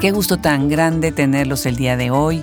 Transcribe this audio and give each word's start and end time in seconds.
Qué 0.00 0.12
gusto 0.12 0.38
tan 0.38 0.70
grande 0.70 1.12
tenerlos 1.12 1.66
el 1.66 1.76
día 1.76 1.94
de 1.94 2.10
hoy 2.10 2.42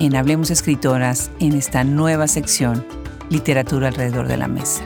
en 0.00 0.16
Hablemos 0.16 0.50
Escritoras 0.50 1.30
en 1.38 1.52
esta 1.52 1.84
nueva 1.84 2.26
sección 2.28 2.82
Literatura 3.28 3.88
alrededor 3.88 4.26
de 4.26 4.38
la 4.38 4.48
mesa, 4.48 4.82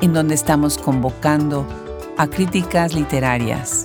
en 0.00 0.14
donde 0.14 0.34
estamos 0.34 0.78
convocando 0.78 1.66
a 2.16 2.26
críticas 2.26 2.94
literarias 2.94 3.84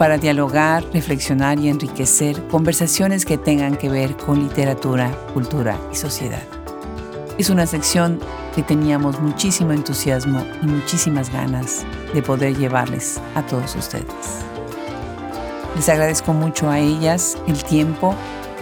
para 0.00 0.18
dialogar, 0.18 0.84
reflexionar 0.92 1.60
y 1.60 1.68
enriquecer 1.68 2.42
conversaciones 2.48 3.24
que 3.24 3.38
tengan 3.38 3.76
que 3.76 3.88
ver 3.88 4.16
con 4.16 4.42
literatura, 4.42 5.12
cultura 5.32 5.78
y 5.92 5.94
sociedad. 5.94 6.42
Es 7.38 7.50
una 7.50 7.68
sección 7.68 8.18
que 8.56 8.64
teníamos 8.64 9.20
muchísimo 9.20 9.70
entusiasmo 9.70 10.44
y 10.60 10.66
muchísimas 10.66 11.32
ganas 11.32 11.86
de 12.12 12.20
poder 12.20 12.56
llevarles 12.58 13.20
a 13.36 13.46
todos 13.46 13.76
ustedes. 13.76 14.53
Les 15.74 15.88
agradezco 15.88 16.32
mucho 16.32 16.70
a 16.70 16.78
ellas 16.78 17.36
el 17.48 17.62
tiempo 17.64 18.14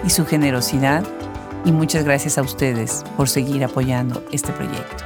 y 0.05 0.11
su 0.11 0.25
generosidad 0.25 1.05
y 1.65 1.73
muchas 1.73 2.05
gracias 2.05 2.39
a 2.39 2.43
ustedes 2.43 3.05
por 3.17 3.29
seguir 3.29 3.65
apoyando 3.65 4.25
este 4.33 4.53
proyecto. 4.53 5.05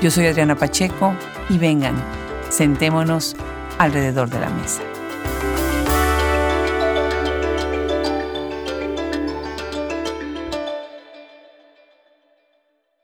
Yo 0.00 0.10
soy 0.10 0.26
Adriana 0.26 0.56
Pacheco 0.56 1.14
y 1.48 1.58
vengan, 1.58 1.96
sentémonos 2.48 3.36
alrededor 3.78 4.30
de 4.30 4.40
la 4.40 4.50
mesa. 4.50 4.82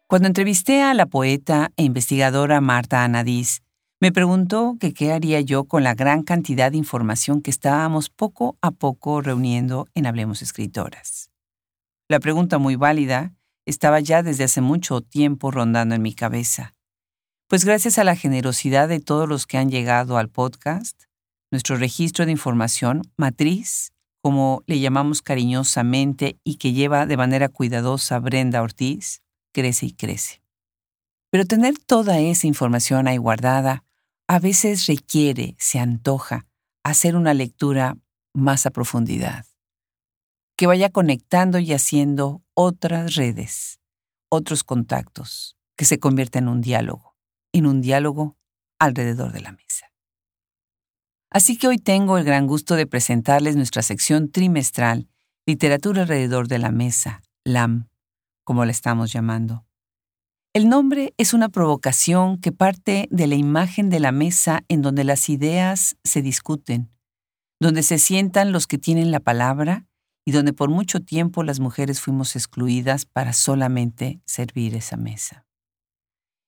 Cuando 0.07 0.29
entrevisté 0.29 0.83
a 0.83 0.95
la 0.95 1.07
poeta 1.07 1.73
e 1.77 1.83
investigadora 1.83 2.61
Marta 2.61 3.03
Anadís, 3.03 3.63
me 3.99 4.13
preguntó 4.13 4.77
que 4.79 4.93
qué 4.93 5.13
haría 5.13 5.41
yo 5.41 5.65
con 5.65 5.83
la 5.83 5.95
gran 5.95 6.23
cantidad 6.23 6.71
de 6.71 6.77
información 6.77 7.41
que 7.41 7.51
estábamos 7.51 8.11
poco 8.11 8.59
a 8.61 8.71
poco 8.71 9.23
reuniendo 9.23 9.89
en 9.95 10.07
Hablemos 10.07 10.43
Escritoras. 10.43 11.31
La 12.09 12.21
pregunta 12.21 12.59
muy 12.59 12.77
válida 12.77 13.33
estaba 13.65 14.01
ya 14.01 14.23
desde 14.23 14.45
hace 14.45 14.61
mucho 14.61 15.01
tiempo 15.01 15.51
rondando 15.51 15.95
en 15.95 16.03
mi 16.03 16.13
cabeza. 16.13 16.75
Pues 17.49 17.65
gracias 17.65 17.99
a 17.99 18.05
la 18.05 18.17
generosidad 18.17 18.89
de 18.89 19.01
todos 19.01 19.29
los 19.29 19.47
que 19.47 19.57
han 19.57 19.71
llegado 19.71 20.19
al 20.19 20.29
podcast, 20.29 21.05
nuestro 21.51 21.77
registro 21.77 22.27
de 22.27 22.33
información, 22.33 23.03
matriz, 23.17 23.93
como 24.21 24.63
le 24.67 24.79
llamamos 24.79 25.23
cariñosamente 25.23 26.39
y 26.45 26.57
que 26.57 26.73
lleva 26.73 27.07
de 27.07 27.17
manera 27.17 27.49
cuidadosa 27.49 28.19
Brenda 28.19 28.61
Ortiz, 28.61 29.23
crece 29.53 29.87
y 29.87 29.93
crece. 29.93 30.43
Pero 31.37 31.45
tener 31.45 31.77
toda 31.77 32.19
esa 32.19 32.47
información 32.47 33.07
ahí 33.07 33.19
guardada 33.19 33.85
a 34.27 34.39
veces 34.39 34.87
requiere, 34.87 35.55
se 35.59 35.79
antoja, 35.79 36.47
hacer 36.83 37.15
una 37.15 37.35
lectura 37.35 37.99
más 38.33 38.65
a 38.65 38.71
profundidad, 38.71 39.45
que 40.57 40.67
vaya 40.67 40.89
conectando 40.89 41.59
y 41.59 41.75
haciendo 41.75 42.43
otras 42.55 43.17
redes, 43.17 43.81
otros 44.31 44.65
contactos, 44.65 45.59
que 45.77 45.85
se 45.85 45.99
convierta 45.99 46.39
en 46.39 46.49
un 46.49 46.63
diálogo, 46.63 47.19
en 47.53 47.67
un 47.67 47.83
diálogo 47.83 48.39
alrededor 48.79 49.31
de 49.33 49.43
la 49.43 49.53
mesa. 49.53 49.93
Así 51.31 51.59
que 51.59 51.69
hoy 51.69 51.77
tengo 51.77 52.17
el 52.17 52.25
gran 52.25 52.47
gusto 52.47 52.77
de 52.77 52.87
presentarles 52.87 53.57
nuestra 53.57 53.83
sección 53.83 54.31
trimestral 54.31 55.11
Literatura 55.45 56.01
alrededor 56.01 56.49
de 56.49 56.61
la 56.61 56.71
mesa, 56.71 57.21
LAM, 57.45 57.91
como 58.43 58.65
la 58.65 58.71
estamos 58.71 59.13
llamando. 59.13 59.66
El 60.57 60.71
nombre 60.71 61.13
es 61.19 61.35
una 61.35 61.51
provocación 61.51 62.39
que 62.39 62.51
parte 62.51 63.09
de 63.11 63.27
la 63.27 63.35
imagen 63.35 63.91
de 63.91 64.01
la 64.01 64.11
mesa 64.11 64.65
en 64.69 64.81
donde 64.81 65.05
las 65.05 65.29
ideas 65.29 65.99
se 66.03 66.23
discuten, 66.23 66.91
donde 67.61 67.83
se 67.83 67.99
sientan 67.99 68.53
los 68.53 68.67
que 68.67 68.79
tienen 68.79 69.11
la 69.11 69.21
palabra 69.21 69.85
y 70.25 70.33
donde 70.33 70.55
por 70.55 70.71
mucho 70.71 71.01
tiempo 71.01 71.43
las 71.43 71.61
mujeres 71.61 72.01
fuimos 72.01 72.37
excluidas 72.37 73.05
para 73.05 73.35
solamente 73.35 74.23
servir 74.25 74.75
esa 74.75 74.97
mesa. 74.97 75.45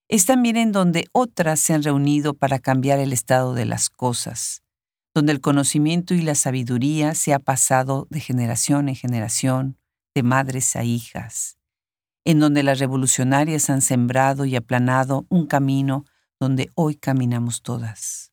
Es 0.08 0.24
también 0.24 0.56
en 0.56 0.72
donde 0.72 1.04
otras 1.12 1.60
se 1.60 1.74
han 1.74 1.82
reunido 1.82 2.32
para 2.32 2.60
cambiar 2.60 3.00
el 3.00 3.12
estado 3.12 3.52
de 3.52 3.66
las 3.66 3.90
cosas, 3.90 4.62
donde 5.14 5.32
el 5.32 5.42
conocimiento 5.42 6.14
y 6.14 6.22
la 6.22 6.34
sabiduría 6.34 7.14
se 7.14 7.34
ha 7.34 7.40
pasado 7.40 8.06
de 8.08 8.20
generación 8.20 8.88
en 8.88 8.96
generación, 8.96 9.76
de 10.14 10.22
madres 10.22 10.76
a 10.76 10.82
hijas, 10.82 11.57
en 12.24 12.40
donde 12.40 12.62
las 12.62 12.78
revolucionarias 12.78 13.70
han 13.70 13.82
sembrado 13.82 14.44
y 14.44 14.56
aplanado 14.56 15.26
un 15.28 15.46
camino 15.46 16.04
donde 16.40 16.70
hoy 16.74 16.94
caminamos 16.96 17.62
todas. 17.62 18.32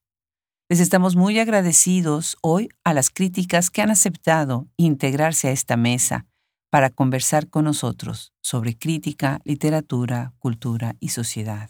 Les 0.68 0.80
estamos 0.80 1.16
muy 1.16 1.38
agradecidos 1.40 2.38
hoy 2.42 2.70
a 2.84 2.94
las 2.94 3.10
críticas 3.10 3.70
que 3.70 3.82
han 3.82 3.92
aceptado 3.92 4.68
integrarse 4.78 5.48
a 5.48 5.52
esta 5.52 5.78
mesa 5.78 6.26
para 6.72 6.90
conversar 6.90 7.50
con 7.50 7.66
nosotros 7.66 8.34
sobre 8.42 8.78
crítica, 8.78 9.40
literatura, 9.44 10.34
cultura 10.40 10.96
y 11.00 11.10
sociedad. 11.10 11.70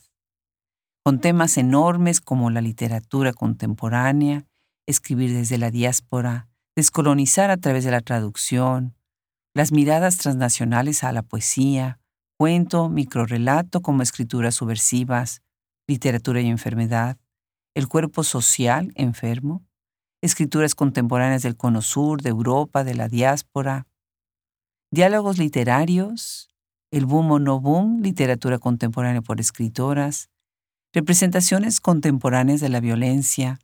Con 1.04 1.20
temas 1.20 1.58
enormes 1.58 2.22
como 2.22 2.50
la 2.50 2.62
literatura 2.62 3.34
contemporánea, 3.34 4.48
escribir 4.88 5.34
desde 5.34 5.58
la 5.58 5.72
diáspora, 5.72 6.48
descolonizar 6.76 7.52
a 7.52 7.58
través 7.58 7.84
de 7.84 7.92
la 7.92 8.02
traducción, 8.02 8.96
las 9.54 9.72
miradas 9.72 10.18
transnacionales 10.18 11.04
a 11.04 11.12
la 11.12 11.22
poesía, 11.22 12.00
cuento, 12.38 12.90
microrelato 12.90 13.82
como 13.82 14.02
escrituras 14.02 14.56
subversivas, 14.56 15.42
literatura 15.88 16.42
y 16.42 16.48
enfermedad, 16.48 17.18
el 17.76 17.88
cuerpo 17.88 18.24
social 18.24 18.92
enfermo, 18.96 19.66
escrituras 20.22 20.76
contemporáneas 20.76 21.44
del 21.44 21.58
Cono 21.58 21.82
Sur, 21.82 22.22
de 22.22 22.30
Europa, 22.30 22.84
de 22.84 22.96
la 22.96 23.08
diáspora, 23.08 23.88
diálogos 24.92 25.38
literarios, 25.38 26.50
el 26.92 27.06
boom 27.06 27.32
o 27.32 27.40
no 27.40 27.60
boom, 27.60 28.02
literatura 28.02 28.60
contemporánea 28.60 29.22
por 29.22 29.40
escritoras, 29.40 30.30
representaciones 30.94 31.82
contemporáneas 31.82 32.62
de 32.62 32.70
la 32.70 32.80
violencia, 32.80 33.60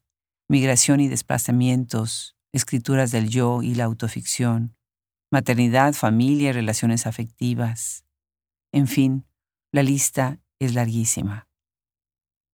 migración 0.49 0.99
y 0.99 1.07
desplazamientos, 1.07 2.35
escrituras 2.51 3.11
del 3.11 3.29
yo 3.29 3.63
y 3.63 3.75
la 3.75 3.85
autoficción, 3.85 4.75
maternidad, 5.31 5.93
familia 5.93 6.49
y 6.49 6.53
relaciones 6.53 7.07
afectivas, 7.07 8.03
en 8.71 8.87
fin, 8.87 9.25
la 9.71 9.83
lista 9.83 10.39
es 10.59 10.73
larguísima. 10.73 11.47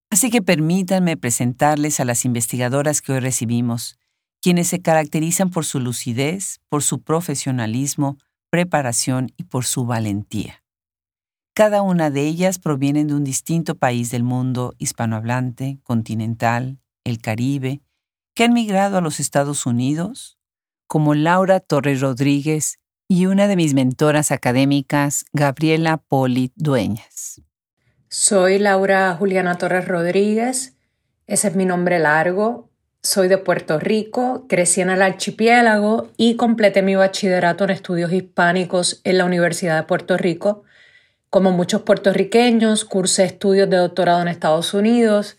Así 0.09 0.29
que 0.29 0.41
permítanme 0.41 1.17
presentarles 1.17 1.99
a 1.99 2.05
las 2.05 2.25
investigadoras 2.25 3.01
que 3.01 3.11
hoy 3.11 3.19
recibimos, 3.19 3.99
quienes 4.41 4.67
se 4.67 4.81
caracterizan 4.81 5.49
por 5.49 5.65
su 5.65 5.79
lucidez, 5.79 6.59
por 6.69 6.83
su 6.83 7.01
profesionalismo, 7.01 8.17
preparación 8.49 9.31
y 9.35 9.43
por 9.43 9.65
su 9.65 9.85
valentía. 9.85 10.63
Cada 11.53 11.81
una 11.81 12.11
de 12.11 12.21
ellas 12.27 12.59
provienen 12.59 13.07
de 13.07 13.15
un 13.15 13.23
distinto 13.23 13.75
país 13.75 14.11
del 14.11 14.23
mundo 14.23 14.73
hispanohablante, 14.77 15.79
continental, 15.83 16.79
el 17.03 17.19
Caribe, 17.19 17.81
que 18.35 18.43
han 18.43 18.53
migrado 18.53 18.97
a 18.97 19.01
los 19.01 19.19
Estados 19.19 19.65
Unidos, 19.65 20.37
como 20.87 21.15
Laura 21.15 21.59
Torres 21.59 21.99
Rodríguez, 21.99 22.79
y 23.07 23.25
una 23.25 23.47
de 23.47 23.55
mis 23.55 23.73
mentoras 23.73 24.31
académicas, 24.31 25.25
Gabriela 25.31 25.97
Poli 25.97 26.51
Dueñas. 26.55 27.41
Soy 28.09 28.59
Laura 28.59 29.15
Juliana 29.15 29.57
Torres 29.57 29.87
Rodríguez, 29.87 30.75
ese 31.25 31.47
es 31.49 31.55
mi 31.55 31.65
nombre 31.65 31.99
largo. 31.99 32.69
Soy 33.03 33.29
de 33.29 33.37
Puerto 33.37 33.79
Rico, 33.79 34.45
crecí 34.49 34.81
en 34.81 34.89
el 34.89 35.01
archipiélago 35.01 36.09
y 36.17 36.35
completé 36.35 36.81
mi 36.81 36.95
bachillerato 36.95 37.63
en 37.63 37.69
estudios 37.69 38.11
hispánicos 38.11 38.99
en 39.05 39.17
la 39.17 39.25
Universidad 39.25 39.77
de 39.77 39.83
Puerto 39.83 40.17
Rico. 40.17 40.63
Como 41.29 41.51
muchos 41.51 41.83
puertorriqueños, 41.83 42.83
cursé 42.83 43.23
estudios 43.23 43.69
de 43.69 43.77
doctorado 43.77 44.21
en 44.21 44.27
Estados 44.27 44.73
Unidos 44.73 45.37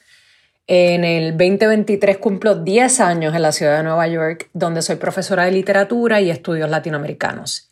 en 0.69 1.03
el 1.05 1.31
2023 1.39 2.19
cumplo 2.19 2.55
10 2.55 3.01
años 3.01 3.35
en 3.35 3.41
la 3.41 3.53
ciudad 3.53 3.79
de 3.79 3.83
Nueva 3.83 4.07
York, 4.07 4.51
donde 4.53 4.83
soy 4.83 4.97
profesora 4.97 5.45
de 5.45 5.53
literatura 5.53 6.21
y 6.21 6.31
estudios 6.31 6.69
latinoamericanos. 6.69 7.71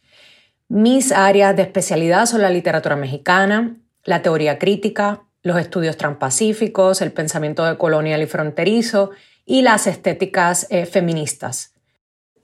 Mis 0.69 1.13
áreas 1.13 1.55
de 1.55 1.63
especialidad 1.63 2.25
son 2.25 2.41
la 2.41 2.49
literatura 2.49 2.97
mexicana, 2.97 3.77
la 4.05 4.23
teoría 4.23 4.59
crítica, 4.59 5.23
los 5.43 5.59
estudios 5.59 5.99
transpacíficos, 5.99 7.03
el 7.03 7.13
pensamiento 7.13 7.77
colonial 7.77 8.23
y 8.23 8.27
fronterizo 8.27 9.11
y 9.45 9.61
las 9.61 9.87
estéticas 9.87 10.67
eh, 10.71 10.87
feministas. 10.87 11.75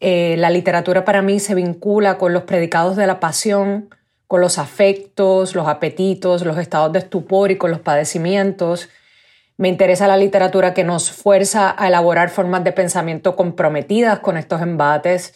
Eh, 0.00 0.36
la 0.36 0.50
literatura 0.50 1.04
para 1.04 1.22
mí 1.22 1.40
se 1.40 1.54
vincula 1.54 2.18
con 2.18 2.34
los 2.34 2.42
predicados 2.42 2.96
de 2.96 3.06
la 3.06 3.20
pasión, 3.20 3.88
con 4.26 4.42
los 4.42 4.58
afectos, 4.58 5.54
los 5.54 5.66
apetitos, 5.66 6.44
los 6.44 6.58
estados 6.58 6.92
de 6.92 6.98
estupor 6.98 7.50
y 7.50 7.56
con 7.56 7.70
los 7.70 7.80
padecimientos, 7.80 8.90
me 9.56 9.68
interesa 9.68 10.06
la 10.08 10.16
literatura 10.16 10.74
que 10.74 10.84
nos 10.84 11.10
fuerza 11.10 11.74
a 11.76 11.88
elaborar 11.88 12.30
formas 12.30 12.64
de 12.64 12.72
pensamiento 12.72 13.36
comprometidas 13.36 14.20
con 14.20 14.36
estos 14.36 14.62
embates. 14.62 15.34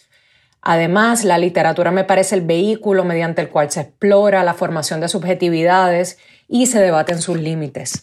Además, 0.61 1.23
la 1.23 1.37
literatura 1.37 1.91
me 1.91 2.03
parece 2.03 2.35
el 2.35 2.41
vehículo 2.41 3.05
mediante 3.05 3.41
el 3.41 3.49
cual 3.49 3.71
se 3.71 3.81
explora 3.81 4.43
la 4.43 4.53
formación 4.53 4.99
de 4.99 5.07
subjetividades 5.07 6.17
y 6.47 6.65
se 6.65 6.79
debaten 6.79 7.21
sus 7.21 7.37
límites. 7.37 8.01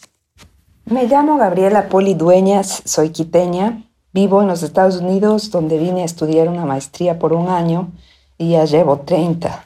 Me 0.85 1.05
llamo 1.05 1.37
Gabriela 1.37 1.89
Poli 1.89 2.13
Dueñas, 2.13 2.81
soy 2.85 3.09
quiteña, 3.09 3.83
Vivo 4.15 4.41
en 4.41 4.47
los 4.47 4.63
Estados 4.63 5.01
Unidos, 5.01 5.51
donde 5.51 5.77
vine 5.77 6.03
a 6.03 6.05
estudiar 6.05 6.47
una 6.47 6.63
maestría 6.63 7.19
por 7.19 7.33
un 7.33 7.49
año 7.49 7.91
y 8.37 8.51
ya 8.51 8.63
llevo 8.63 8.99
30. 8.99 9.65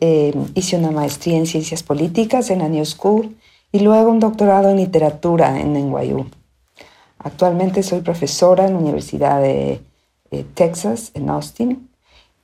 Eh, 0.00 0.34
hice 0.54 0.76
una 0.76 0.90
maestría 0.90 1.38
en 1.38 1.46
ciencias 1.46 1.82
políticas 1.82 2.50
en 2.50 2.58
la 2.58 2.68
New 2.68 2.84
School 2.84 3.34
y 3.76 3.80
luego 3.80 4.10
un 4.10 4.20
doctorado 4.20 4.70
en 4.70 4.78
literatura 4.78 5.60
en 5.60 5.74
NYU. 5.74 6.24
Actualmente 7.18 7.82
soy 7.82 8.00
profesora 8.00 8.66
en 8.66 8.72
la 8.72 8.78
Universidad 8.78 9.42
de 9.42 9.82
eh, 10.30 10.44
Texas, 10.54 11.10
en 11.12 11.28
Austin. 11.28 11.90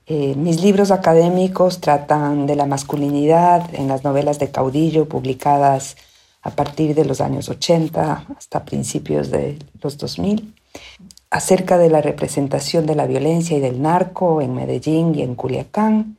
Eh, 0.06 0.34
mis 0.36 0.60
libros 0.60 0.90
académicos 0.90 1.80
tratan 1.80 2.46
de 2.46 2.54
la 2.54 2.66
masculinidad 2.66 3.74
en 3.74 3.88
las 3.88 4.04
novelas 4.04 4.38
de 4.40 4.50
caudillo 4.50 5.08
publicadas 5.08 5.96
a 6.42 6.50
partir 6.50 6.94
de 6.94 7.06
los 7.06 7.22
años 7.22 7.48
80 7.48 8.26
hasta 8.36 8.66
principios 8.66 9.30
de 9.30 9.58
los 9.80 9.96
2000, 9.96 10.54
acerca 11.30 11.78
de 11.78 11.88
la 11.88 12.02
representación 12.02 12.84
de 12.84 12.94
la 12.94 13.06
violencia 13.06 13.56
y 13.56 13.60
del 13.60 13.80
narco 13.80 14.42
en 14.42 14.54
Medellín 14.54 15.14
y 15.14 15.22
en 15.22 15.34
Culiacán, 15.34 16.18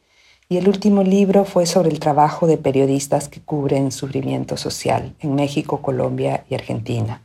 y 0.54 0.58
el 0.58 0.70
último 0.70 1.02
libro 1.02 1.46
fue 1.46 1.66
sobre 1.66 1.90
el 1.90 2.00
trabajo 2.00 2.46
de 2.46 2.60
periodistas 2.60 3.28
que 3.28 3.42
cubren 3.42 3.92
sufrimiento 3.92 4.56
social 4.56 5.16
en 5.20 5.34
México, 5.34 5.82
Colombia 5.82 6.46
y 6.48 6.54
Argentina. 6.54 7.24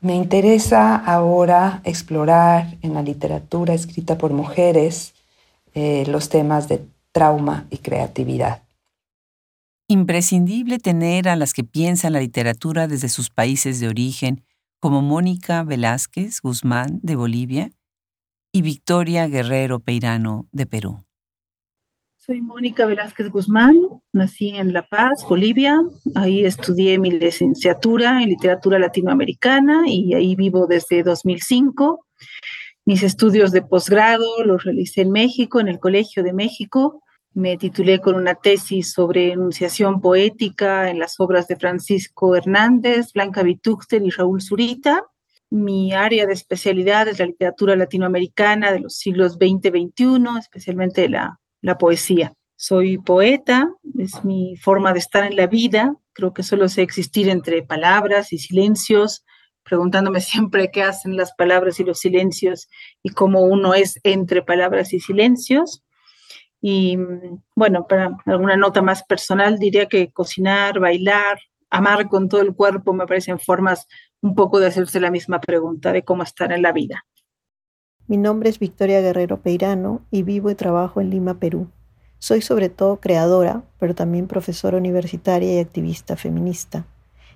Me 0.00 0.14
interesa 0.14 0.94
ahora 0.94 1.80
explorar 1.82 2.78
en 2.82 2.94
la 2.94 3.02
literatura 3.02 3.74
escrita 3.74 4.16
por 4.16 4.32
mujeres 4.32 5.12
eh, 5.74 6.04
los 6.06 6.28
temas 6.28 6.68
de 6.68 6.86
trauma 7.10 7.66
y 7.68 7.78
creatividad. 7.78 8.62
Imprescindible 9.88 10.78
tener 10.78 11.28
a 11.28 11.34
las 11.34 11.52
que 11.52 11.64
piensan 11.64 12.12
la 12.12 12.20
literatura 12.20 12.86
desde 12.86 13.08
sus 13.08 13.28
países 13.28 13.80
de 13.80 13.88
origen, 13.88 14.44
como 14.78 15.02
Mónica 15.02 15.64
Velázquez 15.64 16.42
Guzmán 16.42 17.00
de 17.02 17.16
Bolivia 17.16 17.72
y 18.52 18.62
Victoria 18.62 19.26
Guerrero 19.26 19.80
Peirano 19.80 20.46
de 20.52 20.66
Perú. 20.66 21.04
Soy 22.24 22.40
Mónica 22.40 22.86
Velázquez 22.86 23.30
Guzmán, 23.30 23.76
nací 24.12 24.50
en 24.50 24.72
La 24.72 24.86
Paz, 24.86 25.26
Bolivia. 25.28 25.80
Ahí 26.14 26.44
estudié 26.44 26.96
mi 26.96 27.10
licenciatura 27.10 28.22
en 28.22 28.28
literatura 28.28 28.78
latinoamericana 28.78 29.82
y 29.88 30.14
ahí 30.14 30.36
vivo 30.36 30.68
desde 30.68 31.02
2005. 31.02 32.06
Mis 32.84 33.02
estudios 33.02 33.50
de 33.50 33.62
posgrado 33.62 34.44
los 34.44 34.62
realicé 34.62 35.00
en 35.00 35.10
México, 35.10 35.58
en 35.58 35.66
el 35.66 35.80
Colegio 35.80 36.22
de 36.22 36.32
México. 36.32 37.02
Me 37.34 37.56
titulé 37.56 37.98
con 37.98 38.14
una 38.14 38.36
tesis 38.36 38.92
sobre 38.92 39.32
enunciación 39.32 40.00
poética 40.00 40.90
en 40.90 41.00
las 41.00 41.18
obras 41.18 41.48
de 41.48 41.56
Francisco 41.56 42.36
Hernández, 42.36 43.12
Blanca 43.12 43.42
Vitúchter 43.42 44.00
y 44.00 44.10
Raúl 44.10 44.40
Zurita. 44.40 45.02
Mi 45.50 45.92
área 45.92 46.26
de 46.26 46.34
especialidad 46.34 47.08
es 47.08 47.18
la 47.18 47.26
literatura 47.26 47.74
latinoamericana 47.74 48.70
de 48.70 48.78
los 48.78 48.94
siglos 48.94 49.38
XX-XXI, 49.40 50.38
especialmente 50.38 51.08
la 51.08 51.40
la 51.62 51.78
poesía. 51.78 52.34
Soy 52.56 52.98
poeta, 52.98 53.72
es 53.98 54.24
mi 54.24 54.56
forma 54.56 54.92
de 54.92 54.98
estar 54.98 55.24
en 55.24 55.36
la 55.36 55.46
vida, 55.46 55.96
creo 56.12 56.34
que 56.34 56.42
solo 56.42 56.68
sé 56.68 56.82
existir 56.82 57.28
entre 57.28 57.62
palabras 57.62 58.32
y 58.32 58.38
silencios, 58.38 59.24
preguntándome 59.62 60.20
siempre 60.20 60.70
qué 60.70 60.82
hacen 60.82 61.16
las 61.16 61.32
palabras 61.34 61.80
y 61.80 61.84
los 61.84 61.98
silencios 61.98 62.68
y 63.02 63.10
cómo 63.10 63.40
uno 63.40 63.74
es 63.74 63.98
entre 64.02 64.42
palabras 64.42 64.92
y 64.92 65.00
silencios. 65.00 65.82
Y 66.60 66.96
bueno, 67.56 67.86
para 67.88 68.16
alguna 68.26 68.56
nota 68.56 68.82
más 68.82 69.02
personal, 69.02 69.58
diría 69.58 69.86
que 69.86 70.12
cocinar, 70.12 70.78
bailar, 70.78 71.40
amar 71.70 72.08
con 72.08 72.28
todo 72.28 72.42
el 72.42 72.54
cuerpo 72.54 72.92
me 72.92 73.06
parecen 73.06 73.40
formas 73.40 73.88
un 74.20 74.36
poco 74.36 74.60
de 74.60 74.68
hacerse 74.68 75.00
la 75.00 75.10
misma 75.10 75.40
pregunta 75.40 75.92
de 75.92 76.04
cómo 76.04 76.22
estar 76.22 76.52
en 76.52 76.62
la 76.62 76.70
vida. 76.70 77.04
Mi 78.08 78.16
nombre 78.16 78.50
es 78.50 78.58
Victoria 78.58 79.00
Guerrero 79.00 79.40
Peirano 79.40 80.02
y 80.10 80.24
vivo 80.24 80.50
y 80.50 80.56
trabajo 80.56 81.00
en 81.00 81.10
Lima, 81.10 81.38
Perú. 81.38 81.68
Soy 82.18 82.42
sobre 82.42 82.68
todo 82.68 82.98
creadora, 82.98 83.62
pero 83.78 83.94
también 83.94 84.26
profesora 84.26 84.76
universitaria 84.76 85.54
y 85.54 85.58
activista 85.60 86.16
feminista. 86.16 86.84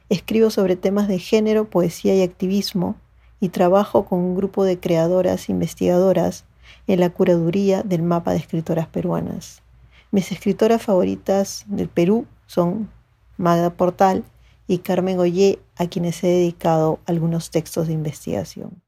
Escribo 0.09 0.51
sobre 0.51 0.75
temas 0.75 1.07
de 1.07 1.21
género, 1.21 1.71
poesía 1.71 2.17
y 2.17 2.23
activismo 2.23 2.97
y 3.39 3.51
trabajo 3.51 4.07
con 4.07 4.19
un 4.19 4.35
grupo 4.35 4.65
de 4.65 4.81
creadoras 4.81 5.49
investigadoras 5.49 6.45
en 6.89 6.99
la 6.99 7.11
curaduría 7.11 7.83
del 7.85 8.03
mapa 8.03 8.33
de 8.33 8.39
escritoras 8.39 8.89
peruanas. 8.89 9.63
Mis 10.11 10.33
escritoras 10.33 10.83
favoritas 10.83 11.65
del 11.69 11.89
Perú 11.89 12.27
son 12.47 12.91
Magda 13.37 13.71
Portal 13.71 14.25
y 14.67 14.79
Carmen 14.79 15.17
Goyé, 15.17 15.61
a 15.77 15.87
quienes 15.87 16.25
he 16.25 16.29
dedicado 16.29 16.99
algunos 17.07 17.51
textos 17.51 17.87
de 17.87 17.93
investigación. 17.93 18.86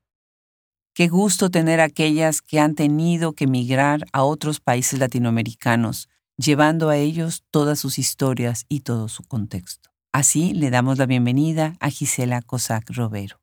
Qué 0.99 1.06
gusto 1.06 1.49
tener 1.49 1.79
aquellas 1.79 2.43
que 2.43 2.59
han 2.59 2.75
tenido 2.75 3.33
que 3.33 3.45
emigrar 3.45 4.00
a 4.12 4.25
otros 4.25 4.59
países 4.59 4.99
latinoamericanos, 4.99 6.09
llevando 6.37 6.89
a 6.89 6.97
ellos 6.97 7.45
todas 7.53 7.79
sus 7.79 8.00
historias 8.00 8.67
y 8.69 8.81
todo 8.81 9.06
su 9.06 9.23
contexto. 9.23 9.91
Así 10.11 10.55
le 10.55 10.71
damos 10.71 10.99
la 10.99 11.06
bienvenida 11.06 11.77
a 11.79 11.91
Gisela 11.91 12.43
Cosac 12.43 12.91
Robero. 12.91 13.41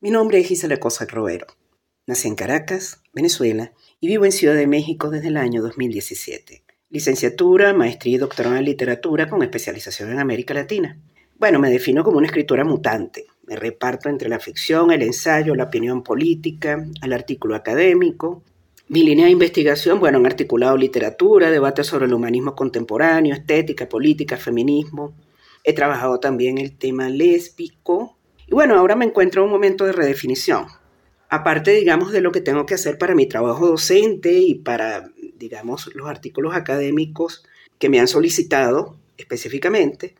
Mi 0.00 0.10
nombre 0.10 0.38
es 0.38 0.48
Gisela 0.48 0.78
Cosac 0.78 1.12
Robero. 1.12 1.46
Nací 2.06 2.26
en 2.26 2.36
Caracas, 2.36 3.02
Venezuela, 3.12 3.74
y 4.00 4.06
vivo 4.06 4.24
en 4.24 4.32
Ciudad 4.32 4.54
de 4.54 4.66
México 4.66 5.10
desde 5.10 5.28
el 5.28 5.36
año 5.36 5.60
2017. 5.60 6.64
Licenciatura, 6.88 7.74
maestría 7.74 8.14
y 8.14 8.18
doctorado 8.18 8.56
en 8.56 8.64
literatura 8.64 9.28
con 9.28 9.42
especialización 9.42 10.10
en 10.10 10.20
América 10.20 10.54
Latina. 10.54 10.98
Bueno, 11.38 11.58
me 11.58 11.68
defino 11.68 12.02
como 12.02 12.16
una 12.16 12.28
escritora 12.28 12.64
mutante, 12.64 13.26
me 13.46 13.56
reparto 13.56 14.08
entre 14.08 14.28
la 14.28 14.40
ficción, 14.40 14.90
el 14.90 15.02
ensayo, 15.02 15.54
la 15.54 15.64
opinión 15.64 16.02
política, 16.02 16.84
el 17.02 17.12
artículo 17.12 17.54
académico. 17.54 18.42
Mi 18.88 19.02
línea 19.02 19.26
de 19.26 19.32
investigación, 19.32 19.98
bueno, 20.00 20.18
han 20.18 20.26
articulado 20.26 20.76
literatura, 20.76 21.50
debates 21.50 21.86
sobre 21.86 22.06
el 22.06 22.14
humanismo 22.14 22.54
contemporáneo, 22.54 23.34
estética, 23.34 23.88
política, 23.88 24.36
feminismo. 24.36 25.14
He 25.64 25.72
trabajado 25.72 26.20
también 26.20 26.58
el 26.58 26.76
tema 26.76 27.08
lésbico. 27.08 28.16
Y 28.46 28.54
bueno, 28.54 28.76
ahora 28.76 28.96
me 28.96 29.04
encuentro 29.04 29.42
en 29.42 29.46
un 29.46 29.52
momento 29.52 29.84
de 29.84 29.92
redefinición. 29.92 30.66
Aparte, 31.28 31.72
digamos, 31.72 32.12
de 32.12 32.20
lo 32.20 32.30
que 32.30 32.40
tengo 32.40 32.66
que 32.66 32.74
hacer 32.74 32.98
para 32.98 33.14
mi 33.14 33.26
trabajo 33.26 33.66
docente 33.66 34.32
y 34.32 34.54
para, 34.54 35.10
digamos, 35.36 35.92
los 35.94 36.08
artículos 36.08 36.54
académicos 36.54 37.44
que 37.78 37.88
me 37.88 37.98
han 37.98 38.06
solicitado 38.08 38.96
específicamente, 39.18 40.14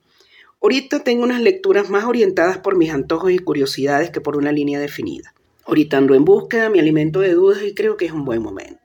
Ahorita 0.61 1.05
tengo 1.05 1.23
unas 1.23 1.41
lecturas 1.41 1.91
más 1.91 2.05
orientadas 2.05 2.59
por 2.59 2.77
mis 2.77 2.91
antojos 2.91 3.31
y 3.31 3.39
curiosidades 3.39 4.11
que 4.11 4.21
por 4.21 4.37
una 4.37 4.53
línea 4.53 4.81
definida. 4.81 5.35
Ahorita 5.65 5.99
ando 5.99 6.15
en 6.15 6.25
búsqueda, 6.25 6.71
mi 6.71 6.79
alimento 6.79 7.21
de 7.21 7.35
dudas 7.35 7.63
y 7.63 7.75
creo 7.75 7.97
que 7.97 8.07
es 8.07 8.13
un 8.13 8.25
buen 8.25 8.43
momento. 8.43 8.81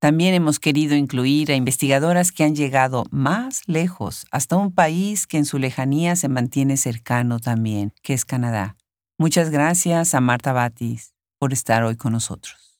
También 0.00 0.34
hemos 0.34 0.60
querido 0.60 0.94
incluir 0.94 1.50
a 1.50 1.56
investigadoras 1.56 2.30
que 2.30 2.44
han 2.44 2.54
llegado 2.54 3.04
más 3.10 3.62
lejos, 3.66 4.26
hasta 4.30 4.56
un 4.56 4.72
país 4.72 5.26
que 5.26 5.38
en 5.38 5.44
su 5.44 5.58
lejanía 5.58 6.14
se 6.14 6.28
mantiene 6.28 6.76
cercano 6.76 7.40
también, 7.40 7.92
que 8.02 8.14
es 8.14 8.24
Canadá. 8.24 8.76
Muchas 9.18 9.50
gracias 9.50 10.14
a 10.14 10.20
Marta 10.20 10.52
Batis 10.52 11.14
por 11.38 11.52
estar 11.52 11.82
hoy 11.82 11.96
con 11.96 12.12
nosotros. 12.12 12.78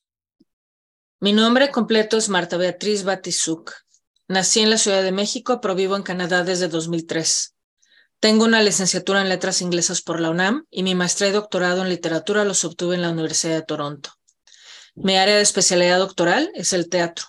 Mi 1.21 1.33
nombre 1.33 1.73
completo 1.73 2.17
es 2.17 2.29
Marta 2.29 2.57
Beatriz 2.57 3.03
Batisuk. 3.03 3.73
Nací 4.29 4.61
en 4.61 4.71
la 4.71 4.79
Ciudad 4.79 5.03
de 5.03 5.11
México, 5.11 5.61
pero 5.61 5.75
vivo 5.75 5.97
en 5.97 6.05
Canadá 6.05 6.45
desde 6.45 6.69
2003. 6.69 7.57
Tengo 8.21 8.45
una 8.45 8.63
licenciatura 8.63 9.21
en 9.21 9.29
letras 9.29 9.63
inglesas 9.63 10.03
por 10.03 10.19
la 10.19 10.31
UNAM 10.31 10.67
y 10.71 10.83
mi 10.83 10.97
maestría 10.97 11.29
y 11.29 11.33
doctorado 11.33 11.83
en 11.83 11.89
literatura 11.89 12.45
los 12.45 12.65
obtuve 12.65 12.97
en 12.97 13.03
la 13.03 13.11
Universidad 13.11 13.55
de 13.55 13.63
Toronto. 13.63 14.11
Mi 14.97 15.17
área 15.17 15.37
de 15.37 15.43
especialidad 15.43 16.01
doctoral 16.01 16.51
es 16.55 16.73
el 16.73 16.89
teatro. 16.89 17.27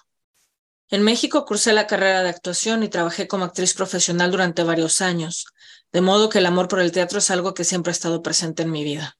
En 0.89 1.03
México 1.03 1.45
cursé 1.45 1.73
la 1.73 1.85
carrera 1.85 2.23
de 2.23 2.29
actuación 2.29 2.81
y 2.81 2.89
trabajé 2.89 3.27
como 3.27 3.45
actriz 3.45 3.75
profesional 3.75 4.31
durante 4.31 4.63
varios 4.63 5.01
años, 5.01 5.45
de 5.91 6.01
modo 6.01 6.27
que 6.27 6.39
el 6.39 6.47
amor 6.47 6.67
por 6.67 6.79
el 6.79 6.91
teatro 6.91 7.19
es 7.19 7.29
algo 7.29 7.53
que 7.53 7.65
siempre 7.65 7.91
ha 7.91 7.93
estado 7.93 8.23
presente 8.23 8.63
en 8.63 8.71
mi 8.71 8.83
vida. 8.83 9.15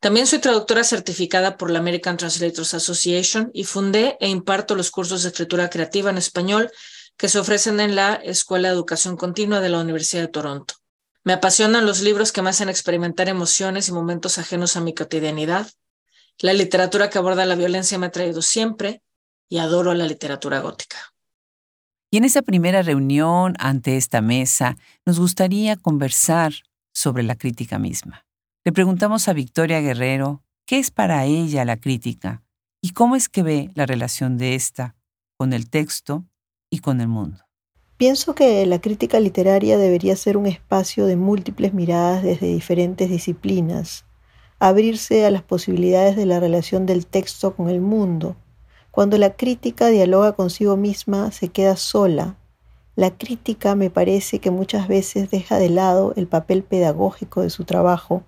También 0.00 0.26
soy 0.26 0.38
traductora 0.38 0.84
certificada 0.84 1.56
por 1.56 1.70
la 1.70 1.78
American 1.78 2.18
Translators 2.18 2.74
Association 2.74 3.50
y 3.54 3.64
fundé 3.64 4.18
e 4.20 4.28
imparto 4.28 4.74
los 4.74 4.90
cursos 4.90 5.22
de 5.22 5.30
escritura 5.30 5.70
creativa 5.70 6.10
en 6.10 6.18
español 6.18 6.70
que 7.18 7.28
se 7.28 7.40
ofrecen 7.40 7.80
en 7.80 7.96
la 7.96 8.14
Escuela 8.14 8.68
de 8.68 8.74
Educación 8.74 9.16
Continua 9.16 9.60
de 9.60 9.68
la 9.68 9.80
Universidad 9.80 10.22
de 10.22 10.28
Toronto. 10.28 10.74
Me 11.24 11.32
apasionan 11.32 11.84
los 11.84 12.00
libros 12.00 12.30
que 12.30 12.42
me 12.42 12.50
hacen 12.50 12.68
experimentar 12.68 13.28
emociones 13.28 13.88
y 13.88 13.92
momentos 13.92 14.38
ajenos 14.38 14.76
a 14.76 14.80
mi 14.80 14.94
cotidianidad. 14.94 15.68
La 16.38 16.52
literatura 16.52 17.10
que 17.10 17.18
aborda 17.18 17.44
la 17.44 17.56
violencia 17.56 17.98
me 17.98 18.06
ha 18.06 18.12
traído 18.12 18.40
siempre 18.40 19.02
y 19.48 19.58
adoro 19.58 19.92
la 19.94 20.06
literatura 20.06 20.60
gótica. 20.60 20.96
Y 22.10 22.18
en 22.18 22.24
esa 22.24 22.40
primera 22.40 22.82
reunión 22.82 23.54
ante 23.58 23.96
esta 23.96 24.22
mesa 24.22 24.76
nos 25.04 25.18
gustaría 25.18 25.76
conversar 25.76 26.52
sobre 26.94 27.24
la 27.24 27.34
crítica 27.34 27.80
misma. 27.80 28.26
Le 28.64 28.72
preguntamos 28.72 29.26
a 29.26 29.32
Victoria 29.32 29.80
Guerrero 29.80 30.44
qué 30.66 30.78
es 30.78 30.92
para 30.92 31.24
ella 31.24 31.64
la 31.64 31.78
crítica 31.78 32.44
y 32.80 32.90
cómo 32.90 33.16
es 33.16 33.28
que 33.28 33.42
ve 33.42 33.70
la 33.74 33.86
relación 33.86 34.38
de 34.38 34.54
esta 34.54 34.94
con 35.36 35.52
el 35.52 35.68
texto 35.68 36.27
y 36.70 36.80
con 36.80 37.00
el 37.00 37.08
mundo. 37.08 37.38
Pienso 37.96 38.34
que 38.34 38.64
la 38.66 38.80
crítica 38.80 39.18
literaria 39.18 39.76
debería 39.76 40.14
ser 40.14 40.36
un 40.36 40.46
espacio 40.46 41.06
de 41.06 41.16
múltiples 41.16 41.74
miradas 41.74 42.22
desde 42.22 42.46
diferentes 42.46 43.10
disciplinas, 43.10 44.04
abrirse 44.60 45.26
a 45.26 45.30
las 45.30 45.42
posibilidades 45.42 46.16
de 46.16 46.26
la 46.26 46.38
relación 46.38 46.86
del 46.86 47.06
texto 47.06 47.54
con 47.56 47.68
el 47.68 47.80
mundo. 47.80 48.36
Cuando 48.92 49.18
la 49.18 49.30
crítica 49.30 49.88
dialoga 49.88 50.32
consigo 50.32 50.76
misma, 50.76 51.32
se 51.32 51.48
queda 51.48 51.76
sola. 51.76 52.36
La 52.94 53.16
crítica 53.16 53.74
me 53.74 53.90
parece 53.90 54.38
que 54.38 54.50
muchas 54.50 54.88
veces 54.88 55.30
deja 55.30 55.58
de 55.58 55.70
lado 55.70 56.12
el 56.16 56.26
papel 56.26 56.62
pedagógico 56.62 57.42
de 57.42 57.50
su 57.50 57.64
trabajo 57.64 58.22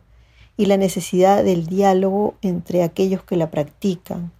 y 0.57 0.67
la 0.67 0.77
necesidad 0.77 1.43
del 1.43 1.67
diálogo 1.67 2.35
entre 2.43 2.83
aquellos 2.83 3.23
que 3.23 3.37
la 3.37 3.51
practican. 3.51 4.33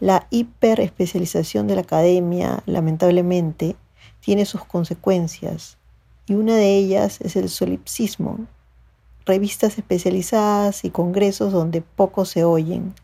La 0.00 0.28
hiperespecialización 0.30 1.66
de 1.66 1.74
la 1.74 1.80
academia, 1.80 2.62
lamentablemente, 2.66 3.74
tiene 4.20 4.44
sus 4.44 4.64
consecuencias, 4.64 5.76
y 6.26 6.34
una 6.34 6.54
de 6.54 6.76
ellas 6.76 7.20
es 7.20 7.34
el 7.34 7.48
solipsismo, 7.48 8.46
revistas 9.26 9.76
especializadas 9.76 10.84
y 10.84 10.90
congresos 10.90 11.52
donde 11.52 11.82
poco 11.82 12.24
se 12.24 12.44
oyen. 12.44 12.94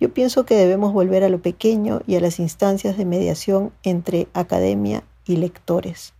Yo 0.00 0.14
pienso 0.14 0.46
que 0.46 0.54
debemos 0.54 0.94
volver 0.94 1.22
a 1.22 1.28
lo 1.28 1.42
pequeño 1.42 2.00
y 2.06 2.16
a 2.16 2.20
las 2.20 2.40
instancias 2.40 2.96
de 2.96 3.04
mediación 3.04 3.72
entre 3.82 4.28
academia 4.32 5.04
y 5.26 5.36
lectores. 5.36 6.14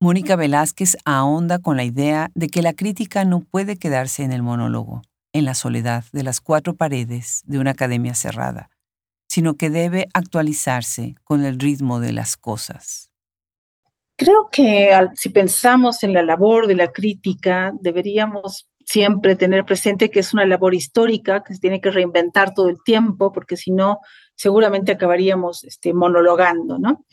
Mónica 0.00 0.36
Velázquez 0.36 0.96
ahonda 1.04 1.58
con 1.58 1.76
la 1.76 1.84
idea 1.84 2.30
de 2.34 2.48
que 2.48 2.60
la 2.60 2.74
crítica 2.74 3.24
no 3.24 3.40
puede 3.40 3.76
quedarse 3.76 4.24
en 4.24 4.32
el 4.32 4.42
monólogo, 4.42 5.00
en 5.32 5.44
la 5.44 5.54
soledad 5.54 6.04
de 6.12 6.22
las 6.22 6.40
cuatro 6.40 6.74
paredes 6.74 7.42
de 7.46 7.58
una 7.58 7.70
academia 7.70 8.14
cerrada, 8.14 8.68
sino 9.32 9.56
que 9.56 9.70
debe 9.70 10.08
actualizarse 10.12 11.14
con 11.24 11.46
el 11.46 11.58
ritmo 11.58 12.00
de 12.00 12.12
las 12.12 12.36
cosas. 12.36 13.10
Creo 14.14 14.50
que 14.52 14.94
si 15.14 15.30
pensamos 15.30 16.02
en 16.02 16.12
la 16.12 16.22
labor 16.22 16.66
de 16.66 16.74
la 16.74 16.92
crítica, 16.92 17.72
deberíamos 17.80 18.68
siempre 18.84 19.34
tener 19.34 19.64
presente 19.64 20.10
que 20.10 20.20
es 20.20 20.34
una 20.34 20.44
labor 20.44 20.74
histórica, 20.74 21.42
que 21.42 21.54
se 21.54 21.60
tiene 21.60 21.80
que 21.80 21.90
reinventar 21.90 22.52
todo 22.52 22.68
el 22.68 22.76
tiempo, 22.84 23.32
porque 23.32 23.56
si 23.56 23.70
no, 23.70 24.00
seguramente 24.34 24.92
acabaríamos 24.92 25.64
este, 25.64 25.94
monologando, 25.94 26.78
¿no? 26.78 27.06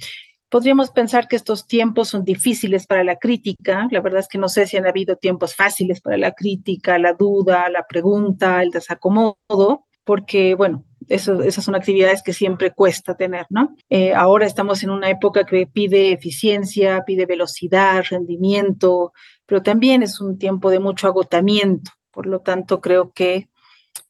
Podríamos 0.50 0.92
pensar 0.92 1.30
que 1.30 1.38
estos 1.38 1.68
tiempos 1.68 2.10
son 2.10 2.26
difíciles 2.26 2.86
para 2.86 3.06
la 3.06 3.16
crítica. 3.16 3.88
La 3.92 4.02
verdad 4.02 4.20
es 4.20 4.28
que 4.28 4.40
no 4.40 4.50
sé 4.50 4.68
si 4.68 4.76
han 4.76 4.88
habido 4.88 5.16
tiempos 5.16 5.56
fáciles 5.56 6.02
para 6.02 6.18
la 6.18 6.34
crítica, 6.34 7.00
la 7.00 7.14
duda, 7.14 7.70
la 7.70 7.86
pregunta, 7.88 8.62
el 8.62 8.72
desacomodo, 8.72 9.86
porque, 10.04 10.56
bueno, 10.56 10.84
esas 11.10 11.64
son 11.64 11.76
actividades 11.76 12.22
que 12.22 12.34
siempre 12.34 12.72
cuesta 12.72 13.16
tener, 13.16 13.48
¿no? 13.50 13.76
Eh, 13.90 14.14
ahora 14.14 14.46
estamos 14.46 14.84
en 14.84 14.92
una 14.92 15.10
época 15.10 15.44
que 15.44 15.66
pide 15.66 16.12
eficiencia, 16.12 17.04
pide 17.06 17.26
velocidad, 17.26 18.04
rendimiento, 18.10 19.12
pero 19.46 19.64
también 19.64 20.04
es 20.04 20.22
un 20.22 20.38
tiempo 20.38 20.70
de 20.70 20.80
mucho 20.80 21.08
agotamiento. 21.08 21.92
Por 22.12 22.28
lo 22.28 22.42
tanto, 22.42 22.80
creo 22.80 23.12
que 23.12 23.50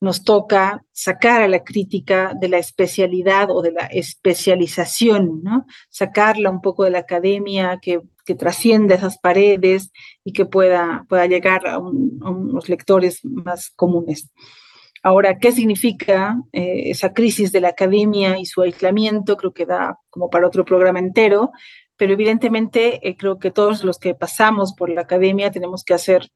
nos 0.02 0.24
toca 0.24 0.84
sacar 0.92 1.42
a 1.42 1.48
la 1.48 1.64
crítica 1.64 2.34
de 2.40 2.50
la 2.50 2.58
especialidad 2.58 3.50
o 3.50 3.62
de 3.62 3.72
la 3.72 3.86
especialización, 3.86 5.42
¿no? 5.44 5.66
Sacarla 5.90 6.50
un 6.50 6.62
poco 6.62 6.84
de 6.84 6.92
la 6.92 7.00
academia 7.00 7.80
que, 7.82 8.02
trascienda 8.38 8.94
esas 8.94 9.18
paredes 9.18 9.92
y 10.24 10.34
que 10.34 10.46
pueda, 10.46 11.04
pueda 11.10 11.26
llegar 11.26 11.66
a, 11.66 11.74
a 11.74 11.80
unos 11.80 12.70
lectores 12.70 13.26
más 13.26 13.72
comunes. 13.76 14.30
Ahora, 15.02 15.38
¿qué 15.40 15.52
significa 15.52 16.38
eh, 16.52 16.90
esa 16.92 17.14
crisis 17.14 17.52
de 17.52 17.62
la 17.62 17.70
academia 17.70 18.38
y 18.38 18.46
su 18.46 18.62
aislamiento? 18.62 19.38
Creo 19.38 19.54
que 19.54 19.66
da 19.66 19.98
como 20.10 20.30
para 20.30 20.48
otro 20.48 20.66
programa 20.66 21.00
entero, 21.00 21.52
pero 21.96 22.14
evidentemente 22.14 23.08
eh, 23.08 23.16
creo 23.16 23.40
que 23.40 23.52
todos 23.52 23.84
los 23.84 23.98
que 23.98 24.16
pasamos 24.16 24.74
por 24.74 24.90
la 24.90 25.02
academia 25.02 25.52
tenemos 25.52 25.84
que 25.84 25.94
hacer 25.94 26.30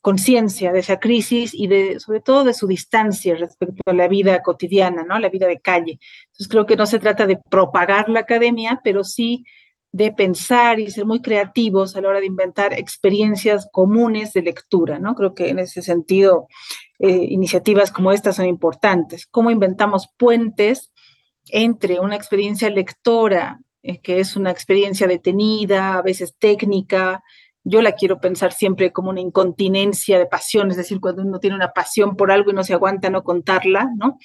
conciencia 0.00 0.72
de 0.72 0.78
esa 0.78 1.00
crisis 1.00 1.52
y 1.52 1.66
de, 1.66 2.00
sobre 2.00 2.20
todo 2.20 2.44
de 2.44 2.54
su 2.54 2.66
distancia 2.66 3.34
respecto 3.34 3.82
a 3.86 3.92
la 3.92 4.08
vida 4.08 4.42
cotidiana, 4.42 5.02
¿no? 5.02 5.18
La 5.18 5.28
vida 5.28 5.46
de 5.46 5.60
calle. 5.60 5.98
Entonces 6.26 6.48
creo 6.48 6.66
que 6.66 6.76
no 6.76 6.86
se 6.86 6.98
trata 6.98 7.26
de 7.26 7.38
propagar 7.50 8.08
la 8.08 8.20
academia, 8.20 8.80
pero 8.84 9.02
sí 9.02 9.44
de 9.92 10.12
pensar 10.12 10.80
y 10.80 10.90
ser 10.90 11.06
muy 11.06 11.20
creativos 11.22 11.96
a 11.96 12.00
la 12.00 12.08
hora 12.08 12.20
de 12.20 12.26
inventar 12.26 12.72
experiencias 12.74 13.68
comunes 13.72 14.32
de 14.32 14.42
lectura, 14.42 14.98
¿no? 14.98 15.14
Creo 15.14 15.34
que 15.34 15.48
en 15.48 15.58
ese 15.58 15.82
sentido 15.82 16.46
eh, 16.98 17.26
iniciativas 17.30 17.90
como 17.90 18.12
estas 18.12 18.36
son 18.36 18.46
importantes. 18.46 19.26
¿Cómo 19.26 19.50
inventamos 19.50 20.08
puentes 20.16 20.92
entre 21.46 22.00
una 22.00 22.16
experiencia 22.16 22.68
lectora, 22.68 23.60
eh, 23.82 24.00
que 24.00 24.20
es 24.20 24.36
una 24.36 24.50
experiencia 24.50 25.06
detenida, 25.06 25.94
a 25.94 26.02
veces 26.02 26.34
técnica? 26.38 27.22
Yo 27.64 27.80
la 27.80 27.92
quiero 27.92 28.20
pensar 28.20 28.52
siempre 28.52 28.92
como 28.92 29.10
una 29.10 29.20
incontinencia 29.20 30.18
de 30.18 30.26
pasión, 30.26 30.70
es 30.70 30.76
decir, 30.76 31.00
cuando 31.00 31.22
uno 31.22 31.40
tiene 31.40 31.56
una 31.56 31.72
pasión 31.72 32.16
por 32.16 32.30
algo 32.30 32.50
y 32.50 32.54
no 32.54 32.64
se 32.64 32.74
aguanta 32.74 33.10
no 33.10 33.24
contarla, 33.24 33.88
¿no? 33.96 34.18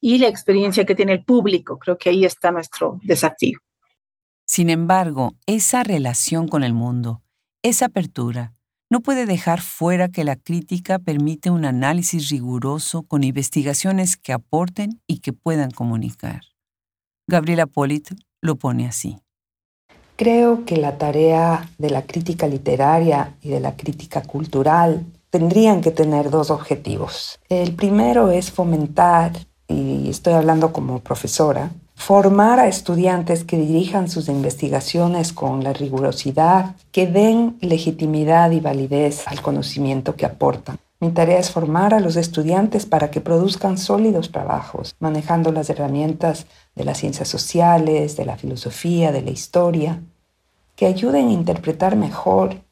Y 0.00 0.18
la 0.18 0.28
experiencia 0.28 0.86
que 0.86 0.94
tiene 0.94 1.12
el 1.12 1.24
público, 1.24 1.78
creo 1.78 1.98
que 1.98 2.10
ahí 2.10 2.24
está 2.24 2.50
nuestro 2.50 2.98
desafío. 3.02 3.58
Sin 4.52 4.68
embargo, 4.68 5.34
esa 5.46 5.84
relación 5.84 6.48
con 6.48 6.64
el 6.64 6.74
mundo, 6.74 7.22
esa 7.62 7.86
apertura, 7.86 8.52
no 8.90 8.98
puede 8.98 9.24
dejar 9.24 9.60
fuera 9.60 10.08
que 10.08 10.24
la 10.24 10.34
crítica 10.34 10.98
permite 10.98 11.50
un 11.50 11.64
análisis 11.64 12.30
riguroso 12.30 13.04
con 13.04 13.22
investigaciones 13.22 14.16
que 14.16 14.32
aporten 14.32 15.00
y 15.06 15.20
que 15.20 15.32
puedan 15.32 15.70
comunicar. 15.70 16.40
Gabriela 17.28 17.66
Polit 17.66 18.08
lo 18.40 18.56
pone 18.56 18.88
así. 18.88 19.20
Creo 20.16 20.64
que 20.64 20.78
la 20.78 20.98
tarea 20.98 21.70
de 21.78 21.90
la 21.90 22.02
crítica 22.02 22.48
literaria 22.48 23.36
y 23.42 23.50
de 23.50 23.60
la 23.60 23.76
crítica 23.76 24.20
cultural 24.20 25.06
tendrían 25.30 25.80
que 25.80 25.92
tener 25.92 26.28
dos 26.28 26.50
objetivos. 26.50 27.38
El 27.48 27.76
primero 27.76 28.32
es 28.32 28.50
fomentar, 28.50 29.30
y 29.68 30.10
estoy 30.10 30.32
hablando 30.32 30.72
como 30.72 30.98
profesora, 30.98 31.70
formar 32.00 32.58
a 32.58 32.66
estudiantes 32.66 33.44
que 33.44 33.58
dirijan 33.58 34.08
sus 34.08 34.30
investigaciones 34.30 35.34
con 35.34 35.62
la 35.62 35.74
rigurosidad, 35.74 36.74
que 36.92 37.06
den 37.06 37.58
legitimidad 37.60 38.52
y 38.52 38.60
validez 38.60 39.28
al 39.28 39.42
conocimiento 39.42 40.16
que 40.16 40.24
aportan. 40.24 40.78
Mi 40.98 41.10
tarea 41.10 41.38
es 41.38 41.50
formar 41.50 41.92
a 41.92 42.00
los 42.00 42.16
estudiantes 42.16 42.86
para 42.86 43.10
que 43.10 43.20
produzcan 43.20 43.76
sólidos 43.76 44.32
trabajos, 44.32 44.96
manejando 44.98 45.52
las 45.52 45.68
herramientas 45.68 46.46
de 46.74 46.84
las 46.84 46.96
ciencias 46.96 47.28
sociales, 47.28 48.16
de 48.16 48.24
la 48.24 48.38
filosofía, 48.38 49.12
de 49.12 49.20
la 49.20 49.30
historia, 49.30 50.00
que 50.76 50.86
ayuden 50.86 51.28
a 51.28 51.32
interpretar 51.32 51.96
mejor 51.96 52.62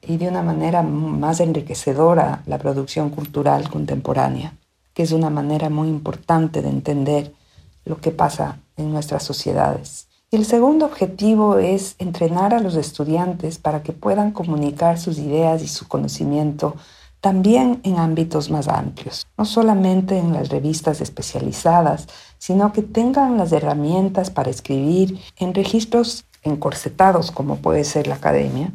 y 0.00 0.16
de 0.16 0.28
una 0.28 0.42
manera 0.42 0.84
más 0.84 1.40
enriquecedora 1.40 2.44
la 2.46 2.58
producción 2.58 3.10
cultural 3.10 3.68
contemporánea, 3.68 4.54
que 4.94 5.02
es 5.02 5.10
una 5.10 5.28
manera 5.28 5.70
muy 5.70 5.88
importante 5.88 6.62
de 6.62 6.68
entender 6.68 7.39
lo 7.84 8.00
que 8.00 8.10
pasa 8.10 8.58
en 8.76 8.92
nuestras 8.92 9.22
sociedades. 9.22 10.08
Y 10.30 10.36
el 10.36 10.44
segundo 10.44 10.86
objetivo 10.86 11.58
es 11.58 11.96
entrenar 11.98 12.54
a 12.54 12.60
los 12.60 12.76
estudiantes 12.76 13.58
para 13.58 13.82
que 13.82 13.92
puedan 13.92 14.30
comunicar 14.30 14.98
sus 14.98 15.18
ideas 15.18 15.62
y 15.62 15.68
su 15.68 15.88
conocimiento 15.88 16.76
también 17.20 17.80
en 17.82 17.98
ámbitos 17.98 18.50
más 18.50 18.68
amplios, 18.68 19.26
no 19.36 19.44
solamente 19.44 20.16
en 20.16 20.32
las 20.32 20.48
revistas 20.48 21.00
especializadas, 21.00 22.06
sino 22.38 22.72
que 22.72 22.82
tengan 22.82 23.36
las 23.36 23.52
herramientas 23.52 24.30
para 24.30 24.50
escribir 24.50 25.20
en 25.36 25.52
registros 25.52 26.24
encorsetados, 26.42 27.30
como 27.30 27.56
puede 27.56 27.84
ser 27.84 28.06
la 28.06 28.14
academia, 28.14 28.72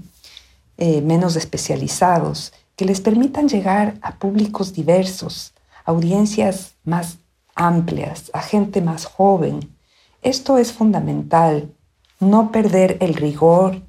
eh, 0.78 1.02
menos 1.02 1.36
especializados, 1.36 2.54
que 2.76 2.86
les 2.86 3.02
permitan 3.02 3.48
llegar 3.48 3.96
a 4.02 4.18
públicos 4.18 4.74
diversos, 4.74 5.54
audiencias 5.86 6.76
más 6.84 7.18
amplias, 7.56 8.30
a 8.34 8.42
gente 8.42 8.82
más 8.82 9.06
joven. 9.06 9.76
Esto 10.22 10.58
es 10.58 10.74
fundamental, 10.74 11.74
no 12.20 12.52
perder 12.52 12.98
el 13.00 13.14
rigor 13.16 13.82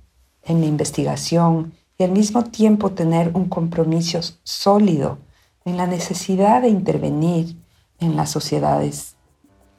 en 0.42 0.60
la 0.60 0.66
investigación 0.66 1.72
y 1.98 2.04
al 2.04 2.12
mismo 2.12 2.44
tiempo 2.44 2.92
tener 2.92 3.30
un 3.34 3.48
compromiso 3.48 4.20
sólido 4.44 5.18
en 5.64 5.76
la 5.76 5.86
necesidad 5.86 6.62
de 6.62 6.68
intervenir 6.68 7.56
en 7.98 8.16
las 8.16 8.30
sociedades 8.30 9.16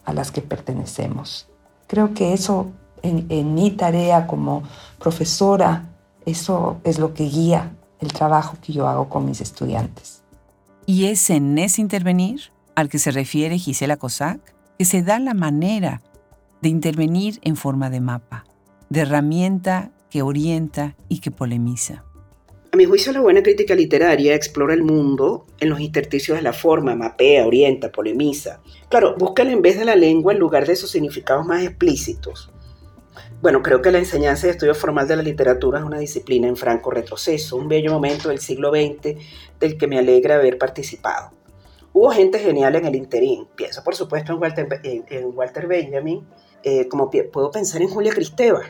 a 0.03 0.13
las 0.13 0.31
que 0.31 0.41
pertenecemos. 0.41 1.47
Creo 1.87 2.13
que 2.13 2.33
eso 2.33 2.71
en, 3.01 3.53
mi 3.53 3.71
tarea 3.71 4.27
como 4.27 4.63
profesora, 4.99 5.85
eso 6.25 6.81
es 6.83 6.99
lo 6.99 7.13
que 7.13 7.23
guía 7.23 7.73
el 7.99 8.11
trabajo 8.11 8.57
que 8.61 8.73
yo 8.73 8.87
hago 8.87 9.09
con 9.09 9.25
mis 9.25 9.41
estudiantes. 9.41 10.23
¿Y 10.85 11.05
es 11.05 11.29
en 11.29 11.57
ese 11.57 11.81
intervenir 11.81 12.51
al 12.77 12.89
que 12.89 12.99
se 12.99 13.09
refiere 13.09 13.57
Gisela 13.57 13.97
Cossack, 13.97 14.39
que 14.77 14.85
se 14.85 15.01
da 15.01 15.17
la 15.17 15.33
manera 15.33 16.03
de 16.61 16.69
intervenir 16.69 17.39
en 17.41 17.55
forma 17.55 17.89
de 17.89 18.01
mapa, 18.01 18.45
de 18.91 18.99
herramienta 18.99 19.91
que 20.11 20.21
orienta 20.21 20.95
y 21.09 21.19
que 21.19 21.31
polemiza. 21.31 22.05
A 22.71 22.77
mi 22.77 22.85
juicio, 22.85 23.11
la 23.13 23.21
buena 23.21 23.41
crítica 23.41 23.73
literaria 23.73 24.35
explora 24.35 24.75
el 24.75 24.83
mundo 24.83 25.47
en 25.59 25.69
los 25.69 25.79
intersticios 25.79 26.37
de 26.37 26.43
la 26.43 26.53
forma, 26.53 26.95
mapea, 26.95 27.47
orienta, 27.47 27.91
polemiza. 27.91 28.61
Claro, 28.89 29.15
búscala 29.17 29.51
en 29.53 29.63
vez 29.63 29.79
de 29.79 29.85
la 29.85 29.95
lengua 29.95 30.33
en 30.33 30.39
lugar 30.39 30.67
de 30.67 30.75
sus 30.75 30.91
significados 30.91 31.47
más 31.47 31.63
explícitos. 31.63 32.51
Bueno, 33.41 33.63
creo 33.63 33.81
que 33.81 33.89
la 33.89 33.97
enseñanza 33.97 34.45
y 34.45 34.51
estudio 34.51 34.75
formal 34.75 35.07
de 35.07 35.15
la 35.15 35.23
literatura 35.23 35.79
es 35.79 35.85
una 35.85 35.97
disciplina 35.97 36.47
en 36.47 36.55
franco 36.55 36.91
retroceso, 36.91 37.55
un 37.55 37.69
bello 37.69 37.91
momento 37.91 38.29
del 38.29 38.37
siglo 38.37 38.69
XX 38.69 39.15
del 39.59 39.79
que 39.79 39.87
me 39.87 39.97
alegra 39.97 40.35
haber 40.35 40.59
participado. 40.59 41.36
Hubo 41.97 42.11
gente 42.11 42.37
genial 42.37 42.75
en 42.75 42.85
el 42.85 42.95
interín. 42.95 43.47
Pienso, 43.55 43.83
por 43.83 43.95
supuesto, 43.95 44.31
en 44.31 44.39
Walter, 44.39 44.67
en, 44.83 45.35
Walter 45.35 45.65
Benjamin, 45.65 46.27
eh, 46.61 46.87
como 46.87 47.09
puedo 47.09 47.49
pensar 47.49 47.81
en 47.81 47.89
Julia 47.89 48.13
Cristeva. 48.13 48.61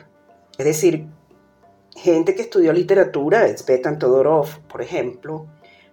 Es 0.56 0.64
decir, 0.64 1.06
gente 1.94 2.34
que 2.34 2.40
estudió 2.40 2.72
literatura, 2.72 3.46
Svetan 3.54 3.98
Todorov, 3.98 4.60
por 4.60 4.80
ejemplo, 4.80 5.46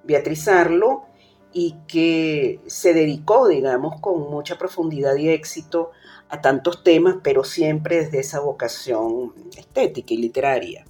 Beatriz 0.05 0.47
Arlo, 0.47 1.07
y 1.51 1.75
que 1.89 2.61
se 2.67 2.93
dedicó, 2.93 3.49
digamos, 3.49 3.99
con 3.99 4.29
mucha 4.31 4.57
profundidad 4.57 5.15
y 5.15 5.27
éxito 5.27 5.91
a 6.29 6.39
tantos 6.39 6.85
temas, 6.85 7.17
pero 7.21 7.43
siempre 7.43 7.97
desde 7.97 8.19
esa 8.19 8.39
vocación 8.39 9.33
estética 9.57 10.13
y 10.13 10.17
literaria. 10.17 10.85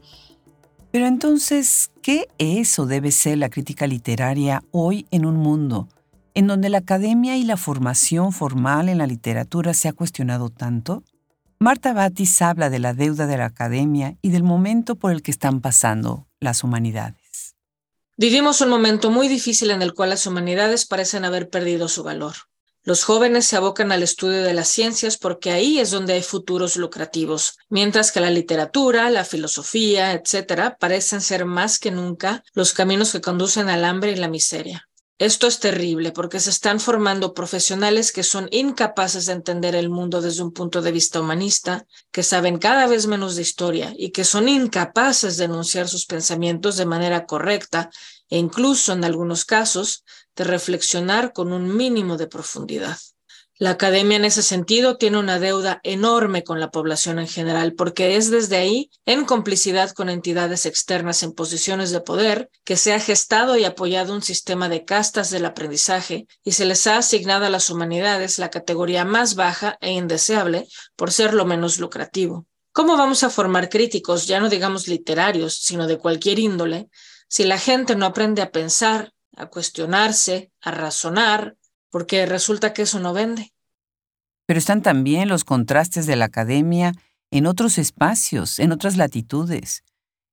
Pero 0.91 1.07
entonces, 1.07 1.91
¿qué 2.03 2.27
es 2.37 2.77
o 2.77 2.85
debe 2.85 3.11
ser 3.11 3.39
la 3.39 3.49
crítica 3.49 3.87
literaria 3.87 4.63
hoy 4.71 5.07
en 5.09 5.25
un 5.25 5.37
mundo 5.37 5.87
en 6.35 6.47
donde 6.47 6.69
la 6.69 6.79
academia 6.79 7.37
y 7.37 7.43
la 7.43 7.57
formación 7.57 8.33
formal 8.33 8.89
en 8.89 8.99
la 8.99 9.07
literatura 9.07 9.73
se 9.73 9.87
ha 9.87 9.93
cuestionado 9.93 10.49
tanto? 10.49 11.03
Marta 11.57 11.93
Batis 11.93 12.41
habla 12.41 12.69
de 12.69 12.79
la 12.79 12.93
deuda 12.93 13.25
de 13.25 13.37
la 13.37 13.45
academia 13.45 14.17
y 14.21 14.29
del 14.29 14.43
momento 14.43 14.95
por 14.95 15.11
el 15.11 15.21
que 15.21 15.31
están 15.31 15.61
pasando 15.61 16.27
las 16.41 16.63
humanidades. 16.63 17.55
Vivimos 18.17 18.59
un 18.61 18.69
momento 18.69 19.09
muy 19.09 19.29
difícil 19.29 19.71
en 19.71 19.81
el 19.81 19.93
cual 19.93 20.09
las 20.09 20.27
humanidades 20.27 20.85
parecen 20.85 21.23
haber 21.25 21.49
perdido 21.49 21.87
su 21.87 22.03
valor. 22.03 22.35
Los 22.83 23.03
jóvenes 23.03 23.45
se 23.45 23.55
abocan 23.55 23.91
al 23.91 24.03
estudio 24.03 24.43
de 24.43 24.53
las 24.53 24.67
ciencias 24.67 25.17
porque 25.17 25.51
ahí 25.51 25.79
es 25.79 25.89
donde 25.89 26.13
hay 26.13 26.21
futuros 26.21 26.75
lucrativos, 26.75 27.57
mientras 27.69 28.11
que 28.11 28.19
la 28.19 28.29
literatura, 28.29 29.09
la 29.09 29.25
filosofía, 29.25 30.11
etcétera, 30.11 30.77
parecen 30.79 31.21
ser 31.21 31.45
más 31.45 31.79
que 31.79 31.91
nunca 31.91 32.43
los 32.53 32.73
caminos 32.73 33.11
que 33.11 33.21
conducen 33.21 33.69
al 33.69 33.85
hambre 33.85 34.11
y 34.11 34.17
la 34.17 34.27
miseria. 34.27 34.87
Esto 35.17 35.47
es 35.47 35.61
terrible 35.61 36.11
porque 36.11 36.41
se 36.41 36.49
están 36.49 36.81
formando 36.81 37.33
profesionales 37.33 38.11
que 38.11 38.21
son 38.21 38.49
incapaces 38.51 39.25
de 39.25 39.31
entender 39.31 39.73
el 39.73 39.89
mundo 39.89 40.21
desde 40.21 40.43
un 40.43 40.51
punto 40.51 40.81
de 40.81 40.91
vista 40.91 41.21
humanista, 41.21 41.85
que 42.11 42.21
saben 42.21 42.57
cada 42.57 42.85
vez 42.87 43.07
menos 43.07 43.37
de 43.37 43.41
historia 43.41 43.93
y 43.97 44.11
que 44.11 44.25
son 44.25 44.49
incapaces 44.49 45.37
de 45.37 45.45
enunciar 45.45 45.87
sus 45.87 46.05
pensamientos 46.05 46.75
de 46.75 46.85
manera 46.85 47.25
correcta 47.25 47.89
e 48.29 48.37
incluso 48.37 48.91
en 48.91 49.05
algunos 49.05 49.45
casos 49.45 50.03
de 50.35 50.43
reflexionar 50.43 51.31
con 51.31 51.53
un 51.53 51.77
mínimo 51.77 52.17
de 52.17 52.27
profundidad. 52.27 52.97
La 53.57 53.69
academia 53.69 54.17
en 54.17 54.25
ese 54.25 54.43
sentido 54.43 54.97
tiene 54.97 55.17
una 55.17 55.39
deuda 55.39 55.79
enorme 55.83 56.43
con 56.43 56.59
la 56.59 56.71
población 56.71 57.19
en 57.19 57.27
general, 57.29 57.73
porque 57.73 58.17
es 58.17 58.29
desde 58.29 58.57
ahí, 58.57 58.89
en 59.05 59.23
complicidad 59.23 59.91
con 59.91 60.09
entidades 60.09 60.65
externas 60.65 61.23
en 61.23 61.31
posiciones 61.31 61.91
de 61.91 62.01
poder, 62.01 62.49
que 62.65 62.75
se 62.75 62.93
ha 62.93 62.99
gestado 62.99 63.57
y 63.57 63.63
apoyado 63.63 64.13
un 64.13 64.21
sistema 64.21 64.67
de 64.67 64.83
castas 64.83 65.29
del 65.29 65.45
aprendizaje 65.45 66.27
y 66.43 66.51
se 66.51 66.65
les 66.65 66.85
ha 66.85 66.97
asignado 66.97 67.45
a 67.45 67.49
las 67.49 67.69
humanidades 67.69 68.39
la 68.39 68.49
categoría 68.49 69.05
más 69.05 69.35
baja 69.35 69.77
e 69.79 69.93
indeseable 69.93 70.67
por 70.97 71.13
ser 71.13 71.33
lo 71.33 71.45
menos 71.45 71.79
lucrativo. 71.79 72.45
¿Cómo 72.73 72.97
vamos 72.97 73.23
a 73.23 73.29
formar 73.29 73.69
críticos, 73.69 74.27
ya 74.27 74.41
no 74.41 74.49
digamos 74.49 74.89
literarios, 74.89 75.55
sino 75.55 75.87
de 75.87 75.97
cualquier 75.97 76.39
índole, 76.39 76.89
si 77.29 77.45
la 77.45 77.57
gente 77.57 77.95
no 77.95 78.05
aprende 78.05 78.41
a 78.41 78.51
pensar, 78.51 79.13
a 79.33 79.45
cuestionarse, 79.45 80.51
a 80.59 80.71
razonar, 80.71 81.55
porque 81.95 82.25
resulta 82.25 82.73
que 82.73 82.81
eso 82.81 82.99
no 82.99 83.13
vende. 83.13 83.53
Pero 84.45 84.57
están 84.57 84.81
también 84.81 85.29
los 85.29 85.45
contrastes 85.45 86.05
de 86.05 86.17
la 86.17 86.25
academia 86.25 86.91
en 87.31 87.45
otros 87.45 87.77
espacios, 87.77 88.59
en 88.59 88.73
otras 88.73 88.97
latitudes, 88.97 89.85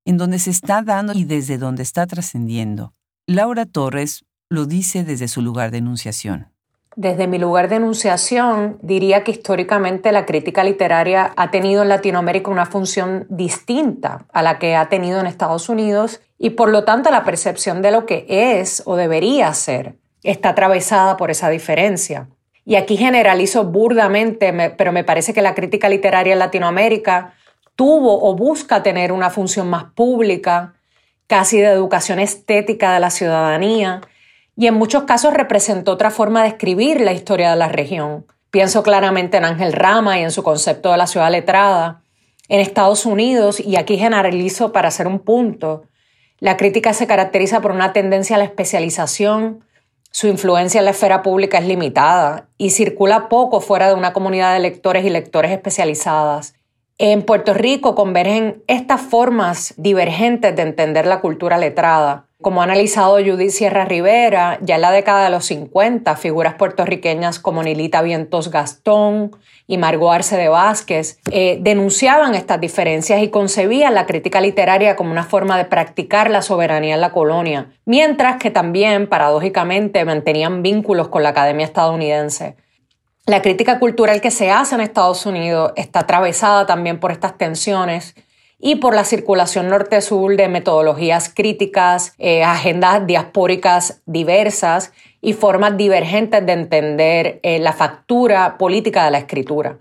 en 0.04 0.18
donde 0.18 0.40
se 0.40 0.50
está 0.50 0.82
dando 0.82 1.12
y 1.12 1.24
desde 1.24 1.58
donde 1.58 1.84
está 1.84 2.04
trascendiendo. 2.08 2.94
Laura 3.28 3.64
Torres 3.64 4.24
lo 4.50 4.66
dice 4.66 5.04
desde 5.04 5.28
su 5.28 5.40
lugar 5.40 5.70
de 5.70 5.78
enunciación. 5.78 6.48
Desde 6.96 7.28
mi 7.28 7.38
lugar 7.38 7.68
de 7.68 7.76
enunciación, 7.76 8.80
diría 8.82 9.22
que 9.22 9.30
históricamente 9.30 10.10
la 10.10 10.26
crítica 10.26 10.64
literaria 10.64 11.32
ha 11.36 11.52
tenido 11.52 11.82
en 11.82 11.90
Latinoamérica 11.90 12.50
una 12.50 12.66
función 12.66 13.24
distinta 13.30 14.26
a 14.32 14.42
la 14.42 14.58
que 14.58 14.74
ha 14.74 14.88
tenido 14.88 15.20
en 15.20 15.26
Estados 15.26 15.68
Unidos 15.68 16.22
y 16.38 16.50
por 16.50 16.70
lo 16.70 16.82
tanto 16.82 17.12
la 17.12 17.22
percepción 17.22 17.82
de 17.82 17.92
lo 17.92 18.04
que 18.04 18.26
es 18.28 18.82
o 18.84 18.96
debería 18.96 19.54
ser 19.54 20.01
está 20.30 20.50
atravesada 20.50 21.16
por 21.16 21.30
esa 21.30 21.48
diferencia. 21.48 22.28
Y 22.64 22.76
aquí 22.76 22.96
generalizo 22.96 23.64
burdamente, 23.64 24.52
pero 24.76 24.92
me 24.92 25.04
parece 25.04 25.34
que 25.34 25.42
la 25.42 25.54
crítica 25.54 25.88
literaria 25.88 26.32
en 26.32 26.38
Latinoamérica 26.38 27.34
tuvo 27.74 28.28
o 28.28 28.36
busca 28.36 28.82
tener 28.82 29.10
una 29.12 29.30
función 29.30 29.68
más 29.68 29.84
pública, 29.94 30.74
casi 31.26 31.58
de 31.58 31.68
educación 31.68 32.18
estética 32.18 32.94
de 32.94 33.00
la 33.00 33.10
ciudadanía, 33.10 34.00
y 34.54 34.66
en 34.66 34.74
muchos 34.74 35.04
casos 35.04 35.32
representó 35.34 35.92
otra 35.92 36.10
forma 36.10 36.42
de 36.42 36.50
escribir 36.50 37.00
la 37.00 37.12
historia 37.12 37.50
de 37.50 37.56
la 37.56 37.68
región. 37.68 38.26
Pienso 38.50 38.82
claramente 38.82 39.38
en 39.38 39.46
Ángel 39.46 39.72
Rama 39.72 40.18
y 40.18 40.22
en 40.22 40.30
su 40.30 40.42
concepto 40.42 40.92
de 40.92 40.98
la 40.98 41.06
ciudad 41.06 41.30
letrada. 41.30 42.02
En 42.48 42.60
Estados 42.60 43.06
Unidos, 43.06 43.58
y 43.60 43.76
aquí 43.76 43.96
generalizo 43.96 44.72
para 44.72 44.88
hacer 44.88 45.06
un 45.06 45.20
punto, 45.20 45.84
la 46.38 46.58
crítica 46.58 46.92
se 46.92 47.06
caracteriza 47.06 47.62
por 47.62 47.70
una 47.70 47.94
tendencia 47.94 48.36
a 48.36 48.38
la 48.38 48.44
especialización, 48.44 49.64
su 50.12 50.26
influencia 50.26 50.78
en 50.78 50.84
la 50.84 50.90
esfera 50.90 51.22
pública 51.22 51.58
es 51.58 51.66
limitada 51.66 52.48
y 52.58 52.70
circula 52.70 53.30
poco 53.30 53.60
fuera 53.62 53.88
de 53.88 53.94
una 53.94 54.12
comunidad 54.12 54.52
de 54.52 54.60
lectores 54.60 55.06
y 55.06 55.10
lectores 55.10 55.50
especializadas. 55.52 56.54
En 56.98 57.22
Puerto 57.22 57.54
Rico 57.54 57.94
convergen 57.94 58.62
estas 58.66 59.00
formas 59.00 59.72
divergentes 59.78 60.54
de 60.54 60.62
entender 60.62 61.06
la 61.06 61.20
cultura 61.20 61.56
letrada. 61.56 62.26
Como 62.42 62.60
ha 62.60 62.64
analizado 62.64 63.18
Judith 63.24 63.50
Sierra 63.50 63.84
Rivera, 63.84 64.58
ya 64.62 64.74
en 64.74 64.80
la 64.80 64.90
década 64.90 65.24
de 65.24 65.30
los 65.30 65.46
50, 65.46 66.16
figuras 66.16 66.54
puertorriqueñas 66.54 67.38
como 67.38 67.62
Nilita 67.62 68.02
Vientos 68.02 68.50
Gastón 68.50 69.30
y 69.68 69.78
Margot 69.78 70.12
Arce 70.12 70.36
de 70.36 70.48
Vázquez 70.48 71.20
eh, 71.30 71.58
denunciaban 71.60 72.34
estas 72.34 72.60
diferencias 72.60 73.22
y 73.22 73.28
concebían 73.28 73.94
la 73.94 74.06
crítica 74.06 74.40
literaria 74.40 74.96
como 74.96 75.12
una 75.12 75.22
forma 75.22 75.56
de 75.56 75.66
practicar 75.66 76.30
la 76.30 76.42
soberanía 76.42 76.96
en 76.96 77.00
la 77.00 77.12
colonia, 77.12 77.70
mientras 77.84 78.38
que 78.38 78.50
también, 78.50 79.08
paradójicamente, 79.08 80.04
mantenían 80.04 80.64
vínculos 80.64 81.08
con 81.08 81.22
la 81.22 81.28
Academia 81.28 81.64
estadounidense. 81.64 82.56
La 83.24 83.40
crítica 83.40 83.78
cultural 83.78 84.20
que 84.20 84.32
se 84.32 84.50
hace 84.50 84.74
en 84.74 84.80
Estados 84.80 85.26
Unidos 85.26 85.72
está 85.76 86.00
atravesada 86.00 86.66
también 86.66 86.98
por 86.98 87.12
estas 87.12 87.38
tensiones 87.38 88.16
y 88.64 88.76
por 88.76 88.94
la 88.94 89.04
circulación 89.04 89.68
norte-sur 89.68 90.36
de 90.36 90.46
metodologías 90.46 91.28
críticas, 91.34 92.14
eh, 92.18 92.44
agendas 92.44 93.04
diaspóricas 93.08 94.00
diversas 94.06 94.92
y 95.20 95.32
formas 95.32 95.76
divergentes 95.76 96.46
de 96.46 96.52
entender 96.52 97.40
eh, 97.42 97.58
la 97.58 97.72
factura 97.72 98.56
política 98.58 99.04
de 99.04 99.10
la 99.10 99.18
escritura. 99.18 99.78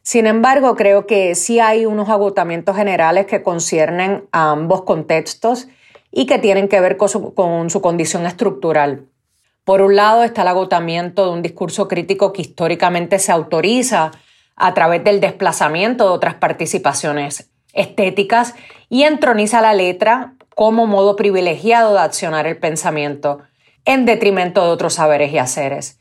Sin 0.00 0.26
embargo, 0.26 0.76
creo 0.76 1.06
que 1.06 1.34
sí 1.34 1.60
hay 1.60 1.84
unos 1.84 2.08
agotamientos 2.08 2.74
generales 2.74 3.26
que 3.26 3.42
conciernen 3.42 4.24
a 4.32 4.52
ambos 4.52 4.84
contextos 4.84 5.68
y 6.10 6.24
que 6.24 6.38
tienen 6.38 6.68
que 6.68 6.80
ver 6.80 6.96
con 6.96 7.68
su 7.68 7.80
condición 7.82 8.24
estructural. 8.24 9.04
Por 9.62 9.82
un 9.82 9.94
lado 9.94 10.22
está 10.22 10.40
el 10.40 10.48
agotamiento 10.48 11.26
de 11.26 11.32
un 11.32 11.42
discurso 11.42 11.86
crítico 11.86 12.32
que 12.32 12.40
históricamente 12.40 13.18
se 13.18 13.32
autoriza 13.32 14.12
a 14.54 14.72
través 14.72 15.04
del 15.04 15.20
desplazamiento 15.20 16.04
de 16.04 16.10
otras 16.10 16.36
participaciones 16.36 17.50
estéticas 17.76 18.54
y 18.88 19.04
entroniza 19.04 19.60
la 19.60 19.74
letra 19.74 20.34
como 20.54 20.86
modo 20.86 21.14
privilegiado 21.14 21.92
de 21.94 22.00
accionar 22.00 22.46
el 22.46 22.56
pensamiento 22.56 23.42
en 23.84 24.04
detrimento 24.04 24.64
de 24.64 24.70
otros 24.70 24.94
saberes 24.94 25.32
y 25.32 25.38
haceres. 25.38 26.00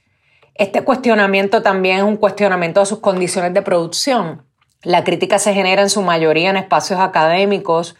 Este 0.55 0.83
cuestionamiento 0.83 1.61
también 1.61 1.97
es 1.97 2.03
un 2.03 2.17
cuestionamiento 2.17 2.79
de 2.79 2.85
sus 2.85 2.99
condiciones 2.99 3.53
de 3.53 3.61
producción. 3.61 4.43
La 4.81 5.03
crítica 5.03 5.37
se 5.37 5.53
genera 5.53 5.81
en 5.81 5.89
su 5.89 6.01
mayoría 6.01 6.49
en 6.49 6.57
espacios 6.57 6.99
académicos 6.99 7.95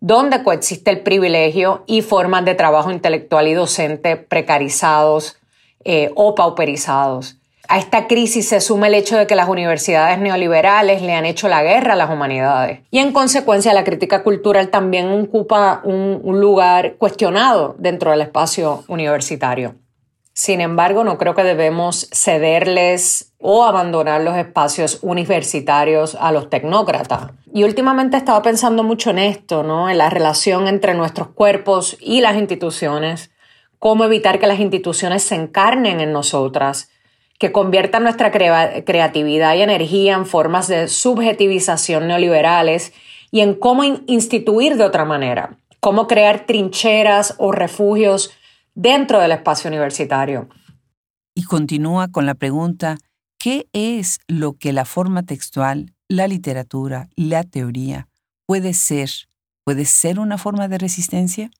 donde 0.00 0.42
coexiste 0.42 0.90
el 0.90 1.00
privilegio 1.00 1.82
y 1.86 2.02
formas 2.02 2.44
de 2.44 2.54
trabajo 2.54 2.90
intelectual 2.90 3.48
y 3.48 3.54
docente 3.54 4.16
precarizados 4.16 5.38
eh, 5.84 6.12
o 6.14 6.34
pauperizados. 6.34 7.35
A 7.68 7.78
esta 7.78 8.06
crisis 8.06 8.48
se 8.48 8.60
suma 8.60 8.86
el 8.86 8.94
hecho 8.94 9.16
de 9.16 9.26
que 9.26 9.34
las 9.34 9.48
universidades 9.48 10.18
neoliberales 10.18 11.02
le 11.02 11.14
han 11.14 11.26
hecho 11.26 11.48
la 11.48 11.62
guerra 11.62 11.94
a 11.94 11.96
las 11.96 12.10
humanidades 12.10 12.80
y 12.90 12.98
en 12.98 13.12
consecuencia 13.12 13.72
la 13.74 13.84
crítica 13.84 14.22
cultural 14.22 14.68
también 14.68 15.10
ocupa 15.10 15.80
un, 15.84 16.20
lugar 16.40 16.96
cuestionado 16.96 17.74
dentro 17.78 18.10
del 18.10 18.20
espacio 18.20 18.84
universitario. 18.88 19.74
Sin 20.32 20.60
embargo, 20.60 21.02
no 21.02 21.16
creo 21.16 21.34
que 21.34 21.42
debemos 21.42 22.08
cederles 22.12 23.32
o 23.38 23.64
abandonar 23.64 24.20
los 24.20 24.36
espacios 24.36 24.98
universitarios 25.02 26.14
a 26.20 26.30
los 26.30 26.50
tecnócratas. 26.50 27.30
Y 27.54 27.64
últimamente 27.64 28.18
estaba 28.18 28.42
pensando 28.42 28.82
mucho 28.82 29.10
en 29.10 29.18
esto, 29.18 29.62
¿no? 29.62 29.88
En 29.88 29.96
la 29.96 30.10
relación 30.10 30.68
entre 30.68 30.92
nuestros 30.92 31.28
cuerpos 31.28 31.96
y 32.00 32.20
las 32.20 32.36
instituciones, 32.36 33.30
cómo 33.78 34.04
evitar 34.04 34.38
que 34.38 34.46
las 34.46 34.60
instituciones 34.60 35.22
se 35.22 35.36
encarnen 35.36 36.00
en 36.00 36.12
nosotras 36.12 36.90
que 37.38 37.52
conviertan 37.52 38.02
nuestra 38.02 38.30
creatividad 38.30 39.54
y 39.54 39.62
energía 39.62 40.14
en 40.14 40.26
formas 40.26 40.68
de 40.68 40.88
subjetivización 40.88 42.08
neoliberales 42.08 42.92
y 43.30 43.40
en 43.40 43.54
cómo 43.54 43.84
instituir 43.84 44.76
de 44.76 44.84
otra 44.84 45.04
manera, 45.04 45.58
cómo 45.80 46.06
crear 46.06 46.46
trincheras 46.46 47.34
o 47.38 47.52
refugios 47.52 48.30
dentro 48.74 49.20
del 49.20 49.32
espacio 49.32 49.68
universitario. 49.68 50.48
Y 51.34 51.44
continúa 51.44 52.08
con 52.08 52.24
la 52.24 52.34
pregunta, 52.34 52.96
¿qué 53.38 53.66
es 53.72 54.20
lo 54.26 54.54
que 54.54 54.72
la 54.72 54.84
forma 54.84 55.22
textual, 55.24 55.92
la 56.08 56.28
literatura, 56.28 57.08
la 57.14 57.44
teoría 57.44 58.08
puede 58.46 58.72
ser? 58.72 59.10
¿Puede 59.64 59.84
ser 59.84 60.18
una 60.20 60.38
forma 60.38 60.68
de 60.68 60.78
resistencia? 60.78 61.50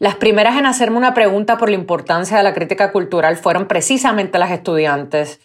Las 0.00 0.14
primeras 0.14 0.56
en 0.56 0.64
hacerme 0.64 0.96
una 0.96 1.12
pregunta 1.12 1.58
por 1.58 1.68
la 1.68 1.74
importancia 1.74 2.38
de 2.38 2.42
la 2.42 2.54
crítica 2.54 2.90
cultural 2.90 3.36
fueron 3.36 3.68
precisamente 3.68 4.38
las 4.38 4.50
estudiantes 4.50 5.42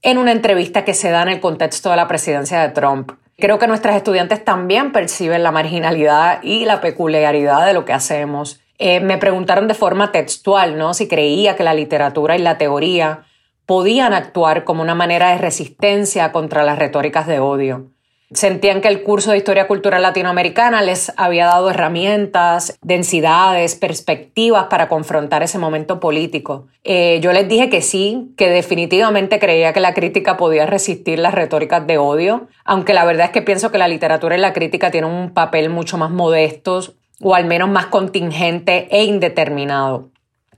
en 0.00 0.18
una 0.18 0.30
entrevista 0.30 0.84
que 0.84 0.94
se 0.94 1.10
da 1.10 1.22
en 1.22 1.28
el 1.28 1.40
contexto 1.40 1.90
de 1.90 1.96
la 1.96 2.06
presidencia 2.06 2.60
de 2.60 2.68
Trump. 2.68 3.10
Creo 3.36 3.58
que 3.58 3.66
nuestras 3.66 3.96
estudiantes 3.96 4.44
también 4.44 4.92
perciben 4.92 5.42
la 5.42 5.50
marginalidad 5.50 6.40
y 6.44 6.66
la 6.66 6.80
peculiaridad 6.80 7.66
de 7.66 7.72
lo 7.72 7.84
que 7.84 7.94
hacemos. 7.94 8.60
Eh, 8.78 9.00
me 9.00 9.18
preguntaron 9.18 9.66
de 9.66 9.74
forma 9.74 10.12
textual, 10.12 10.78
¿no? 10.78 10.94
Si 10.94 11.08
creía 11.08 11.56
que 11.56 11.64
la 11.64 11.74
literatura 11.74 12.36
y 12.36 12.42
la 12.42 12.58
teoría 12.58 13.24
podían 13.66 14.12
actuar 14.12 14.62
como 14.62 14.82
una 14.82 14.94
manera 14.94 15.30
de 15.30 15.38
resistencia 15.38 16.30
contra 16.30 16.62
las 16.62 16.78
retóricas 16.78 17.26
de 17.26 17.40
odio. 17.40 17.90
Sentían 18.32 18.80
que 18.80 18.88
el 18.88 19.04
curso 19.04 19.30
de 19.30 19.36
Historia 19.36 19.68
Cultural 19.68 20.02
Latinoamericana 20.02 20.82
les 20.82 21.12
había 21.16 21.46
dado 21.46 21.70
herramientas, 21.70 22.76
densidades, 22.82 23.76
perspectivas 23.76 24.64
para 24.64 24.88
confrontar 24.88 25.44
ese 25.44 25.58
momento 25.58 26.00
político. 26.00 26.66
Eh, 26.82 27.20
yo 27.22 27.32
les 27.32 27.48
dije 27.48 27.70
que 27.70 27.82
sí, 27.82 28.32
que 28.36 28.50
definitivamente 28.50 29.38
creía 29.38 29.72
que 29.72 29.78
la 29.78 29.94
crítica 29.94 30.36
podía 30.36 30.66
resistir 30.66 31.20
las 31.20 31.34
retóricas 31.34 31.86
de 31.86 31.98
odio, 31.98 32.48
aunque 32.64 32.94
la 32.94 33.04
verdad 33.04 33.26
es 33.26 33.32
que 33.32 33.42
pienso 33.42 33.70
que 33.70 33.78
la 33.78 33.86
literatura 33.86 34.36
y 34.36 34.40
la 34.40 34.52
crítica 34.52 34.90
tienen 34.90 35.10
un 35.10 35.30
papel 35.30 35.70
mucho 35.70 35.96
más 35.96 36.10
modesto 36.10 36.80
o 37.20 37.36
al 37.36 37.44
menos 37.44 37.68
más 37.68 37.86
contingente 37.86 38.88
e 38.90 39.04
indeterminado. 39.04 40.08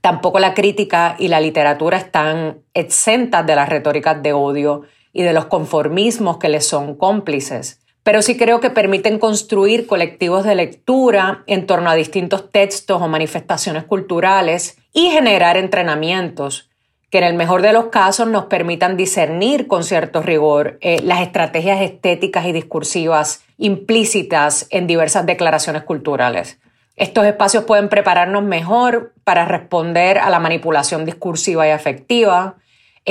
Tampoco 0.01 0.39
la 0.39 0.55
crítica 0.55 1.15
y 1.19 1.27
la 1.27 1.39
literatura 1.39 1.97
están 1.97 2.63
exentas 2.73 3.45
de 3.45 3.55
las 3.55 3.69
retóricas 3.69 4.23
de 4.23 4.33
odio 4.33 4.85
y 5.19 5.23
de 5.23 5.33
los 5.33 5.47
conformismos 5.47 6.37
que 6.37 6.47
les 6.47 6.65
son 6.65 6.95
cómplices, 6.95 7.81
pero 8.03 8.21
sí 8.21 8.37
creo 8.37 8.61
que 8.61 8.69
permiten 8.69 9.19
construir 9.19 9.85
colectivos 9.85 10.45
de 10.45 10.55
lectura 10.55 11.43
en 11.45 11.65
torno 11.65 11.89
a 11.89 11.95
distintos 11.95 12.49
textos 12.53 13.01
o 13.01 13.07
manifestaciones 13.09 13.83
culturales 13.83 14.77
y 14.93 15.09
generar 15.09 15.57
entrenamientos 15.57 16.69
que 17.09 17.17
en 17.17 17.25
el 17.25 17.33
mejor 17.33 17.61
de 17.61 17.73
los 17.73 17.87
casos 17.87 18.29
nos 18.29 18.45
permitan 18.45 18.95
discernir 18.95 19.67
con 19.67 19.83
cierto 19.83 20.21
rigor 20.21 20.77
eh, 20.79 21.01
las 21.03 21.19
estrategias 21.19 21.81
estéticas 21.81 22.45
y 22.45 22.53
discursivas 22.53 23.43
implícitas 23.57 24.67
en 24.69 24.87
diversas 24.87 25.25
declaraciones 25.25 25.83
culturales. 25.83 26.61
Estos 26.95 27.25
espacios 27.25 27.65
pueden 27.65 27.89
prepararnos 27.89 28.43
mejor 28.43 29.11
para 29.25 29.43
responder 29.43 30.17
a 30.17 30.29
la 30.29 30.39
manipulación 30.39 31.03
discursiva 31.03 31.67
y 31.67 31.71
afectiva, 31.71 32.55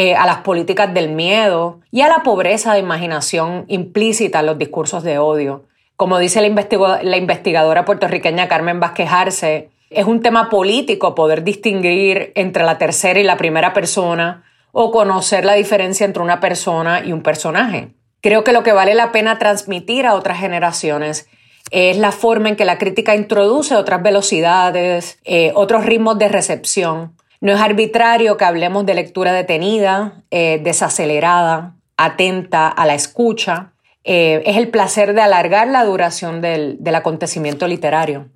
eh, 0.00 0.14
a 0.14 0.26
las 0.26 0.42
políticas 0.42 0.94
del 0.94 1.08
miedo 1.08 1.80
y 1.90 2.02
a 2.02 2.08
la 2.08 2.22
pobreza 2.22 2.72
de 2.72 2.78
imaginación 2.78 3.64
implícita 3.66 4.38
en 4.38 4.46
los 4.46 4.56
discursos 4.56 5.02
de 5.02 5.18
odio. 5.18 5.64
Como 5.96 6.20
dice 6.20 6.40
la, 6.40 7.16
investigadora 7.16 7.84
puertorriqueña 7.84 8.46
Carmen 8.46 8.78
Vázquez 8.78 9.08
Arce, 9.10 9.70
es 9.90 10.06
un 10.06 10.22
tema 10.22 10.50
político 10.50 11.16
poder 11.16 11.42
distinguir 11.42 12.30
entre 12.36 12.62
la 12.62 12.78
tercera 12.78 13.18
y 13.18 13.24
la 13.24 13.36
primera 13.36 13.72
persona 13.72 14.44
o 14.70 14.92
conocer 14.92 15.44
la 15.44 15.54
diferencia 15.54 16.06
entre 16.06 16.22
una 16.22 16.38
persona 16.38 17.02
y 17.04 17.12
un 17.12 17.24
personaje. 17.24 17.88
Creo 18.20 18.44
que 18.44 18.52
lo 18.52 18.62
que 18.62 18.70
vale 18.70 18.94
la 18.94 19.10
pena 19.10 19.40
transmitir 19.40 20.06
a 20.06 20.14
otras 20.14 20.38
generaciones 20.38 21.28
es 21.72 21.98
la 21.98 22.12
forma 22.12 22.50
en 22.50 22.54
que 22.54 22.64
la 22.64 22.78
crítica 22.78 23.16
introduce 23.16 23.74
otras 23.74 24.00
velocidades, 24.00 25.18
eh, 25.24 25.50
otros 25.56 25.84
ritmos 25.84 26.20
de 26.20 26.28
recepción 26.28 27.17
no 27.40 27.52
es 27.52 27.60
arbitrario 27.60 28.36
que 28.36 28.44
hablemos 28.44 28.84
de 28.86 28.94
lectura 28.94 29.32
detenida, 29.32 30.24
eh, 30.30 30.60
desacelerada, 30.62 31.76
atenta 31.96 32.68
a 32.68 32.86
la 32.86 32.94
escucha. 32.94 33.72
Eh, 34.04 34.42
es 34.46 34.56
el 34.56 34.68
placer 34.68 35.14
de 35.14 35.20
alargar 35.20 35.68
la 35.68 35.84
duración 35.84 36.40
del, 36.40 36.76
del 36.80 36.94
acontecimiento 36.94 37.68
literario. 37.68 38.28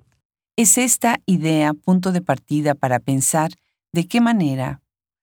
Es 0.55 0.77
esta 0.77 1.19
idea 1.25 1.73
punto 1.73 2.11
de 2.11 2.21
partida 2.21 2.75
para 2.75 2.99
pensar 2.99 3.51
de 3.91 4.07
qué 4.07 4.21
manera 4.21 4.81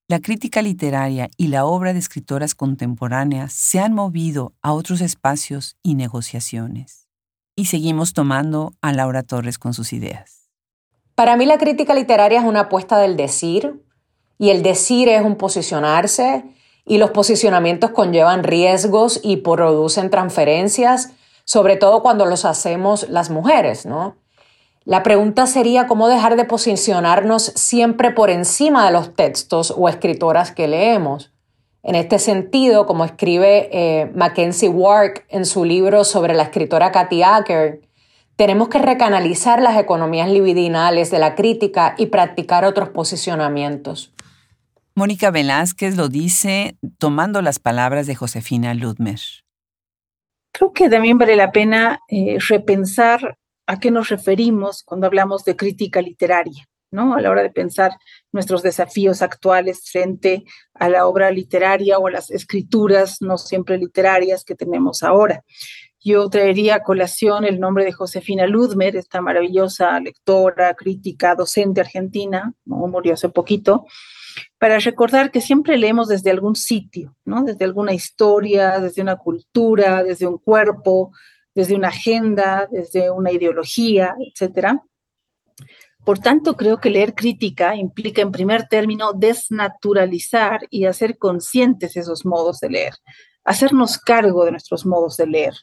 la 0.08 0.18
crítica 0.18 0.60
literaria 0.60 1.30
y 1.36 1.48
la 1.48 1.64
obra 1.64 1.92
de 1.92 2.00
escritoras 2.00 2.56
contemporáneas 2.56 3.52
se 3.52 3.78
han 3.78 3.94
movido 3.94 4.52
a 4.60 4.72
otros 4.72 5.00
espacios 5.02 5.76
y 5.84 5.94
negociaciones. 5.94 7.06
Y 7.54 7.66
seguimos 7.66 8.12
tomando 8.12 8.74
a 8.80 8.92
Laura 8.92 9.22
Torres 9.22 9.56
con 9.56 9.72
sus 9.72 9.92
ideas. 9.92 10.39
Para 11.20 11.36
mí 11.36 11.44
la 11.44 11.58
crítica 11.58 11.92
literaria 11.92 12.38
es 12.38 12.46
una 12.46 12.60
apuesta 12.60 12.96
del 12.96 13.14
decir 13.14 13.84
y 14.38 14.48
el 14.48 14.62
decir 14.62 15.06
es 15.10 15.20
un 15.20 15.36
posicionarse 15.36 16.44
y 16.86 16.96
los 16.96 17.10
posicionamientos 17.10 17.90
conllevan 17.90 18.42
riesgos 18.42 19.20
y 19.22 19.36
producen 19.36 20.08
transferencias, 20.08 21.12
sobre 21.44 21.76
todo 21.76 22.00
cuando 22.00 22.24
los 22.24 22.46
hacemos 22.46 23.06
las 23.10 23.28
mujeres, 23.28 23.84
¿no? 23.84 24.16
La 24.86 25.02
pregunta 25.02 25.46
sería 25.46 25.86
cómo 25.86 26.08
dejar 26.08 26.36
de 26.36 26.46
posicionarnos 26.46 27.42
siempre 27.54 28.12
por 28.12 28.30
encima 28.30 28.86
de 28.86 28.92
los 28.92 29.14
textos 29.14 29.74
o 29.76 29.90
escritoras 29.90 30.52
que 30.52 30.68
leemos. 30.68 31.34
En 31.82 31.96
este 31.96 32.18
sentido, 32.18 32.86
como 32.86 33.04
escribe 33.04 33.68
eh, 33.72 34.10
Mackenzie 34.14 34.70
Wark 34.70 35.26
en 35.28 35.44
su 35.44 35.66
libro 35.66 36.04
sobre 36.04 36.32
la 36.32 36.44
escritora 36.44 36.90
Kathy 36.92 37.22
Acker, 37.22 37.82
tenemos 38.40 38.70
que 38.70 38.78
recanalizar 38.78 39.60
las 39.60 39.78
economías 39.78 40.30
libidinales 40.30 41.10
de 41.10 41.18
la 41.18 41.34
crítica 41.34 41.94
y 41.98 42.06
practicar 42.06 42.64
otros 42.64 42.88
posicionamientos. 42.88 44.14
Mónica 44.94 45.30
Velázquez 45.30 45.94
lo 45.94 46.08
dice 46.08 46.78
tomando 46.96 47.42
las 47.42 47.58
palabras 47.58 48.06
de 48.06 48.14
Josefina 48.14 48.72
Ludmer. 48.72 49.20
Creo 50.52 50.72
que 50.72 50.88
también 50.88 51.18
vale 51.18 51.36
la 51.36 51.52
pena 51.52 52.00
eh, 52.08 52.38
repensar 52.48 53.36
a 53.66 53.78
qué 53.78 53.90
nos 53.90 54.08
referimos 54.08 54.84
cuando 54.84 55.06
hablamos 55.06 55.44
de 55.44 55.54
crítica 55.54 56.00
literaria, 56.00 56.64
¿no? 56.90 57.14
A 57.14 57.20
la 57.20 57.28
hora 57.28 57.42
de 57.42 57.50
pensar 57.50 57.92
nuestros 58.32 58.62
desafíos 58.62 59.20
actuales 59.20 59.82
frente 59.84 60.44
a 60.72 60.88
la 60.88 61.06
obra 61.06 61.30
literaria 61.30 61.98
o 61.98 62.06
a 62.06 62.12
las 62.12 62.30
escrituras 62.30 63.18
no 63.20 63.36
siempre 63.36 63.76
literarias 63.76 64.44
que 64.44 64.54
tenemos 64.54 65.02
ahora. 65.02 65.44
Yo 66.02 66.30
traería 66.30 66.76
a 66.76 66.82
colación 66.82 67.44
el 67.44 67.60
nombre 67.60 67.84
de 67.84 67.92
Josefina 67.92 68.46
Ludmer, 68.46 68.96
esta 68.96 69.20
maravillosa 69.20 70.00
lectora, 70.00 70.74
crítica, 70.74 71.34
docente 71.34 71.82
argentina, 71.82 72.54
¿no? 72.64 72.76
murió 72.86 73.12
hace 73.12 73.28
poquito, 73.28 73.84
para 74.58 74.78
recordar 74.78 75.30
que 75.30 75.42
siempre 75.42 75.76
leemos 75.76 76.08
desde 76.08 76.30
algún 76.30 76.56
sitio, 76.56 77.16
¿no? 77.26 77.44
desde 77.44 77.66
alguna 77.66 77.92
historia, 77.92 78.80
desde 78.80 79.02
una 79.02 79.16
cultura, 79.16 80.02
desde 80.02 80.26
un 80.26 80.38
cuerpo, 80.38 81.12
desde 81.54 81.74
una 81.74 81.88
agenda, 81.88 82.66
desde 82.70 83.10
una 83.10 83.30
ideología, 83.30 84.16
etc. 84.18 84.78
Por 86.02 86.18
tanto, 86.18 86.56
creo 86.56 86.80
que 86.80 86.88
leer 86.88 87.14
crítica 87.14 87.76
implica, 87.76 88.22
en 88.22 88.32
primer 88.32 88.68
término, 88.68 89.12
desnaturalizar 89.12 90.66
y 90.70 90.86
hacer 90.86 91.18
conscientes 91.18 91.98
esos 91.98 92.24
modos 92.24 92.58
de 92.60 92.70
leer, 92.70 92.94
hacernos 93.44 93.98
cargo 93.98 94.46
de 94.46 94.52
nuestros 94.52 94.86
modos 94.86 95.18
de 95.18 95.26
leer 95.26 95.54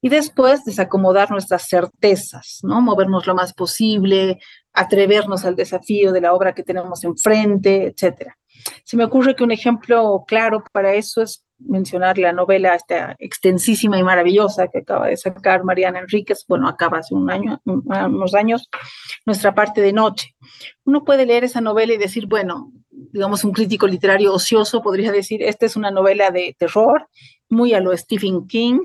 y 0.00 0.08
después 0.08 0.64
desacomodar 0.64 1.30
nuestras 1.30 1.68
certezas, 1.68 2.60
¿no? 2.62 2.80
Movernos 2.80 3.26
lo 3.26 3.34
más 3.34 3.52
posible, 3.52 4.38
atrevernos 4.72 5.44
al 5.44 5.56
desafío 5.56 6.12
de 6.12 6.20
la 6.20 6.32
obra 6.32 6.54
que 6.54 6.62
tenemos 6.62 7.02
enfrente, 7.04 7.86
etc. 7.86 8.32
Se 8.84 8.96
me 8.96 9.04
ocurre 9.04 9.34
que 9.34 9.44
un 9.44 9.50
ejemplo 9.50 10.24
claro 10.26 10.62
para 10.72 10.94
eso 10.94 11.22
es 11.22 11.44
mencionar 11.58 12.18
la 12.18 12.32
novela 12.32 12.74
esta 12.74 13.16
extensísima 13.18 13.98
y 13.98 14.02
maravillosa 14.02 14.68
que 14.68 14.78
acaba 14.78 15.08
de 15.08 15.16
sacar 15.16 15.64
Mariana 15.64 15.98
Enríquez, 15.98 16.44
bueno, 16.46 16.68
acaba 16.68 16.98
hace 16.98 17.14
unos 17.14 18.34
años, 18.34 18.68
Nuestra 19.26 19.54
parte 19.54 19.80
de 19.80 19.92
noche. 19.92 20.36
Uno 20.84 21.04
puede 21.04 21.26
leer 21.26 21.44
esa 21.44 21.60
novela 21.60 21.92
y 21.92 21.98
decir, 21.98 22.26
bueno, 22.26 22.72
digamos, 22.90 23.44
un 23.44 23.52
crítico 23.52 23.86
literario 23.86 24.32
ocioso 24.32 24.82
podría 24.82 25.12
decir, 25.12 25.42
esta 25.42 25.66
es 25.66 25.76
una 25.76 25.90
novela 25.90 26.30
de 26.30 26.54
terror, 26.58 27.08
muy 27.48 27.74
a 27.74 27.80
lo 27.80 27.96
Stephen 27.96 28.46
King, 28.46 28.80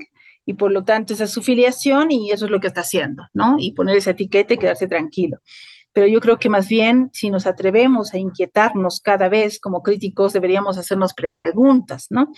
y 0.46 0.54
por 0.54 0.72
lo 0.72 0.84
tanto 0.84 1.14
esa 1.14 1.24
es 1.24 1.30
su 1.30 1.42
filiación 1.42 2.10
y 2.10 2.30
eso 2.30 2.44
es 2.44 2.50
lo 2.50 2.60
que 2.60 2.66
está 2.66 2.82
haciendo, 2.82 3.24
¿no? 3.32 3.56
Y 3.58 3.72
poner 3.72 3.96
esa 3.96 4.10
etiqueta 4.10 4.54
y 4.54 4.58
quedarse 4.58 4.86
tranquilo. 4.86 5.38
Pero 5.92 6.06
yo 6.06 6.20
creo 6.20 6.38
que 6.38 6.48
más 6.48 6.68
bien, 6.68 7.10
si 7.12 7.30
nos 7.30 7.46
atrevemos 7.46 8.14
a 8.14 8.18
inquietarnos 8.18 9.00
cada 9.00 9.28
vez 9.28 9.60
como 9.60 9.82
críticos, 9.82 10.32
deberíamos 10.32 10.76
hacernos 10.76 11.14
preguntas, 11.42 12.08
¿no? 12.10 12.32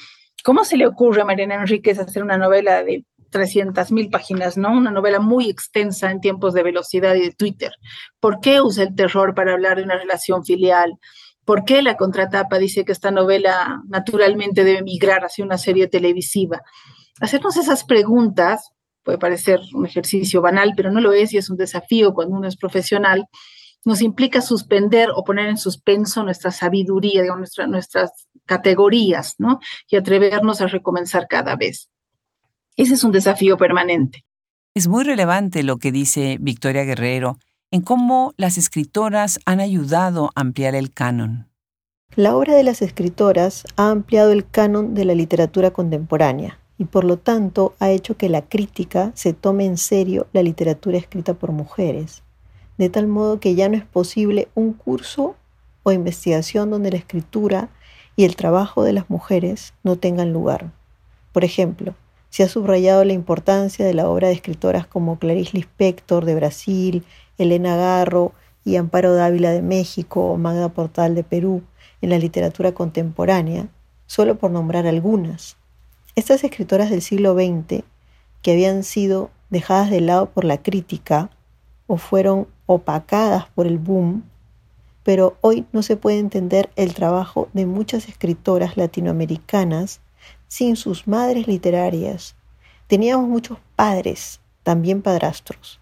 ¿Cómo 0.45 0.65
se 0.65 0.77
le 0.77 0.87
ocurre 0.87 1.23
a 1.23 1.25
Mariana 1.25 1.57
Enríquez 1.57 1.99
hacer 1.99 2.23
una 2.23 2.37
novela 2.37 2.85
de 2.85 3.05
300 3.31 3.91
mil 3.93 4.11
páginas, 4.11 4.57
¿no? 4.57 4.73
Una 4.73 4.91
novela 4.91 5.21
muy 5.21 5.49
extensa 5.49 6.11
en 6.11 6.21
tiempos 6.21 6.55
de 6.55 6.63
velocidad 6.63 7.15
y 7.15 7.23
de 7.23 7.33
Twitter. 7.33 7.73
¿Por 8.21 8.41
qué 8.41 8.61
usa 8.61 8.85
el 8.85 8.95
terror 8.95 9.35
para 9.35 9.55
hablar 9.55 9.79
de 9.79 9.85
una 9.85 9.99
relación 9.99 10.45
filial? 10.45 10.99
¿Por 11.45 11.65
qué 11.65 11.83
la 11.83 11.97
contratapa 11.97 12.59
dice 12.59 12.85
que 12.85 12.93
esta 12.93 13.11
novela 13.11 13.83
naturalmente 13.89 14.65
debe 14.65 14.83
migrar 14.83 15.25
hacia 15.25 15.45
una 15.45 15.59
serie 15.59 15.87
televisiva? 15.87 16.63
Hacernos 17.21 17.57
esas 17.57 17.85
preguntas 17.85 18.71
puede 19.07 19.19
parecer 19.19 19.61
un 19.73 19.87
ejercicio 19.87 20.43
banal, 20.43 20.73
pero 20.77 20.91
no 20.91 21.01
lo 21.01 21.13
es 21.13 21.33
y 21.33 21.39
es 21.39 21.49
un 21.49 21.57
desafío 21.57 22.13
cuando 22.13 22.37
uno 22.37 22.49
es 22.49 22.57
profesional, 22.57 23.27
nos 23.85 24.03
implica 24.03 24.41
suspender 24.41 25.11
o 25.15 25.23
poner 25.23 25.47
en 25.47 25.57
suspenso 25.57 26.25
nuestra 26.25 26.51
sabiduría, 26.51 27.23
digamos, 27.23 27.39
nuestra, 27.39 27.67
nuestras 27.69 28.11
categorías, 28.45 29.37
¿no? 29.39 29.61
Y 29.89 29.97
atrevernos 29.97 30.61
a 30.61 30.67
recomenzar 30.67 31.29
cada 31.29 31.55
vez. 31.55 31.89
Ese 32.77 32.95
es 32.95 33.05
un 33.05 33.13
desafío 33.13 33.57
permanente. 33.57 34.25
Es 34.75 34.89
muy 34.89 35.05
relevante 35.05 35.63
lo 35.63 35.79
que 35.79 35.93
dice 35.93 36.37
Victoria 36.41 36.83
Guerrero 36.83 37.39
en 37.71 37.83
cómo 37.83 38.35
las 38.37 38.59
escritoras 38.59 39.39
han 39.47 39.61
ayudado 39.61 40.31
a 40.35 40.41
ampliar 40.41 40.75
el 40.75 40.93
canon. 40.93 41.49
La 42.17 42.37
obra 42.37 42.55
de 42.55 42.65
las 42.65 42.83
escritoras 42.83 43.65
ha 43.77 43.91
ampliado 43.91 44.33
el 44.33 44.49
canon 44.49 44.95
de 44.95 45.05
la 45.05 45.15
literatura 45.15 45.71
contemporánea 45.71 46.59
y 46.79 46.85
por 46.85 47.05
lo 47.05 47.17
tanto 47.17 47.75
ha 47.81 47.91
hecho 47.91 48.17
que 48.17 48.29
la 48.29 48.43
crítica 48.43 49.13
se 49.15 49.33
tome 49.33 49.65
en 49.65 49.79
serio 49.79 50.27
la 50.33 50.43
literatura 50.43 50.99
escrita 50.99 51.35
por 51.35 51.53
mujeres, 51.53 52.23
de 52.79 52.91
tal 52.91 53.07
modo 53.07 53.41
que 53.41 53.55
ya 53.55 53.69
no 53.69 53.77
es 53.77 53.85
posible 53.85 54.49
un 54.55 54.73
curso 54.73 55.37
o 55.83 55.93
investigación 55.93 56.71
donde 56.71 56.91
la 56.91 56.99
escritura 56.99 57.69
y 58.17 58.25
el 58.25 58.37
trabajo 58.37 58.83
de 58.83 58.93
las 58.93 59.09
mujeres 59.09 59.75
no 59.85 59.97
tengan 59.97 60.33
lugar. 60.33 60.73
Por 61.33 61.45
ejemplo, 61.45 61.95
se 62.31 62.43
ha 62.43 62.49
subrayado 62.49 63.05
la 63.05 63.13
importancia 63.13 63.87
de 63.87 63.95
la 63.95 64.09
obra 64.09 64.29
de 64.29 64.35
escritoras 64.35 64.87
como 64.87 65.19
Clarice 65.19 65.57
Lispector 65.57 66.25
de 66.25 66.35
Brasil, 66.35 67.05
Elena 67.39 67.77
Garro 67.77 68.33
y 68.65 68.77
Amparo 68.77 69.15
Dávila 69.15 69.51
de 69.51 69.63
México 69.63 70.33
o 70.33 70.37
Magda 70.37 70.71
Portal 70.71 71.15
de 71.15 71.25
Perú 71.25 71.63
en 72.03 72.11
la 72.11 72.19
literatura 72.19 72.73
contemporánea, 72.73 73.69
solo 74.07 74.37
por 74.37 74.51
nombrar 74.51 74.87
algunas. 74.87 75.57
Estas 76.17 76.45
escritoras 76.45 76.89
del 76.89 77.03
siglo 77.03 77.35
XX, 77.35 77.85
que 78.41 78.53
habían 78.53 78.85
sido 78.85 79.31
dejadas 79.51 79.91
de 79.91 80.01
lado 80.01 80.31
por 80.31 80.47
la 80.47 80.63
crítica 80.63 81.29
o 81.87 81.99
fueron 81.99 82.49
opacadas 82.65 83.51
por 83.51 83.67
el 83.67 83.77
boom, 83.77 84.25
pero 85.03 85.37
hoy 85.43 85.67
no 85.73 85.83
se 85.83 85.99
puede 85.99 86.19
entender 86.19 86.71
el 86.75 86.95
trabajo 86.95 87.51
de 87.53 87.67
muchas 87.67 88.09
escritoras 88.09 88.79
latinoamericanas 88.79 90.01
sin 90.49 90.77
sus 90.77 91.07
madres 91.07 91.47
literarias. 91.49 92.35
Teníamos 92.87 93.29
muchos 93.29 93.59
padres, 93.77 94.41
también 94.63 95.03
padrastros, 95.03 95.81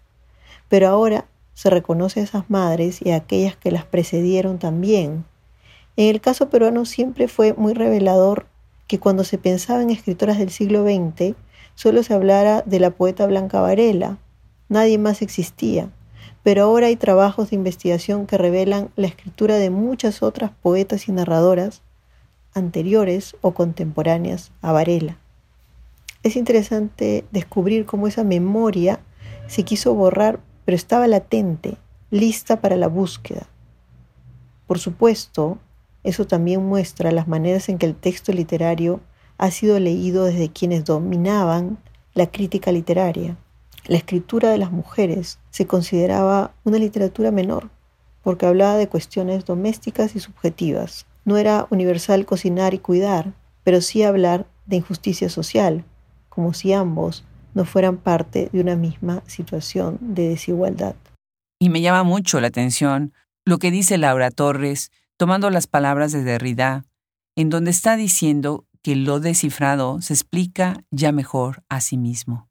pero 0.67 0.89
ahora 0.89 1.29
se 1.53 1.69
reconoce 1.69 2.19
a 2.19 2.23
esas 2.23 2.49
madres 2.49 3.01
y 3.01 3.11
a 3.11 3.15
aquellas 3.15 3.55
que 3.55 3.71
las 3.71 3.85
precedieron 3.85 4.59
también. 4.59 5.23
En 5.95 6.09
el 6.09 6.19
caso 6.19 6.49
peruano 6.49 6.83
siempre 6.83 7.29
fue 7.29 7.53
muy 7.53 7.73
revelador 7.73 8.47
que 8.87 8.99
cuando 8.99 9.23
se 9.23 9.37
pensaba 9.37 9.81
en 9.81 9.89
escritoras 9.89 10.37
del 10.37 10.49
siglo 10.49 10.83
XX, 10.83 11.35
solo 11.73 12.03
se 12.03 12.13
hablara 12.13 12.61
de 12.61 12.79
la 12.79 12.91
poeta 12.91 13.25
Blanca 13.25 13.61
Varela. 13.61 14.17
Nadie 14.69 14.97
más 14.97 15.21
existía. 15.21 15.89
Pero 16.43 16.63
ahora 16.63 16.87
hay 16.87 16.95
trabajos 16.95 17.49
de 17.49 17.55
investigación 17.55 18.27
que 18.27 18.37
revelan 18.37 18.89
la 18.95 19.07
escritura 19.07 19.55
de 19.55 19.69
muchas 19.69 20.21
otras 20.21 20.51
poetas 20.61 21.07
y 21.07 21.11
narradoras 21.11 21.81
anteriores 22.53 23.35
o 23.41 23.51
contemporáneas 23.53 24.51
a 24.61 24.71
Varela. 24.71 25.17
Es 26.23 26.35
interesante 26.35 27.25
descubrir 27.31 27.85
cómo 27.85 28.07
esa 28.07 28.23
memoria 28.23 28.99
se 29.47 29.63
quiso 29.63 29.93
borrar, 29.93 30.39
pero 30.65 30.75
estaba 30.75 31.07
latente, 31.07 31.77
lista 32.09 32.61
para 32.61 32.77
la 32.77 32.87
búsqueda. 32.87 33.47
Por 34.65 34.79
supuesto, 34.79 35.59
eso 36.05 36.25
también 36.25 36.63
muestra 36.63 37.11
las 37.11 37.27
maneras 37.27 37.67
en 37.67 37.77
que 37.77 37.87
el 37.87 37.95
texto 37.95 38.31
literario 38.31 39.01
ha 39.37 39.51
sido 39.51 39.79
leído 39.79 40.25
desde 40.25 40.49
quienes 40.49 40.85
dominaban 40.85 41.77
la 42.13 42.27
crítica 42.27 42.71
literaria. 42.71 43.37
La 43.87 43.97
escritura 43.97 44.49
de 44.49 44.57
las 44.57 44.71
mujeres 44.71 45.39
se 45.49 45.67
consideraba 45.67 46.53
una 46.63 46.77
literatura 46.77 47.31
menor, 47.31 47.69
porque 48.23 48.45
hablaba 48.45 48.77
de 48.77 48.87
cuestiones 48.87 49.45
domésticas 49.45 50.15
y 50.15 50.19
subjetivas, 50.19 51.05
no 51.25 51.37
era 51.37 51.67
universal 51.71 52.25
cocinar 52.25 52.73
y 52.75 52.79
cuidar, 52.79 53.33
pero 53.63 53.81
sí 53.81 54.03
hablar 54.03 54.45
de 54.67 54.77
injusticia 54.77 55.27
social, 55.27 55.83
como 56.29 56.53
si 56.53 56.71
ambos 56.71 57.25
no 57.55 57.65
fueran 57.65 57.97
parte 57.97 58.49
de 58.51 58.61
una 58.61 58.75
misma 58.75 59.23
situación 59.25 59.97
de 60.01 60.29
desigualdad. 60.29 60.95
Y 61.59 61.69
me 61.69 61.81
llama 61.81 62.03
mucho 62.03 62.39
la 62.39 62.47
atención 62.47 63.13
lo 63.43 63.57
que 63.57 63.71
dice 63.71 63.97
Laura 63.97 64.31
Torres, 64.31 64.91
tomando 65.17 65.49
las 65.49 65.67
palabras 65.67 66.11
de 66.11 66.23
Derrida, 66.23 66.85
en 67.35 67.49
donde 67.49 67.71
está 67.71 67.95
diciendo 67.95 68.65
que 68.81 68.95
lo 68.95 69.19
descifrado 69.19 70.01
se 70.01 70.13
explica 70.13 70.83
ya 70.91 71.11
mejor 71.11 71.63
a 71.69 71.81
sí 71.81 71.97
mismo. 71.97 72.49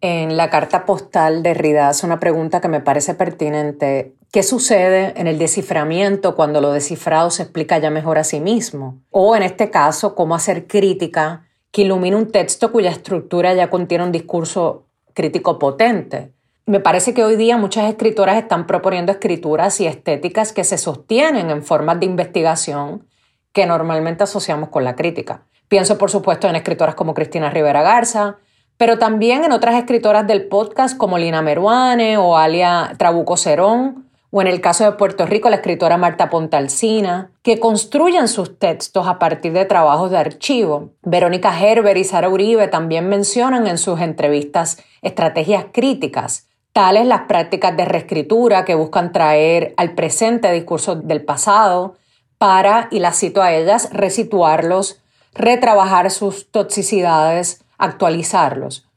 En 0.00 0.36
la 0.36 0.50
carta 0.50 0.84
postal 0.84 1.42
de 1.42 1.50
Derrida 1.50 1.88
hace 1.88 2.04
una 2.04 2.20
pregunta 2.20 2.60
que 2.60 2.68
me 2.68 2.80
parece 2.80 3.14
pertinente 3.14 4.14
¿Qué 4.34 4.42
sucede 4.42 5.12
en 5.14 5.28
el 5.28 5.38
desciframiento 5.38 6.34
cuando 6.34 6.60
lo 6.60 6.72
descifrado 6.72 7.30
se 7.30 7.44
explica 7.44 7.78
ya 7.78 7.90
mejor 7.90 8.18
a 8.18 8.24
sí 8.24 8.40
mismo? 8.40 9.00
O 9.12 9.36
en 9.36 9.44
este 9.44 9.70
caso, 9.70 10.16
cómo 10.16 10.34
hacer 10.34 10.66
crítica 10.66 11.46
que 11.70 11.82
ilumine 11.82 12.16
un 12.16 12.32
texto 12.32 12.72
cuya 12.72 12.90
estructura 12.90 13.54
ya 13.54 13.70
contiene 13.70 14.02
un 14.02 14.10
discurso 14.10 14.88
crítico 15.12 15.56
potente. 15.60 16.32
Me 16.66 16.80
parece 16.80 17.12
que 17.12 17.22
hoy 17.22 17.36
día 17.36 17.58
muchas 17.58 17.90
escritoras 17.90 18.38
están 18.38 18.66
proponiendo 18.66 19.12
escrituras 19.12 19.82
y 19.82 19.86
estéticas 19.86 20.54
que 20.54 20.64
se 20.64 20.78
sostienen 20.78 21.50
en 21.50 21.62
formas 21.62 22.00
de 22.00 22.06
investigación 22.06 23.06
que 23.52 23.66
normalmente 23.66 24.24
asociamos 24.24 24.70
con 24.70 24.82
la 24.82 24.96
crítica. 24.96 25.42
Pienso, 25.68 25.98
por 25.98 26.10
supuesto, 26.10 26.48
en 26.48 26.56
escritoras 26.56 26.94
como 26.94 27.12
Cristina 27.12 27.50
Rivera 27.50 27.82
Garza, 27.82 28.38
pero 28.78 28.98
también 28.98 29.44
en 29.44 29.52
otras 29.52 29.74
escritoras 29.74 30.26
del 30.26 30.48
podcast 30.48 30.96
como 30.96 31.18
Lina 31.18 31.42
Meruane 31.42 32.16
o 32.16 32.38
Alia 32.38 32.94
Trabuco 32.96 33.36
Cerón, 33.36 34.08
o 34.30 34.40
en 34.40 34.46
el 34.48 34.62
caso 34.62 34.84
de 34.84 34.92
Puerto 34.92 35.26
Rico, 35.26 35.50
la 35.50 35.56
escritora 35.56 35.98
Marta 35.98 36.30
Pontalcina, 36.30 37.30
que 37.42 37.60
construyen 37.60 38.26
sus 38.26 38.58
textos 38.58 39.06
a 39.06 39.18
partir 39.18 39.52
de 39.52 39.66
trabajos 39.66 40.10
de 40.10 40.16
archivo. 40.16 40.94
Verónica 41.02 41.56
Herber 41.60 41.98
y 41.98 42.04
Sara 42.04 42.30
Uribe 42.30 42.68
también 42.68 43.08
mencionan 43.08 43.66
en 43.66 43.76
sus 43.76 44.00
entrevistas 44.00 44.82
estrategias 45.02 45.66
críticas, 45.70 46.48
tales 46.74 47.06
las 47.06 47.22
prácticas 47.22 47.76
de 47.76 47.84
reescritura 47.84 48.64
que 48.64 48.74
buscan 48.74 49.12
traer 49.12 49.74
al 49.76 49.94
presente 49.94 50.50
discursos 50.52 51.06
del 51.06 51.24
pasado 51.24 51.94
para, 52.36 52.88
y 52.90 52.98
las 52.98 53.16
cito 53.16 53.42
a 53.42 53.52
ellas, 53.52 53.90
resituarlos, 53.92 55.00
retrabajar 55.34 56.10
sus 56.10 56.50
toxicidades, 56.50 57.64
actualizarlos. 57.78 58.88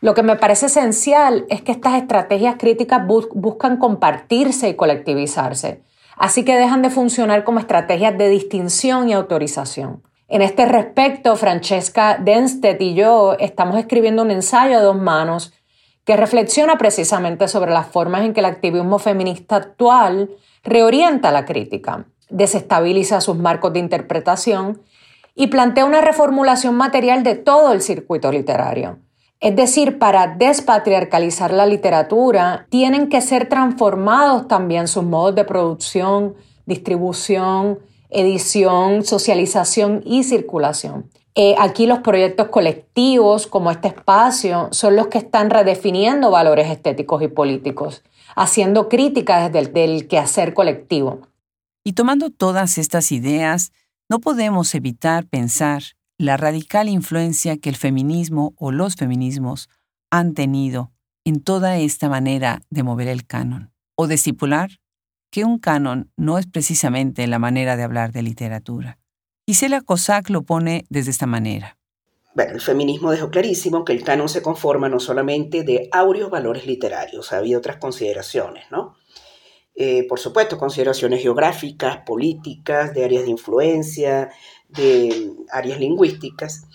Lo 0.00 0.14
que 0.14 0.22
me 0.22 0.36
parece 0.36 0.66
esencial 0.66 1.44
es 1.50 1.60
que 1.60 1.72
estas 1.72 2.00
estrategias 2.00 2.56
críticas 2.58 3.06
buscan 3.06 3.76
compartirse 3.76 4.70
y 4.70 4.74
colectivizarse, 4.74 5.82
así 6.16 6.46
que 6.46 6.56
dejan 6.56 6.80
de 6.80 6.88
funcionar 6.88 7.44
como 7.44 7.58
estrategias 7.60 8.16
de 8.16 8.30
distinción 8.30 9.10
y 9.10 9.12
autorización. 9.12 10.02
En 10.28 10.40
este 10.40 10.64
respecto, 10.64 11.36
Francesca 11.36 12.16
Denstedt 12.18 12.80
y 12.80 12.94
yo 12.94 13.34
estamos 13.38 13.78
escribiendo 13.78 14.22
un 14.22 14.30
ensayo 14.30 14.78
a 14.78 14.82
dos 14.82 14.96
manos 14.96 15.52
que 16.08 16.16
reflexiona 16.16 16.78
precisamente 16.78 17.48
sobre 17.48 17.70
las 17.70 17.88
formas 17.88 18.22
en 18.22 18.32
que 18.32 18.40
el 18.40 18.46
activismo 18.46 18.98
feminista 18.98 19.56
actual 19.56 20.30
reorienta 20.64 21.30
la 21.30 21.44
crítica, 21.44 22.06
desestabiliza 22.30 23.20
sus 23.20 23.36
marcos 23.36 23.74
de 23.74 23.80
interpretación 23.80 24.80
y 25.34 25.48
plantea 25.48 25.84
una 25.84 26.00
reformulación 26.00 26.76
material 26.76 27.24
de 27.24 27.34
todo 27.34 27.74
el 27.74 27.82
circuito 27.82 28.32
literario. 28.32 29.00
Es 29.40 29.54
decir, 29.54 29.98
para 29.98 30.28
despatriarcalizar 30.28 31.52
la 31.52 31.66
literatura, 31.66 32.66
tienen 32.70 33.10
que 33.10 33.20
ser 33.20 33.46
transformados 33.50 34.48
también 34.48 34.88
sus 34.88 35.04
modos 35.04 35.34
de 35.34 35.44
producción, 35.44 36.36
distribución, 36.64 37.80
edición, 38.08 39.04
socialización 39.04 40.00
y 40.06 40.24
circulación. 40.24 41.10
Eh, 41.40 41.54
aquí 41.56 41.86
los 41.86 42.00
proyectos 42.00 42.48
colectivos, 42.48 43.46
como 43.46 43.70
este 43.70 43.86
espacio, 43.86 44.68
son 44.72 44.96
los 44.96 45.06
que 45.06 45.18
están 45.18 45.50
redefiniendo 45.50 46.32
valores 46.32 46.68
estéticos 46.68 47.22
y 47.22 47.28
políticos, 47.28 48.02
haciendo 48.34 48.88
críticas 48.88 49.52
desde 49.52 49.84
el 49.84 50.08
quehacer 50.08 50.52
colectivo. 50.52 51.20
Y 51.84 51.92
tomando 51.92 52.30
todas 52.30 52.76
estas 52.76 53.12
ideas, 53.12 53.70
no 54.10 54.18
podemos 54.18 54.74
evitar 54.74 55.26
pensar 55.26 55.84
la 56.18 56.36
radical 56.36 56.88
influencia 56.88 57.56
que 57.56 57.68
el 57.68 57.76
feminismo 57.76 58.52
o 58.56 58.72
los 58.72 58.96
feminismos 58.96 59.68
han 60.10 60.34
tenido 60.34 60.90
en 61.24 61.40
toda 61.40 61.78
esta 61.78 62.08
manera 62.08 62.62
de 62.68 62.82
mover 62.82 63.06
el 63.06 63.24
canon, 63.24 63.70
o 63.94 64.08
de 64.08 64.16
estipular 64.16 64.80
que 65.30 65.44
un 65.44 65.60
canon 65.60 66.10
no 66.16 66.36
es 66.36 66.48
precisamente 66.48 67.24
la 67.28 67.38
manera 67.38 67.76
de 67.76 67.84
hablar 67.84 68.10
de 68.10 68.22
literatura. 68.22 68.97
Gisela 69.48 69.80
Cossack 69.80 70.28
lo 70.28 70.42
pone 70.42 70.84
desde 70.90 71.10
esta 71.10 71.24
manera. 71.24 71.78
Bueno, 72.34 72.52
el 72.52 72.60
feminismo 72.60 73.10
dejó 73.10 73.30
clarísimo 73.30 73.82
que 73.82 73.94
el 73.94 74.04
canon 74.04 74.28
se 74.28 74.42
conforma 74.42 74.90
no 74.90 75.00
solamente 75.00 75.62
de 75.62 75.88
áureos 75.90 76.28
valores 76.28 76.66
literarios, 76.66 77.32
había 77.32 77.56
otras 77.56 77.78
consideraciones, 77.78 78.66
¿no? 78.70 78.96
Eh, 79.74 80.06
por 80.06 80.18
supuesto, 80.18 80.58
consideraciones 80.58 81.22
geográficas, 81.22 82.02
políticas, 82.04 82.92
de 82.92 83.06
áreas 83.06 83.24
de 83.24 83.30
influencia, 83.30 84.30
de 84.68 85.32
áreas 85.50 85.80
lingüísticas. 85.80 86.66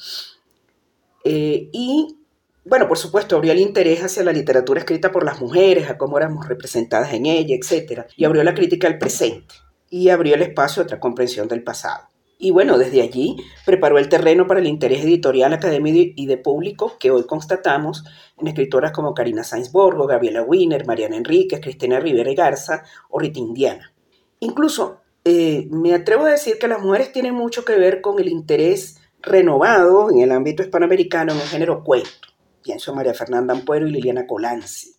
Eh, 1.25 1.69
y, 1.71 2.17
bueno, 2.65 2.87
por 2.87 2.97
supuesto, 2.97 3.35
abrió 3.35 3.51
el 3.51 3.59
interés 3.59 4.03
hacia 4.03 4.23
la 4.23 4.33
literatura 4.33 4.79
escrita 4.79 5.11
por 5.11 5.23
las 5.23 5.39
mujeres, 5.39 5.91
a 5.91 5.99
cómo 5.99 6.17
éramos 6.17 6.47
representadas 6.47 7.13
en 7.13 7.27
ella, 7.27 7.55
etc. 7.55 8.07
Y 8.17 8.25
abrió 8.25 8.43
la 8.43 8.55
crítica 8.55 8.87
al 8.87 8.97
presente 8.97 9.53
y 9.91 10.09
abrió 10.09 10.33
el 10.33 10.41
espacio 10.41 10.81
a 10.81 10.85
otra 10.85 10.99
comprensión 10.99 11.47
del 11.47 11.61
pasado. 11.61 12.09
Y 12.43 12.51
bueno, 12.51 12.77
desde 12.77 13.01
allí 13.01 13.37
preparó 13.65 13.97
el 13.97 14.09
terreno 14.09 14.47
para 14.47 14.59
el 14.59 14.67
interés 14.67 15.01
editorial, 15.05 15.53
académico 15.53 16.11
y 16.13 16.25
de 16.25 16.35
público 16.35 16.97
que 16.99 17.09
hoy 17.09 17.23
constatamos 17.25 18.03
en 18.37 18.47
escritoras 18.47 18.91
como 18.91 19.13
Karina 19.13 19.45
Sainz 19.45 19.71
Borgo, 19.71 20.07
Gabriela 20.07 20.41
Wiener, 20.41 20.85
Mariana 20.85 21.15
Enríquez, 21.15 21.61
Cristina 21.61 22.01
Rivera 22.01 22.29
y 22.29 22.35
Garza 22.35 22.83
o 23.09 23.17
Rita 23.17 23.39
Indiana. 23.39 23.93
Incluso 24.41 24.99
eh, 25.23 25.69
me 25.71 25.93
atrevo 25.93 26.25
a 26.25 26.31
decir 26.31 26.59
que 26.59 26.67
las 26.67 26.81
mujeres 26.81 27.13
tienen 27.13 27.33
mucho 27.33 27.63
que 27.63 27.77
ver 27.77 28.01
con 28.01 28.19
el 28.19 28.27
interés 28.27 28.99
renovado 29.21 30.11
en 30.11 30.19
el 30.19 30.33
ámbito 30.33 30.63
hispanoamericano 30.63 31.31
en 31.31 31.39
el 31.39 31.47
género 31.47 31.81
cuento. 31.81 32.27
Pienso 32.61 32.91
en 32.91 32.97
María 32.97 33.13
Fernanda 33.13 33.53
Ampuero 33.53 33.87
y 33.87 33.91
Liliana 33.91 34.27
Colanzi. 34.27 34.97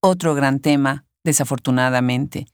Otro 0.00 0.34
gran 0.34 0.60
tema, 0.60 1.06
desafortunadamente, 1.24 2.44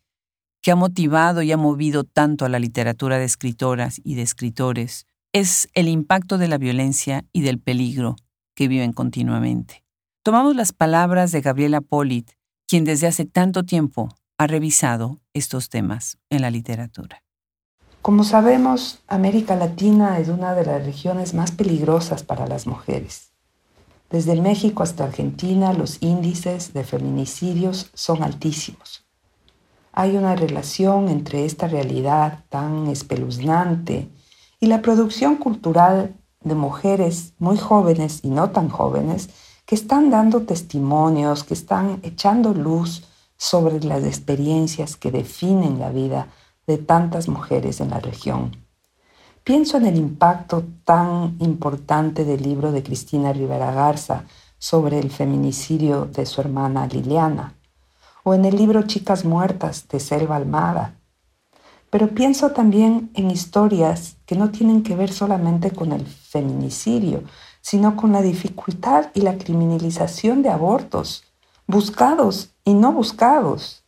que 0.62 0.70
ha 0.70 0.77
motivado 0.77 1.42
y 1.42 1.53
ha 1.53 1.57
movido 1.57 2.05
tanto 2.05 2.44
a 2.44 2.49
la 2.49 2.59
literatura 2.59 3.18
de 3.18 3.25
escritoras 3.25 4.01
y 4.05 4.14
de 4.14 4.23
escritores 4.23 5.07
es 5.33 5.68
el 5.75 5.88
impacto 5.88 6.38
de 6.38 6.49
la 6.49 6.59
violencia 6.59 7.25
y 7.33 7.42
del 7.42 7.59
peligro 7.59 8.16
que 8.55 8.68
viven 8.68 8.92
continuamente. 8.92 9.85
Tomamos 10.23 10.55
las 10.55 10.73
palabras 10.73 11.33
de 11.33 11.40
Gabriela 11.40 11.81
Polit, 11.81 12.31
quien 12.66 12.85
desde 12.85 13.07
hace 13.07 13.25
tanto 13.25 13.62
tiempo 13.64 14.09
ha 14.38 14.46
revisado 14.46 15.18
estos 15.35 15.68
temas 15.68 16.18
en 16.31 16.42
la 16.42 16.51
literatura. 16.51 17.23
Como 18.03 18.25
sabemos, 18.25 19.01
América 19.09 19.57
Latina 19.57 20.18
es 20.18 20.29
una 20.29 20.55
de 20.55 20.64
las 20.64 20.85
regiones 20.85 21.35
más 21.35 21.53
peligrosas 21.53 22.23
para 22.23 22.46
las 22.46 22.66
mujeres. 22.66 23.33
Desde 24.11 24.40
México 24.40 24.83
hasta 24.83 25.05
Argentina, 25.05 25.73
los 25.73 26.03
índices 26.03 26.73
de 26.73 26.83
feminicidios 26.83 27.90
son 27.94 28.23
altísimos. 28.23 29.05
Hay 29.92 30.16
una 30.16 30.37
relación 30.37 31.09
entre 31.09 31.44
esta 31.44 31.66
realidad 31.66 32.44
tan 32.48 32.87
espeluznante 32.87 34.09
y 34.61 34.66
la 34.66 34.83
producción 34.83 35.37
cultural 35.37 36.14
de 36.42 36.55
mujeres 36.55 37.35
muy 37.38 37.59
jóvenes 37.59 38.20
y 38.22 38.31
no 38.31 38.50
tan 38.50 38.68
jóvenes 38.68 39.31
que 39.66 39.74
están 39.74 40.11
dando 40.11 40.42
testimonios, 40.42 41.44
que 41.44 41.55
están 41.55 42.00
echando 42.03 42.55
luz 42.55 43.05
sobre 43.37 43.81
las 43.81 44.05
experiencias 44.05 44.96
que 44.96 45.11
definen 45.11 45.79
la 45.79 45.90
vida 45.90 46.29
de 46.66 46.79
tantas 46.79 47.29
mujeres 47.29 47.81
en 47.81 47.90
la 47.90 47.98
región. 48.00 48.57
Pienso 49.42 49.79
en 49.79 49.87
el 49.87 49.96
impacto 49.96 50.64
tan 50.85 51.37
importante 51.40 52.24
del 52.24 52.42
libro 52.42 52.70
de 52.70 52.83
Cristina 52.83 53.33
Rivera 53.33 53.72
Garza 53.72 54.24
sobre 54.59 54.98
el 54.98 55.11
feminicidio 55.11 56.05
de 56.05 56.26
su 56.26 56.40
hermana 56.40 56.87
Liliana 56.87 57.55
o 58.25 58.35
en 58.35 58.45
el 58.45 58.57
libro 58.57 58.83
Chicas 58.83 59.25
Muertas 59.25 59.89
de 59.89 60.01
Selva 60.01 60.37
Almada. 60.37 60.97
Pero 61.91 62.09
pienso 62.09 62.53
también 62.53 63.11
en 63.15 63.31
historias 63.31 64.17
que 64.25 64.37
no 64.37 64.51
tienen 64.51 64.83
que 64.83 64.95
ver 64.95 65.13
solamente 65.13 65.73
con 65.73 65.93
el 65.93 66.07
feminicidio, 66.07 67.25
sino 67.61 67.97
con 67.97 68.13
la 68.13 68.23
dificultad 68.23 69.07
y 69.13 69.23
la 69.23 69.37
criminalización 69.37 70.43
de 70.43 70.51
abortos, 70.51 71.25
buscados 71.67 72.51
y 72.65 72.75
no 72.75 72.93
buscados. 72.93 73.85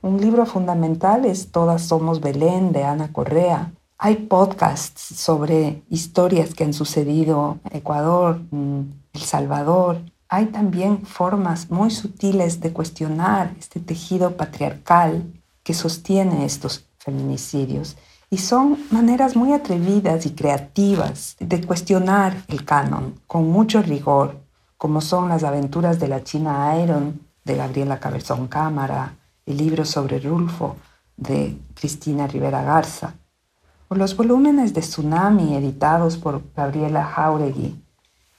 Un 0.00 0.20
libro 0.20 0.46
fundamental 0.46 1.24
es 1.26 1.52
Todas 1.52 1.82
Somos 1.82 2.20
Belén 2.20 2.72
de 2.72 2.84
Ana 2.84 3.12
Correa. 3.12 3.72
Hay 3.98 4.16
podcasts 4.16 5.00
sobre 5.00 5.82
historias 5.88 6.54
que 6.54 6.64
han 6.64 6.72
sucedido 6.72 7.58
en 7.70 7.76
Ecuador, 7.76 8.40
El 8.50 9.20
Salvador, 9.20 10.00
hay 10.32 10.46
también 10.46 11.04
formas 11.04 11.70
muy 11.70 11.90
sutiles 11.90 12.58
de 12.62 12.72
cuestionar 12.72 13.54
este 13.58 13.80
tejido 13.80 14.34
patriarcal 14.34 15.30
que 15.62 15.74
sostiene 15.74 16.46
estos 16.46 16.86
feminicidios. 16.96 17.98
Y 18.30 18.38
son 18.38 18.78
maneras 18.90 19.36
muy 19.36 19.52
atrevidas 19.52 20.24
y 20.24 20.30
creativas 20.30 21.36
de 21.38 21.60
cuestionar 21.66 22.44
el 22.48 22.64
canon 22.64 23.20
con 23.26 23.50
mucho 23.50 23.82
rigor, 23.82 24.40
como 24.78 25.02
son 25.02 25.28
las 25.28 25.44
aventuras 25.44 26.00
de 26.00 26.08
la 26.08 26.24
China 26.24 26.80
Iron 26.82 27.20
de 27.44 27.56
Gabriela 27.56 28.00
Cabezón 28.00 28.48
Cámara, 28.48 29.14
el 29.44 29.58
libro 29.58 29.84
sobre 29.84 30.18
Rulfo 30.18 30.76
de 31.14 31.58
Cristina 31.74 32.26
Rivera 32.26 32.62
Garza, 32.62 33.16
o 33.88 33.94
los 33.94 34.16
volúmenes 34.16 34.72
de 34.72 34.80
Tsunami 34.80 35.56
editados 35.56 36.16
por 36.16 36.40
Gabriela 36.56 37.04
Jauregui. 37.04 37.81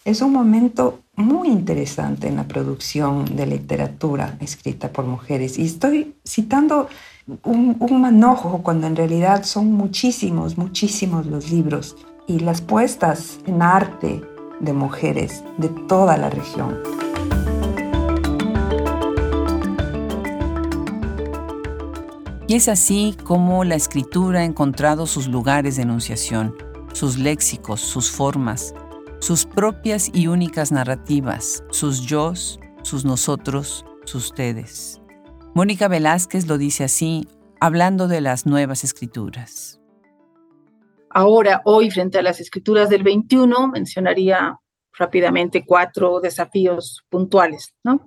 Es 0.06 0.22
un 0.22 0.34
momento 0.34 1.00
muy 1.16 1.48
interesante 1.48 2.28
en 2.28 2.36
la 2.36 2.44
producción 2.44 3.24
de 3.38 3.46
literatura 3.46 4.36
escrita 4.42 4.92
por 4.92 5.06
mujeres. 5.06 5.58
Y 5.58 5.64
estoy 5.64 6.14
citando 6.28 6.90
un, 7.46 7.78
manojo 8.02 8.62
cuando 8.64 8.86
en 8.88 8.98
realidad 8.98 9.46
son 9.46 9.72
muchísimos, 9.72 10.58
muchísimos 10.58 11.26
los 11.26 11.50
libros 11.50 11.96
y 12.28 12.40
las 12.40 12.60
puestas 12.60 13.40
en 13.46 13.62
arte 13.62 14.22
de 14.60 14.74
mujeres 14.74 15.42
de 15.58 15.70
toda 15.70 16.18
la 16.18 16.30
región. 16.30 16.80
Y 22.50 22.56
es 22.56 22.68
así 22.68 23.16
como 23.24 23.64
la 23.64 23.76
escritura 23.76 24.42
ha 24.42 24.44
encontrado 24.44 25.08
sus 25.08 25.30
lugares 25.30 25.78
de 25.78 25.84
enunciación, 25.84 26.54
sus 26.92 27.18
léxicos, 27.18 27.80
sus 27.80 28.12
formas, 28.12 28.76
sus 29.24 29.46
propias 29.46 30.12
y 30.14 30.28
únicas 30.28 30.74
narrativas, 30.74 31.64
sus 31.72 32.06
yos, 32.06 32.60
sus 32.82 33.06
nosotros, 33.06 33.86
sus 34.04 34.26
ustedes. 34.26 35.02
Mónica 35.56 35.88
Velázquez 35.88 36.46
lo 36.46 36.58
dice 36.58 36.84
así, 36.84 37.26
hablando 37.62 38.10
de 38.10 38.20
las 38.20 38.46
nuevas 38.46 38.84
escrituras. 38.84 39.80
Ahora, 41.10 41.62
hoy, 41.64 41.90
frente 41.90 42.18
a 42.18 42.22
las 42.22 42.42
escrituras 42.42 42.90
del 42.90 43.04
21, 43.04 43.70
mencionaría 43.70 44.58
rápidamente 44.92 45.64
cuatro 45.66 46.20
desafíos 46.20 47.06
puntuales. 47.08 47.74
¿no? 47.82 48.06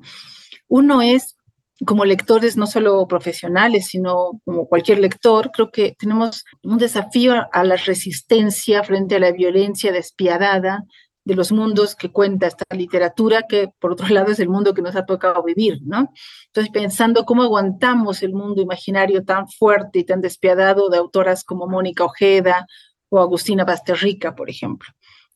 Uno 0.68 1.00
es, 1.00 1.38
como 1.86 2.04
lectores 2.04 2.58
no 2.58 2.66
solo 2.66 3.08
profesionales, 3.08 3.86
sino 3.86 4.42
como 4.44 4.68
cualquier 4.68 4.98
lector, 4.98 5.50
creo 5.50 5.70
que 5.70 5.96
tenemos 5.98 6.44
un 6.62 6.76
desafío 6.76 7.46
a 7.50 7.64
la 7.64 7.76
resistencia 7.76 8.84
frente 8.84 9.16
a 9.16 9.20
la 9.20 9.32
violencia 9.32 9.92
despiadada 9.92 10.84
de 11.26 11.34
los 11.34 11.50
mundos 11.50 11.96
que 11.96 12.12
cuenta 12.12 12.46
esta 12.46 12.64
literatura, 12.70 13.42
que 13.48 13.68
por 13.80 13.90
otro 13.92 14.06
lado 14.08 14.30
es 14.30 14.38
el 14.38 14.48
mundo 14.48 14.74
que 14.74 14.80
nos 14.80 14.94
ha 14.94 15.04
tocado 15.04 15.42
vivir, 15.42 15.80
¿no? 15.82 16.12
Entonces, 16.46 16.72
pensando 16.72 17.24
cómo 17.24 17.42
aguantamos 17.42 18.22
el 18.22 18.32
mundo 18.32 18.62
imaginario 18.62 19.24
tan 19.24 19.48
fuerte 19.48 19.98
y 19.98 20.04
tan 20.04 20.20
despiadado 20.20 20.88
de 20.88 20.98
autoras 20.98 21.42
como 21.42 21.66
Mónica 21.66 22.04
Ojeda 22.04 22.68
o 23.08 23.18
Agustina 23.18 23.64
Basterrica, 23.64 24.36
por 24.36 24.48
ejemplo, 24.48 24.88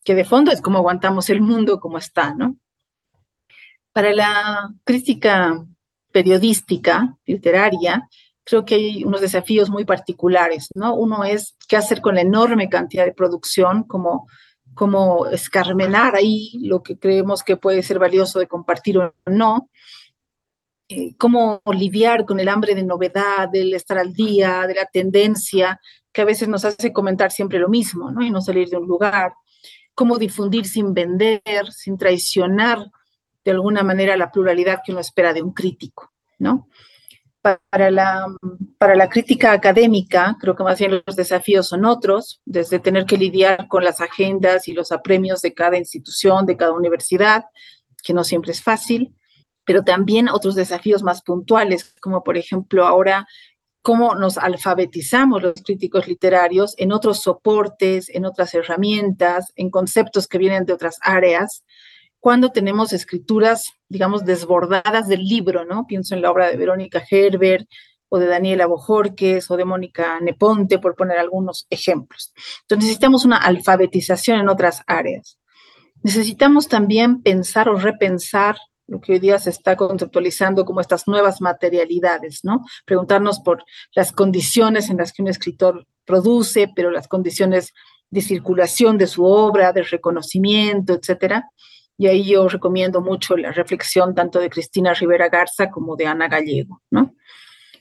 que 0.04 0.14
de 0.14 0.24
fondo 0.24 0.52
es 0.52 0.60
cómo 0.60 0.78
aguantamos 0.78 1.28
el 1.28 1.40
mundo 1.40 1.80
como 1.80 1.98
está, 1.98 2.34
¿no? 2.34 2.56
Para 3.92 4.12
la 4.12 4.72
crítica 4.84 5.66
periodística, 6.12 7.16
literaria, 7.26 8.08
creo 8.44 8.64
que 8.64 8.76
hay 8.76 9.02
unos 9.02 9.22
desafíos 9.22 9.68
muy 9.70 9.84
particulares, 9.84 10.68
¿no? 10.76 10.94
Uno 10.94 11.24
es 11.24 11.56
qué 11.66 11.76
hacer 11.76 12.00
con 12.00 12.14
la 12.14 12.20
enorme 12.20 12.68
cantidad 12.68 13.04
de 13.04 13.12
producción, 13.12 13.82
como 13.82 14.28
como 14.80 15.26
escarmenar 15.26 16.16
ahí 16.16 16.52
lo 16.62 16.82
que 16.82 16.98
creemos 16.98 17.42
que 17.42 17.58
puede 17.58 17.82
ser 17.82 17.98
valioso 17.98 18.38
de 18.38 18.46
compartir 18.46 18.96
o 18.96 19.12
no, 19.26 19.68
eh, 20.88 21.14
cómo 21.18 21.60
lidiar 21.70 22.24
con 22.24 22.40
el 22.40 22.48
hambre 22.48 22.74
de 22.74 22.82
novedad, 22.82 23.50
del 23.52 23.74
estar 23.74 23.98
al 23.98 24.14
día, 24.14 24.66
de 24.66 24.72
la 24.76 24.86
tendencia, 24.86 25.78
que 26.10 26.22
a 26.22 26.24
veces 26.24 26.48
nos 26.48 26.64
hace 26.64 26.94
comentar 26.94 27.30
siempre 27.30 27.58
lo 27.58 27.68
mismo, 27.68 28.10
¿no? 28.10 28.22
Y 28.22 28.30
no 28.30 28.40
salir 28.40 28.70
de 28.70 28.78
un 28.78 28.86
lugar, 28.86 29.34
cómo 29.94 30.16
difundir 30.16 30.64
sin 30.64 30.94
vender, 30.94 31.42
sin 31.72 31.98
traicionar 31.98 32.78
de 33.44 33.50
alguna 33.50 33.82
manera 33.82 34.16
la 34.16 34.32
pluralidad 34.32 34.80
que 34.82 34.92
uno 34.92 35.02
espera 35.02 35.34
de 35.34 35.42
un 35.42 35.52
crítico, 35.52 36.10
¿no? 36.38 36.68
Para 37.42 37.90
la, 37.90 38.26
para 38.76 38.94
la 38.94 39.08
crítica 39.08 39.52
académica, 39.52 40.36
creo 40.40 40.54
que 40.54 40.62
más 40.62 40.78
bien 40.78 41.02
los 41.06 41.16
desafíos 41.16 41.68
son 41.68 41.86
otros, 41.86 42.42
desde 42.44 42.78
tener 42.78 43.06
que 43.06 43.16
lidiar 43.16 43.66
con 43.66 43.82
las 43.82 44.02
agendas 44.02 44.68
y 44.68 44.74
los 44.74 44.92
apremios 44.92 45.40
de 45.40 45.54
cada 45.54 45.78
institución, 45.78 46.44
de 46.44 46.58
cada 46.58 46.72
universidad, 46.72 47.44
que 48.02 48.12
no 48.12 48.24
siempre 48.24 48.52
es 48.52 48.62
fácil, 48.62 49.14
pero 49.64 49.82
también 49.82 50.28
otros 50.28 50.54
desafíos 50.54 51.02
más 51.02 51.22
puntuales, 51.22 51.94
como 52.00 52.22
por 52.22 52.36
ejemplo 52.36 52.86
ahora 52.86 53.26
cómo 53.82 54.14
nos 54.14 54.36
alfabetizamos 54.36 55.42
los 55.42 55.54
críticos 55.64 56.06
literarios 56.06 56.74
en 56.76 56.92
otros 56.92 57.20
soportes, 57.20 58.10
en 58.10 58.26
otras 58.26 58.54
herramientas, 58.54 59.52
en 59.56 59.70
conceptos 59.70 60.28
que 60.28 60.38
vienen 60.38 60.66
de 60.66 60.74
otras 60.74 60.98
áreas, 61.00 61.64
cuando 62.20 62.50
tenemos 62.50 62.92
escrituras, 62.92 63.72
digamos, 63.88 64.24
desbordadas 64.24 65.08
del 65.08 65.24
libro, 65.24 65.64
¿no? 65.64 65.86
Pienso 65.86 66.14
en 66.14 66.22
la 66.22 66.30
obra 66.30 66.50
de 66.50 66.56
Verónica 66.56 67.02
Herbert 67.10 67.66
o 68.10 68.18
de 68.18 68.26
Daniela 68.26 68.66
Bojorques 68.66 69.50
o 69.50 69.56
de 69.56 69.64
Mónica 69.64 70.20
Neponte, 70.20 70.78
por 70.78 70.96
poner 70.96 71.18
algunos 71.18 71.66
ejemplos. 71.70 72.32
Entonces 72.62 72.84
necesitamos 72.84 73.24
una 73.24 73.38
alfabetización 73.38 74.40
en 74.40 74.48
otras 74.48 74.82
áreas. 74.86 75.38
Necesitamos 76.02 76.68
también 76.68 77.22
pensar 77.22 77.68
o 77.68 77.76
repensar 77.76 78.56
lo 78.86 79.00
que 79.00 79.12
hoy 79.12 79.18
día 79.20 79.38
se 79.38 79.50
está 79.50 79.76
conceptualizando 79.76 80.64
como 80.64 80.80
estas 80.80 81.06
nuevas 81.06 81.40
materialidades, 81.40 82.40
¿no? 82.42 82.64
Preguntarnos 82.84 83.38
por 83.40 83.64
las 83.94 84.10
condiciones 84.10 84.90
en 84.90 84.96
las 84.96 85.12
que 85.12 85.22
un 85.22 85.28
escritor 85.28 85.86
produce, 86.04 86.68
pero 86.74 86.90
las 86.90 87.06
condiciones 87.06 87.72
de 88.10 88.20
circulación 88.20 88.98
de 88.98 89.06
su 89.06 89.24
obra, 89.24 89.72
de 89.72 89.84
reconocimiento, 89.84 90.94
etcétera. 90.94 91.48
Y 92.00 92.06
ahí 92.06 92.24
yo 92.24 92.48
recomiendo 92.48 93.02
mucho 93.02 93.36
la 93.36 93.52
reflexión 93.52 94.14
tanto 94.14 94.38
de 94.38 94.48
Cristina 94.48 94.94
Rivera 94.94 95.28
Garza 95.28 95.70
como 95.70 95.96
de 95.96 96.06
Ana 96.06 96.28
Gallego, 96.28 96.80
¿no? 96.90 97.14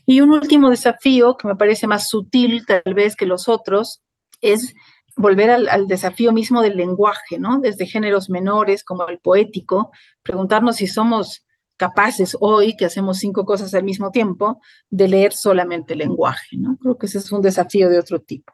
Y 0.06 0.20
un 0.20 0.32
último 0.32 0.70
desafío 0.70 1.38
que 1.38 1.48
me 1.48 1.56
parece 1.56 1.88
más 1.88 2.10
sutil 2.10 2.66
tal 2.66 2.94
vez 2.94 3.16
que 3.16 3.26
los 3.26 3.48
otros 3.48 4.02
es 4.42 4.76
volver 5.16 5.50
al, 5.50 5.88
desafío 5.88 6.34
mismo 6.34 6.62
del 6.62 6.76
lenguaje, 6.76 7.40
¿no? 7.40 7.62
Desde 7.62 7.86
géneros 7.86 8.30
menores 8.30 8.84
como 8.84 9.08
el 9.08 9.20
poético, 9.20 9.92
preguntarnos 10.22 10.76
si 10.76 10.88
somos 10.88 11.46
capaces 11.78 12.36
hoy, 12.42 12.76
que 12.76 12.84
hacemos 12.84 13.20
cinco 13.20 13.46
cosas 13.46 13.74
al 13.74 13.86
mismo 13.86 14.12
tiempo, 14.12 14.60
de 14.90 15.08
leer 15.08 15.32
solamente 15.32 15.94
el 15.94 16.00
lenguaje, 16.00 16.58
¿no? 16.58 16.76
Creo 16.76 16.98
que 16.98 17.06
ese 17.06 17.20
es 17.20 17.32
un 17.32 17.42
desafío 17.42 17.88
de 17.88 18.00
otro 18.00 18.20
tipo. 18.20 18.52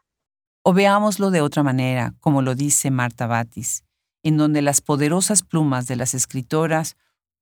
O 0.62 0.72
veámoslo 0.72 1.32
de 1.32 1.40
otra 1.40 1.64
manera, 1.64 2.14
como 2.20 2.40
lo 2.40 2.54
dice 2.54 2.92
Marta 2.92 3.26
Batis, 3.26 3.82
en 4.26 4.36
donde 4.36 4.60
las 4.60 4.80
poderosas 4.80 5.44
plumas 5.44 5.86
de 5.86 5.94
las 5.94 6.12
escritoras 6.12 6.96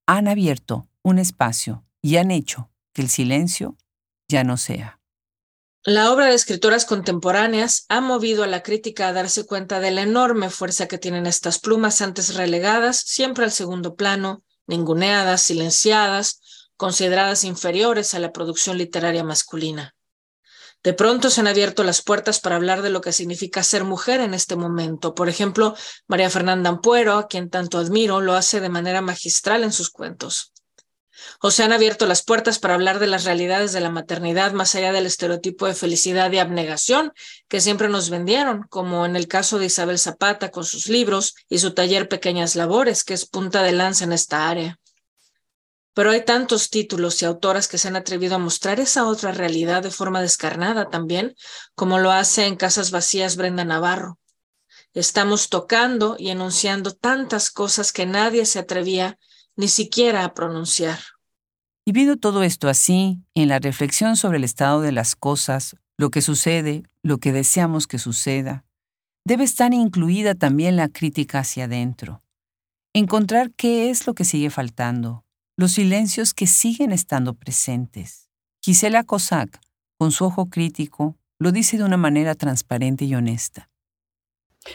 han 0.05 0.29
abierto 0.29 0.87
un 1.03 1.19
espacio 1.19 1.83
y 2.03 2.19
han 2.19 2.31
hecho 2.31 2.69
que 2.93 3.01
el 3.01 3.09
silencio 3.09 3.79
ya 4.29 4.45
no 4.45 4.59
sea. 4.59 5.01
La 5.83 6.13
obra 6.13 6.27
de 6.27 6.35
escritoras 6.35 6.85
contemporáneas 6.85 7.87
ha 7.89 8.03
movido 8.03 8.45
a 8.45 8.47
la 8.47 8.63
crítica 8.63 9.09
a 9.09 9.15
darse 9.15 9.47
cuenta 9.47 9.81
de 9.81 9.93
la 9.93 10.03
enorme 10.03 10.51
fuerza 10.51 10.87
que 10.87 10.99
tienen 10.99 11.27
estas 11.27 11.59
plumas 11.59 12.03
antes 12.03 12.35
relegadas 12.35 13.01
siempre 13.01 13.45
al 13.47 13.53
segundo 13.53 13.97
plano, 13.97 14.43
ninguneadas, 14.67 15.41
silenciadas, 15.41 16.69
consideradas 16.77 17.45
inferiores 17.45 18.13
a 18.13 18.19
la 18.19 18.31
producción 18.31 18.77
literaria 18.77 19.25
masculina. 19.25 19.95
De 20.85 20.93
pronto 20.93 21.31
se 21.31 21.41
han 21.41 21.49
abierto 21.49 21.83
las 21.83 22.03
puertas 22.03 22.39
para 22.39 22.55
hablar 22.55 22.83
de 22.83 22.91
lo 22.91 23.01
que 23.01 23.13
significa 23.13 23.65
ser 23.65 23.83
mujer 23.83 24.21
en 24.21 24.35
este 24.35 24.55
momento. 24.55 25.15
Por 25.15 25.29
ejemplo, 25.29 25.75
María 26.07 26.31
Fernanda 26.31 26.71
Ampuero, 26.71 27.15
a 27.19 27.27
quien 27.27 27.51
tanto 27.51 27.79
admiro, 27.79 28.21
lo 28.21 28.35
hace 28.35 28.61
de 28.61 28.69
manera 28.69 29.01
magistral 29.01 29.65
en 29.65 29.73
sus 29.73 29.91
cuentos 29.91 30.53
o 31.41 31.51
se 31.51 31.63
han 31.63 31.73
abierto 31.73 32.07
las 32.07 32.23
puertas 32.23 32.59
para 32.59 32.75
hablar 32.75 32.99
de 32.99 33.07
las 33.07 33.25
realidades 33.25 33.73
de 33.73 33.81
la 33.81 33.91
maternidad 33.91 34.53
más 34.53 34.75
allá 34.75 34.93
del 34.93 35.07
estereotipo 35.07 35.67
de 35.67 35.75
felicidad 35.75 36.31
y 36.33 36.39
abnegación 36.39 37.13
que 37.49 37.61
siempre 37.61 37.89
nos 37.89 38.11
vendieron, 38.11 38.65
como 38.69 39.07
en 39.07 39.17
el 39.17 39.29
caso 39.29 39.59
de 39.59 39.67
Isabel 39.67 39.99
Zapata 39.99 40.51
con 40.51 40.65
sus 40.65 40.89
libros 40.89 41.35
y 41.49 41.59
su 41.59 41.73
taller 41.73 42.09
Pequeñas 42.09 42.57
Labores, 42.57 43.05
que 43.05 43.15
es 43.15 43.27
punta 43.27 43.63
de 43.63 43.73
lanza 43.73 44.05
en 44.05 44.13
esta 44.13 44.49
área. 44.49 44.79
Pero 45.95 46.11
hay 46.11 46.25
tantos 46.25 46.71
títulos 46.71 47.23
y 47.23 47.25
autoras 47.25 47.69
que 47.69 47.79
se 47.79 47.89
han 47.89 47.97
atrevido 47.97 48.35
a 48.35 48.39
mostrar 48.39 48.81
esa 48.81 49.07
otra 49.07 49.33
realidad 49.33 49.83
de 49.83 49.91
forma 49.91 50.21
descarnada 50.21 50.91
también, 50.91 51.35
como 51.75 51.99
lo 51.99 52.11
hace 52.11 52.47
en 52.47 52.57
Casas 52.57 52.91
Vacías 52.91 53.37
Brenda 53.37 53.65
Navarro. 53.65 54.19
Estamos 54.93 55.49
tocando 55.49 56.17
y 56.19 56.31
enunciando 56.31 56.93
tantas 56.93 57.51
cosas 57.51 57.93
que 57.93 58.07
nadie 58.07 58.45
se 58.45 58.59
atrevía 58.59 59.19
ni 59.57 59.69
siquiera 59.69 60.25
a 60.25 60.35
pronunciar. 60.35 60.99
Y 61.85 61.93
viendo 61.93 62.17
todo 62.17 62.43
esto 62.43 62.69
así, 62.69 63.21
en 63.35 63.49
la 63.49 63.59
reflexión 63.59 64.17
sobre 64.17 64.39
el 64.39 64.45
estado 64.45 64.81
de 64.81 64.93
las 64.93 65.17
cosas, 65.17 65.77
lo 65.97 66.11
que 66.11 66.23
sucede, 66.23 66.85
lo 67.03 67.19
que 67.19 67.33
deseamos 67.33 67.87
que 67.87 67.99
suceda, 67.99 68.65
debe 69.25 69.45
estar 69.45 69.73
incluida 69.75 70.35
también 70.35 70.77
la 70.77 70.89
crítica 70.89 71.41
hacia 71.41 71.65
adentro. 71.65 72.23
Encontrar 72.95 73.53
qué 73.53 73.91
es 73.91 74.07
lo 74.07 74.15
que 74.15 74.25
sigue 74.25 74.51
faltando, 74.51 75.24
los 75.57 75.73
silencios 75.73 76.35
que 76.35 76.47
siguen 76.47 76.91
estando 76.91 77.35
presentes. 77.35 78.29
Gisela 78.61 79.05
Cossack, 79.05 79.61
con 79.97 80.11
su 80.11 80.25
ojo 80.25 80.47
crítico, 80.51 81.17
lo 81.39 81.53
dice 81.53 81.77
de 81.79 81.85
una 81.85 81.97
manera 81.97 82.35
transparente 82.35 83.05
y 83.05 83.15
honesta. 83.15 83.71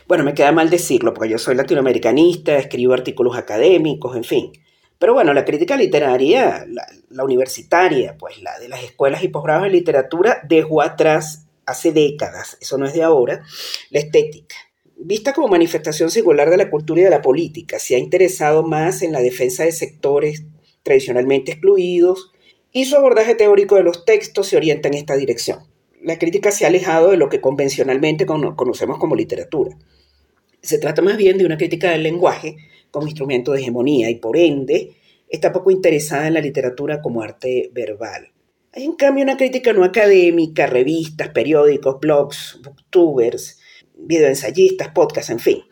Bueno, 0.08 0.24
me 0.24 0.34
queda 0.34 0.52
mal 0.52 0.70
decirlo, 0.70 1.14
porque 1.14 1.32
yo 1.32 1.38
soy 1.38 1.56
latinoamericanista, 1.56 2.56
escribo 2.58 2.94
artículos 2.94 3.36
académicos, 3.36 4.16
en 4.16 4.24
fin. 4.24 4.52
Pero 4.98 5.14
bueno, 5.14 5.34
la 5.34 5.44
crítica 5.44 5.76
literaria, 5.76 6.66
la, 7.10 7.24
universitaria, 7.24 8.16
pues 8.18 8.42
la 8.42 8.58
de 8.60 8.70
las 8.70 8.84
escuelas 8.84 9.24
y 9.24 9.30
posgrados 9.30 9.64
de 9.64 9.72
literatura, 9.72 10.42
dejó 10.48 10.82
atrás 10.82 11.48
hace 11.66 11.92
décadas, 11.92 12.58
eso 12.62 12.78
no 12.78 12.86
es 12.86 12.94
de 12.94 13.04
ahora, 13.04 13.44
la 13.90 14.00
estética. 14.00 14.56
Vista 14.98 15.34
como 15.34 15.48
manifestación 15.48 16.10
singular 16.10 16.50
de 16.50 16.58
la 16.58 16.70
cultura 16.70 17.02
y 17.02 17.04
de 17.06 17.10
la 17.10 17.22
política, 17.22 17.80
se 17.80 17.96
ha 17.96 17.98
interesado 17.98 18.64
más 18.64 19.02
en 19.02 19.12
la 19.12 19.22
defensa 19.22 19.64
de 19.64 19.72
sectores 19.72 20.44
tradicionalmente 20.84 21.52
excluidos 21.52 22.32
y 22.72 22.86
su 22.86 22.96
abordaje 22.96 23.36
teórico 23.36 23.76
de 23.76 23.84
los 23.84 24.06
textos 24.06 24.48
se 24.48 24.58
orienta 24.58 24.88
en 24.88 24.96
esta 24.96 25.16
dirección. 25.16 25.60
La 26.02 26.18
crítica 26.18 26.52
se 26.52 26.66
ha 26.66 26.70
alejado 26.70 27.12
de 27.12 27.18
lo 27.18 27.30
que 27.30 27.42
convencionalmente 27.42 28.26
conocemos 28.26 28.98
como 29.00 29.16
literatura. 29.16 29.78
Se 30.62 30.78
trata 30.78 31.02
más 31.02 31.18
bien 31.18 31.38
de 31.38 31.46
una 31.46 31.58
crítica 31.58 31.92
del 31.92 32.04
lenguaje 32.04 32.58
como 32.92 33.08
instrumento 33.08 33.52
de 33.52 33.62
hegemonía 33.62 34.10
y 34.10 34.16
por 34.16 34.38
ende 34.38 34.92
está 35.28 35.52
poco 35.52 35.72
interesada 35.72 36.28
en 36.28 36.34
la 36.34 36.42
literatura 36.42 37.02
como 37.02 37.22
arte 37.22 37.70
verbal. 37.74 38.32
Hay 38.72 38.84
en 38.84 38.94
cambio 38.94 39.24
una 39.24 39.38
crítica 39.38 39.74
no 39.74 39.84
académica, 39.84 40.68
revistas, 40.68 41.30
periódicos, 41.30 42.00
blogs, 42.00 42.60
booktubers, 42.64 43.60
videoensayistas, 43.96 44.90
podcasts, 44.90 45.32
en 45.32 45.40
fin. 45.40 45.64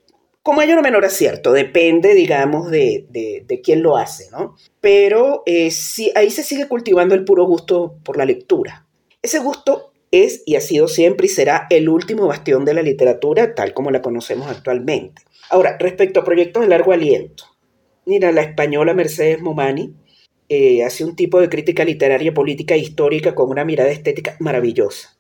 Con 0.48 0.56
mayor 0.56 0.80
o 0.80 0.82
menor 0.82 1.04
acierto, 1.04 1.52
depende, 1.52 2.14
digamos, 2.14 2.72
de, 2.72 3.06
de, 3.10 3.62
quién 3.62 3.84
lo 3.84 3.98
hace, 3.98 4.32
¿no? 4.32 4.56
Pero 4.80 5.44
eh, 5.46 5.70
ahí 6.16 6.32
se 6.32 6.42
sigue 6.42 6.70
cultivando 6.70 7.16
el 7.16 7.26
puro 7.26 7.44
gusto 7.46 7.96
por 8.06 8.16
la 8.16 8.24
lectura. 8.24 8.86
Ese 9.22 9.40
gusto 9.40 9.92
es 10.10 10.44
y 10.46 10.56
ha 10.56 10.62
sido 10.62 10.88
siempre 10.88 11.26
y 11.26 11.30
será 11.30 11.68
el 11.70 11.90
último 11.90 12.28
bastión 12.28 12.64
de 12.64 12.74
la 12.74 12.82
literatura 12.82 13.56
tal 13.56 13.74
como 13.74 13.92
la 13.92 14.02
conocemos 14.02 14.48
actualmente. 14.48 15.22
Ahora, 15.50 15.76
respecto 15.78 16.22
a 16.22 16.24
proyectos 16.24 16.64
de 16.64 16.70
largo 16.70 16.94
aliento, 16.94 17.44
mira, 18.06 18.32
la 18.32 18.44
española 18.44 18.94
Mercedes 18.94 19.42
Momani 19.42 19.96
eh, 20.48 20.82
hace 20.86 21.04
un 21.04 21.18
tipo 21.18 21.42
de 21.42 21.50
crítica 21.50 21.84
literaria, 21.84 22.34
política 22.34 22.74
e 22.74 22.78
histórica 22.78 23.36
con 23.36 23.50
una 23.50 23.66
mirada 23.66 23.90
estética 23.90 24.38
maravillosa. 24.40 25.18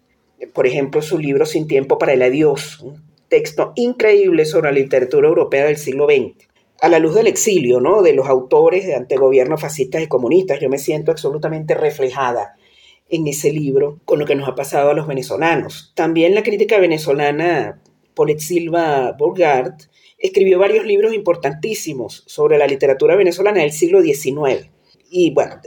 Por 0.54 0.68
ejemplo, 0.68 1.02
su 1.02 1.20
libro 1.20 1.46
Sin 1.46 1.68
tiempo 1.68 1.98
para 1.98 2.14
el 2.14 2.22
adiós, 2.22 2.82
texto 3.28 3.74
increíble 3.76 4.46
sobre 4.46 4.72
la 4.72 4.80
literatura 4.80 5.28
europea 5.28 5.66
del 5.66 5.78
siglo 5.78 6.06
XX. 6.06 6.48
A 6.82 6.90
la 6.90 7.00
luz 7.00 7.16
del 7.16 7.28
exilio, 7.28 7.80
¿no? 7.80 8.02
De 8.02 8.14
los 8.14 8.28
autores 8.28 8.86
de 8.86 8.96
antegobiernos 8.96 9.62
fascistas 9.62 10.02
y 10.04 10.08
comunistas, 10.08 10.60
yo 10.60 10.70
me 10.70 10.78
siento 10.78 11.12
absolutamente 11.12 11.74
reflejada 11.74 12.56
en 13.10 13.28
ese 13.28 13.52
libro 13.52 14.00
con 14.06 14.20
lo 14.20 14.26
que 14.26 14.36
nos 14.36 14.48
ha 14.48 14.56
pasado 14.56 14.92
a 14.92 14.94
los 14.94 15.08
venezolanos. 15.08 15.94
También 15.96 16.36
la 16.36 16.44
crítica 16.44 16.80
venezolana, 16.80 17.82
Polet 18.14 18.40
Silva 18.40 19.16
Borgard, 19.18 19.76
escribió 20.18 20.60
varios 20.60 20.86
libros 20.86 21.14
importantísimos 21.14 22.24
sobre 22.28 22.58
la 22.58 22.68
literatura 22.68 23.16
venezolana 23.16 23.62
del 23.62 23.72
siglo 23.72 24.02
XIX. 24.02 24.70
Y 25.10 25.32
bueno, 25.32 25.62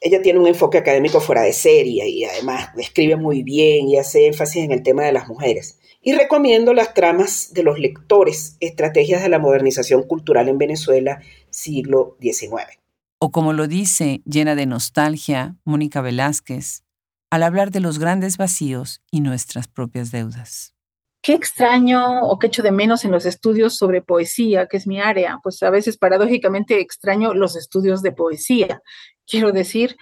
ella 0.00 0.22
tiene 0.22 0.38
un 0.38 0.46
enfoque 0.46 0.78
académico 0.78 1.20
fuera 1.20 1.42
de 1.42 1.52
serie 1.52 2.08
y 2.08 2.24
además 2.24 2.68
escribe 2.78 3.16
muy 3.16 3.42
bien 3.42 3.88
y 3.88 3.98
hace 3.98 4.26
énfasis 4.26 4.64
en 4.64 4.72
el 4.72 4.82
tema 4.82 5.04
de 5.04 5.12
las 5.12 5.28
mujeres. 5.28 5.80
Y 6.08 6.14
recomiendo 6.14 6.72
las 6.72 6.94
tramas 6.94 7.52
de 7.52 7.64
los 7.64 7.80
lectores, 7.80 8.56
estrategias 8.60 9.22
de 9.22 9.28
la 9.28 9.40
modernización 9.40 10.04
cultural 10.04 10.48
en 10.48 10.56
Venezuela, 10.56 11.20
siglo 11.50 12.16
XIX. 12.20 12.78
O 13.18 13.32
como 13.32 13.52
lo 13.52 13.66
dice, 13.66 14.22
llena 14.24 14.54
de 14.54 14.66
nostalgia, 14.66 15.56
Mónica 15.64 16.02
Velázquez, 16.02 16.84
al 17.28 17.42
hablar 17.42 17.72
de 17.72 17.80
los 17.80 17.98
grandes 17.98 18.36
vacíos 18.36 19.02
y 19.10 19.20
nuestras 19.20 19.66
propias 19.66 20.12
deudas. 20.12 20.76
¿Qué 21.22 21.32
extraño 21.32 22.20
o 22.22 22.38
qué 22.38 22.46
echo 22.46 22.62
de 22.62 22.70
menos 22.70 23.04
en 23.04 23.10
los 23.10 23.26
estudios 23.26 23.76
sobre 23.76 24.00
poesía, 24.00 24.68
que 24.68 24.76
es 24.76 24.86
mi 24.86 25.00
área? 25.00 25.40
Pues 25.42 25.60
a 25.64 25.70
veces 25.70 25.98
paradójicamente 25.98 26.78
extraño 26.78 27.34
los 27.34 27.56
estudios 27.56 28.00
de 28.02 28.12
poesía. 28.12 28.80
Quiero 29.26 29.50
decir, 29.50 29.96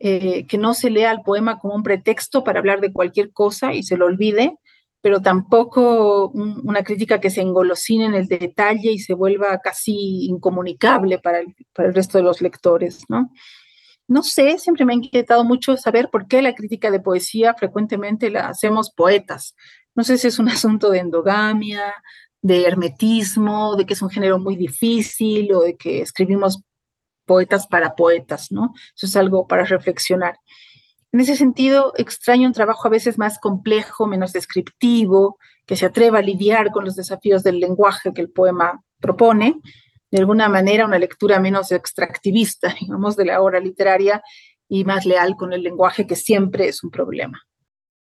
eh, 0.00 0.44
que 0.48 0.58
no 0.58 0.74
se 0.74 0.90
lea 0.90 1.12
el 1.12 1.20
poema 1.20 1.60
como 1.60 1.76
un 1.76 1.84
pretexto 1.84 2.42
para 2.42 2.58
hablar 2.58 2.80
de 2.80 2.92
cualquier 2.92 3.32
cosa 3.32 3.74
y 3.74 3.84
se 3.84 3.96
lo 3.96 4.06
olvide, 4.06 4.56
pero 5.00 5.20
tampoco 5.20 6.30
una 6.30 6.82
crítica 6.82 7.20
que 7.20 7.30
se 7.30 7.40
engolosine 7.40 8.06
en 8.06 8.14
el 8.14 8.26
detalle 8.26 8.90
y 8.92 8.98
se 8.98 9.14
vuelva 9.14 9.58
casi 9.58 10.26
incomunicable 10.26 11.18
para 11.18 11.40
el, 11.40 11.54
resto 11.94 12.18
de 12.18 12.24
los 12.24 12.40
lectores, 12.40 13.04
¿no? 13.08 13.30
No 14.08 14.22
sé, 14.22 14.58
siempre 14.58 14.84
me 14.84 14.92
ha 14.92 14.96
inquietado 14.96 15.44
mucho 15.44 15.76
saber 15.76 16.10
por 16.10 16.28
qué 16.28 16.40
la 16.42 16.54
crítica 16.54 16.90
de 16.90 17.00
poesía 17.00 17.54
frecuentemente 17.54 18.30
la 18.30 18.48
hacemos 18.48 18.90
poetas. 18.90 19.54
No 19.94 20.04
sé 20.04 20.18
si 20.18 20.28
es 20.28 20.38
un 20.38 20.48
asunto 20.48 20.90
de 20.90 21.00
endogamia, 21.00 21.94
de 22.42 22.64
hermetismo, 22.64 23.76
de 23.76 23.86
que 23.86 23.94
es 23.94 24.02
un 24.02 24.10
género 24.10 24.38
muy 24.38 24.56
difícil 24.56 25.52
o 25.52 25.60
de 25.62 25.76
que 25.76 26.02
escribimos 26.02 26.62
poetas 27.26 27.66
para 27.66 27.94
poetas, 27.96 28.52
¿no? 28.52 28.72
Eso 28.94 29.06
es 29.06 29.16
algo 29.16 29.46
para 29.46 29.64
reflexionar. 29.64 30.36
En 31.16 31.20
ese 31.20 31.34
sentido, 31.34 31.94
extraño 31.96 32.46
un 32.46 32.52
trabajo 32.52 32.86
a 32.86 32.90
veces 32.90 33.16
más 33.16 33.38
complejo, 33.38 34.06
menos 34.06 34.34
descriptivo, 34.34 35.38
que 35.64 35.74
se 35.74 35.86
atreva 35.86 36.18
a 36.18 36.20
lidiar 36.20 36.72
con 36.72 36.84
los 36.84 36.94
desafíos 36.94 37.42
del 37.42 37.58
lenguaje 37.58 38.12
que 38.12 38.20
el 38.20 38.30
poema 38.30 38.84
propone, 39.00 39.58
de 40.10 40.18
alguna 40.18 40.50
manera 40.50 40.84
una 40.84 40.98
lectura 40.98 41.40
menos 41.40 41.72
extractivista, 41.72 42.74
digamos, 42.82 43.16
de 43.16 43.24
la 43.24 43.40
obra 43.40 43.60
literaria 43.60 44.20
y 44.68 44.84
más 44.84 45.06
leal 45.06 45.36
con 45.36 45.54
el 45.54 45.62
lenguaje, 45.62 46.06
que 46.06 46.16
siempre 46.16 46.68
es 46.68 46.84
un 46.84 46.90
problema. 46.90 47.40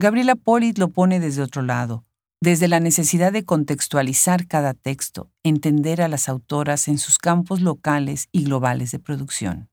Gabriela 0.01 0.33
Polit 0.33 0.79
lo 0.79 0.89
pone 0.89 1.19
desde 1.19 1.43
otro 1.43 1.61
lado, 1.61 2.03
desde 2.41 2.67
la 2.67 2.79
necesidad 2.79 3.31
de 3.31 3.45
contextualizar 3.45 4.47
cada 4.47 4.73
texto, 4.73 5.29
entender 5.43 6.01
a 6.01 6.07
las 6.07 6.27
autoras 6.27 6.87
en 6.87 6.97
sus 6.97 7.19
campos 7.19 7.61
locales 7.61 8.27
y 8.31 8.45
globales 8.45 8.89
de 8.89 8.97
producción. 8.97 9.69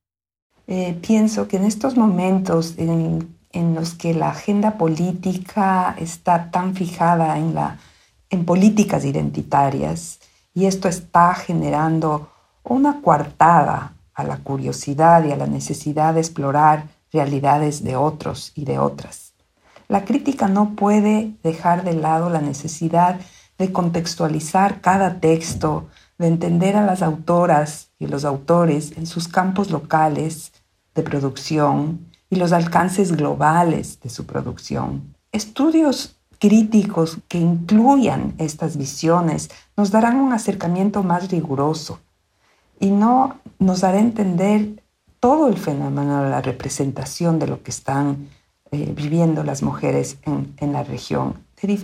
Eh, 0.67 0.99
pienso 1.07 1.47
que 1.47 1.59
en 1.59 1.65
estos 1.65 1.97
momentos 1.97 2.75
en, 2.79 3.37
en, 3.53 3.75
los 3.75 3.95
que 3.95 4.15
la 4.15 4.31
agenda 4.31 4.79
política 4.79 5.95
está 5.99 6.51
tan 6.51 6.75
fijada 6.75 7.37
en, 7.39 7.55
la, 7.55 7.79
en 8.31 8.47
políticas 8.47 9.05
identitarias 9.05 10.21
y 10.55 10.65
esto 10.65 10.89
está 10.89 11.35
generando 11.35 12.31
una 12.63 13.03
coartada 13.03 13.93
a 14.15 14.25
la 14.25 14.39
curiosidad 14.39 15.25
y 15.25 15.33
a 15.33 15.37
la 15.37 15.47
necesidad 15.47 16.15
de 16.15 16.21
explorar 16.21 16.89
realidades 17.13 17.85
de 17.85 17.97
otros 17.97 18.53
y 18.55 18.65
de 18.65 18.79
otras. 18.79 19.35
La 19.89 20.05
crítica 20.07 20.49
no 20.49 20.75
puede 20.75 21.35
dejar 21.43 21.85
de 21.85 21.93
lado 21.93 22.31
la 22.31 22.41
necesidad 22.41 23.21
de 23.59 23.71
contextualizar 23.71 24.81
cada 24.81 25.21
texto, 25.21 25.89
de 26.19 26.29
entender 26.29 26.77
a 26.77 26.87
las 26.87 27.03
autoras 27.03 27.91
y 27.99 28.07
los 28.07 28.25
autores 28.25 28.97
en 28.97 29.07
sus 29.07 29.29
campos 29.29 29.71
locales 29.71 30.53
de 30.95 31.03
producción 31.03 32.07
y 32.31 32.37
los 32.37 32.53
alcances 32.53 33.13
globales 33.17 34.01
de 34.01 34.11
su 34.11 34.27
producción. 34.27 35.15
Estudios 35.33 36.17
críticos 36.39 37.19
que 37.29 37.39
incluyan 37.39 38.35
estas 38.39 38.77
visiones 38.77 39.51
nos 39.77 39.91
darán 39.91 40.17
un 40.17 40.33
acercamiento 40.33 41.03
más 41.03 41.31
riguroso 41.31 42.01
y 42.81 42.91
no 42.91 43.39
nos 43.59 43.85
hará 43.85 43.99
entender 43.99 44.83
todo 45.21 45.49
el 45.49 45.57
fenómeno 45.57 46.23
de 46.23 46.31
la 46.31 46.43
representación 46.43 47.39
de 47.39 47.47
lo 47.47 47.63
que 47.63 47.71
están 47.71 48.29
eh, 48.73 48.93
viviendo 48.95 49.43
las 49.43 49.63
mujeres 49.63 50.19
en, 50.23 50.55
en 50.59 50.73
la 50.73 50.83
región 50.83 51.43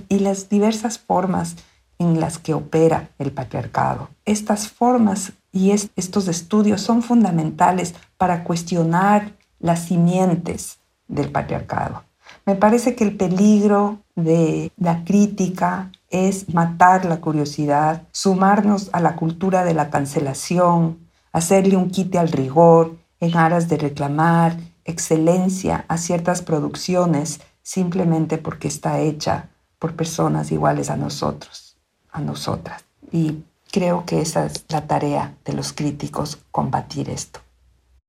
y 0.09 0.19
las 0.19 0.51
diversas 0.51 0.99
formas 0.99 1.57
en 1.99 2.21
las 2.21 2.39
que 2.39 2.53
opera 2.53 3.11
el 3.19 3.33
patriarcado. 3.33 4.09
Estas 4.25 4.69
formas 4.69 5.33
y 5.53 5.73
estos 5.73 6.29
estudios 6.29 6.81
son 6.81 7.03
fundamentales 7.03 7.95
para 8.17 8.45
cuestionar 8.45 9.33
las 9.59 9.85
simientes 9.87 10.79
del 11.09 11.31
patriarcado. 11.31 12.05
Me 12.47 12.55
parece 12.55 12.95
que 12.95 13.05
el 13.05 13.17
peligro 13.17 13.99
de 14.15 14.73
la 14.77 15.05
crítica 15.05 15.91
es 16.11 16.53
matar 16.53 17.05
la 17.05 17.21
curiosidad, 17.21 18.03
sumarnos 18.13 18.91
a 18.93 19.01
la 19.01 19.17
cultura 19.17 19.65
de 19.65 19.75
la 19.75 19.91
cancelación, 19.91 20.99
hacerle 21.33 21.77
un 21.77 21.91
quite 21.91 22.19
al 22.19 22.29
rigor 22.29 22.97
en 23.21 23.37
aras 23.37 23.69
de 23.69 23.77
reclamar 23.77 24.57
excelencia 24.85 25.85
a 25.89 25.99
ciertas 25.99 26.43
producciones 26.43 27.41
simplemente 27.63 28.39
porque 28.39 28.69
está 28.69 29.01
hecha 29.01 29.49
por 29.79 29.95
personas 29.95 30.51
iguales 30.51 30.91
a 30.91 30.97
nosotros, 30.97 31.77
a 32.11 32.21
nosotras. 32.21 32.85
Y 33.13 33.45
creo 33.71 34.05
que 34.05 34.21
esa 34.21 34.47
es 34.47 34.65
la 34.69 34.87
tarea 34.87 35.37
de 35.45 35.53
los 35.53 35.73
críticos, 35.73 36.39
combatir 36.51 37.09
esto. 37.09 37.41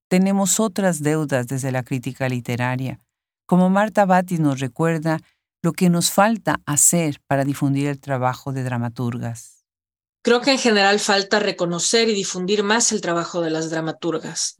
Tenemos 0.09 0.59
otras 0.59 1.01
deudas 1.01 1.47
desde 1.47 1.71
la 1.71 1.83
crítica 1.83 2.27
literaria. 2.27 2.99
Como 3.45 3.69
Marta 3.69 4.05
Batis 4.05 4.39
nos 4.39 4.59
recuerda, 4.59 5.19
lo 5.61 5.73
que 5.73 5.89
nos 5.89 6.11
falta 6.11 6.59
hacer 6.65 7.21
para 7.27 7.45
difundir 7.45 7.87
el 7.87 7.99
trabajo 7.99 8.51
de 8.51 8.63
dramaturgas. 8.63 9.65
Creo 10.23 10.41
que 10.41 10.51
en 10.51 10.59
general 10.59 10.99
falta 10.99 11.39
reconocer 11.39 12.09
y 12.09 12.13
difundir 12.13 12.63
más 12.63 12.91
el 12.91 13.01
trabajo 13.01 13.41
de 13.41 13.51
las 13.51 13.69
dramaturgas. 13.69 14.57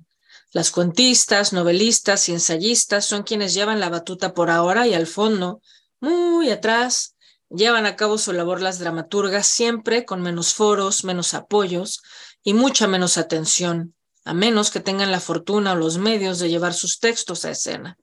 Las 0.54 0.72
cuentistas, 0.72 1.54
novelistas 1.54 2.28
y 2.30 2.34
ensayistas 2.34 3.06
son 3.06 3.24
quienes 3.24 3.54
llevan 3.54 3.80
la 3.80 3.90
batuta 3.90 4.34
por 4.34 4.50
ahora 4.50 4.88
y 4.88 4.94
al 4.94 5.08
fondo, 5.08 5.62
muy 6.00 6.50
atrás, 6.50 7.16
llevan 7.56 7.86
a 7.86 7.96
cabo 7.96 8.18
su 8.18 8.34
labor 8.34 8.62
las 8.62 8.80
dramaturgas 8.80 9.46
siempre 9.46 10.06
con 10.06 10.22
menos 10.22 10.54
foros, 10.54 11.04
menos 11.04 11.34
apoyos 11.34 12.02
y 12.44 12.54
mucha 12.54 12.88
menos 12.88 13.18
atención, 13.18 13.96
a 14.26 14.34
menos 14.34 14.72
que 14.72 14.80
tengan 14.80 15.12
la 15.12 15.20
fortuna 15.20 15.74
o 15.74 15.76
los 15.76 15.98
medios 15.98 16.40
de 16.40 16.50
llevar 16.50 16.74
sus 16.74 17.00
textos 17.00 17.46
a 17.46 17.52
escena. 17.52 17.98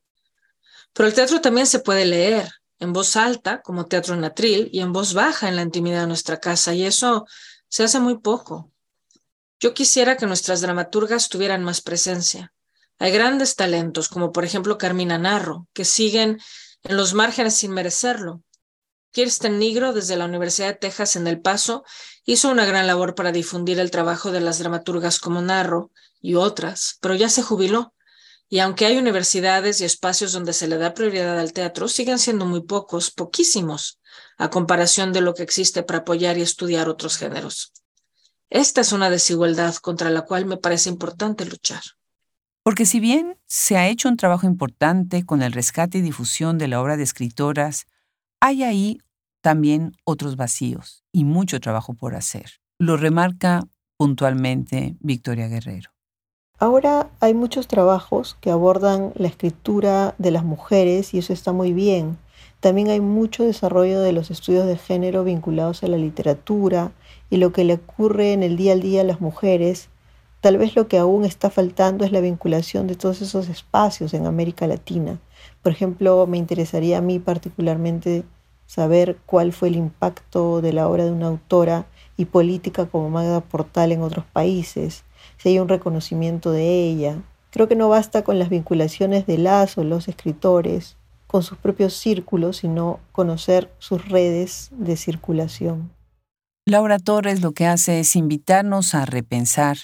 Pero 0.93 1.09
el 1.09 1.15
teatro 1.15 1.41
también 1.41 1.67
se 1.67 1.81
puede 1.81 2.05
leer, 2.05 2.51
en 2.79 2.93
voz 2.93 3.17
alta, 3.17 3.61
como 3.63 3.87
teatro 3.87 4.15
en 4.15 4.25
atril, 4.25 4.69
y 4.73 4.81
en 4.81 4.93
voz 4.93 5.15
baja 5.15 5.49
en 5.49 5.57
la 5.57 5.63
intimidad 5.63 6.03
de 6.03 6.07
nuestra 6.07 6.39
casa, 6.39 6.75
y 6.75 6.85
eso 6.85 7.27
se 7.69 7.85
hace 7.85 8.01
muy 8.01 8.19
poco. 8.19 8.73
Yo 9.61 9.75
quisiera 9.75 10.17
que 10.17 10.27
nuestras 10.27 10.61
dramaturgas 10.61 11.29
tuvieran 11.29 11.65
más 11.65 11.81
presencia. 11.81 12.53
Hay 12.99 13.13
grandes 13.13 13.57
talentos, 13.57 14.09
como 14.09 14.33
por 14.33 14.45
ejemplo 14.45 14.79
Carmina 14.79 15.19
Narro, 15.19 15.67
que 15.73 15.85
siguen 15.85 16.39
en 16.83 16.97
los 16.97 17.15
márgenes 17.15 17.55
sin 17.55 17.73
merecerlo. 17.73 18.43
Kirsten 19.11 19.59
Nigro, 19.59 19.93
desde 19.93 20.17
la 20.17 20.27
Universidad 20.27 20.69
de 20.69 20.75
Texas 20.75 21.17
en 21.17 21.27
El 21.27 21.41
Paso, 21.41 21.85
hizo 22.25 22.51
una 22.51 22.67
gran 22.67 22.87
labor 22.87 23.15
para 23.15 23.33
difundir 23.33 23.79
el 23.79 23.91
trabajo 23.91 24.31
de 24.31 24.41
las 24.41 24.59
dramaturgas 24.59 25.19
como 25.19 25.41
Narro 25.41 25.91
y 26.21 26.35
otras, 26.35 26.99
pero 27.01 27.15
ya 27.15 27.29
se 27.29 27.43
jubiló. 27.43 27.95
Y 28.51 28.61
aunque 28.61 28.87
hay 28.87 28.97
universidades 28.97 29.81
y 29.81 29.85
espacios 29.85 30.33
donde 30.33 30.53
se 30.53 30.69
le 30.69 30.79
da 30.79 30.95
prioridad 30.95 31.39
al 31.39 31.53
teatro, 31.53 31.89
siguen 31.89 32.19
siendo 32.19 32.47
muy 32.47 32.63
pocos, 32.63 33.11
poquísimos, 33.11 33.99
a 34.39 34.51
comparación 34.51 35.13
de 35.13 35.21
lo 35.21 35.35
que 35.35 35.43
existe 35.43 35.83
para 35.83 36.01
apoyar 36.01 36.39
y 36.39 36.43
estudiar 36.43 36.89
otros 36.89 37.19
géneros. 37.19 37.73
Esta 38.51 38.81
es 38.81 38.93
una 38.93 39.11
desigualdad 39.11 39.75
contra 39.77 40.09
la 40.09 40.23
cual 40.23 40.47
me 40.47 40.57
parece 40.57 40.89
importante 40.89 41.45
luchar. 41.45 41.83
Porque 42.63 42.87
si 42.87 43.01
bien 43.01 43.39
se 43.47 43.77
ha 43.77 43.89
hecho 43.89 44.09
un 44.09 44.17
trabajo 44.17 44.47
importante 44.47 45.25
con 45.25 45.43
el 45.43 45.53
rescate 45.53 45.99
y 45.99 46.03
difusión 46.03 46.57
de 46.57 46.69
la 46.69 46.81
obra 46.81 46.97
de 46.97 47.03
escritoras, 47.03 47.87
hay 48.41 48.63
ahí 48.63 48.99
también 49.41 49.97
otros 50.05 50.37
vacíos 50.37 51.05
y 51.13 51.25
mucho 51.25 51.61
trabajo 51.61 51.95
por 51.95 52.15
hacer. 52.15 52.61
Lo 52.79 52.97
remarca 52.97 53.65
puntualmente 53.97 54.97
Victoria 55.01 55.49
Guerrero. 55.49 55.91
Ahora 56.61 57.09
hay 57.21 57.35
muchos 57.35 57.69
trabajos 57.69 58.37
que 58.41 58.51
abordan 58.51 59.13
la 59.15 59.29
escritura 59.29 60.15
de 60.19 60.33
las 60.33 60.45
mujeres 60.45 61.15
y 61.15 61.19
eso 61.19 61.33
está 61.33 61.53
muy 61.53 61.73
bien. 61.73 62.19
También 62.61 62.91
hay 62.91 63.01
mucho 63.01 63.45
desarrollo 63.45 64.01
de 64.01 64.13
los 64.13 64.33
estudios 64.33 64.67
de 64.67 64.77
género 64.77 65.23
vinculados 65.23 65.85
a 65.85 65.89
la 65.89 65.97
literatura 65.97 66.91
y 67.31 67.37
lo 67.37 67.53
que 67.53 67.63
le 67.63 67.75
ocurre 67.75 68.33
en 68.33 68.43
el 68.43 68.57
día 68.57 68.73
a 68.73 68.77
día 68.77 69.03
a 69.03 69.05
las 69.05 69.21
mujeres. 69.21 69.89
Tal 70.41 70.57
vez 70.57 70.75
lo 70.75 70.89
que 70.89 70.99
aún 70.99 71.25
está 71.25 71.51
faltando 71.51 72.05
es 72.05 72.11
la 72.11 72.21
vinculación 72.21 72.89
de 72.89 72.97
todos 72.97 73.23
esos 73.23 73.49
espacios 73.49 74.13
en 74.15 74.27
América 74.27 74.67
Latina. 74.67 75.21
Por 75.63 75.73
ejemplo, 75.73 76.27
me 76.27 76.39
interesaría 76.39 76.99
a 76.99 77.03
mí 77.03 77.19
particularmente 77.19 78.25
saber 78.67 79.17
cuál 79.27 79.53
fue 79.53 79.69
el 79.69 79.77
impacto 79.77 80.61
de 80.61 80.73
la 80.73 80.89
obra 80.89 81.05
de 81.05 81.13
una 81.13 81.27
autora 81.27 81.87
y 82.17 82.27
política 82.27 82.87
como 82.87 83.11
Magda 83.11 83.41
Portal 83.41 83.93
en 83.93 84.03
otros 84.03 84.25
países 84.27 85.05
si 85.37 85.51
hay 85.51 85.59
un 85.59 85.69
reconocimiento 85.69 86.53
de 86.53 86.89
ella. 86.89 87.23
Creo 87.51 87.69
que 87.69 87.77
no 87.77 87.89
basta 87.89 88.23
con 88.23 88.39
las 88.39 88.51
vinculaciones 88.51 89.27
de 89.27 89.39
las 89.39 89.79
o 89.79 89.85
los 89.85 90.09
escritores 90.09 90.97
con 91.27 91.43
sus 91.43 91.59
propios 91.59 91.95
círculos, 91.95 92.59
sino 92.59 93.01
conocer 93.13 93.71
sus 93.79 94.09
redes 94.09 94.71
de 94.73 94.97
circulación. 94.97 95.91
Laura 96.67 96.99
Torres 96.99 97.43
lo 97.43 97.53
que 97.53 97.67
hace 97.67 98.01
es 98.01 98.17
invitarnos 98.17 98.95
a 98.95 99.07
repensar 99.07 99.79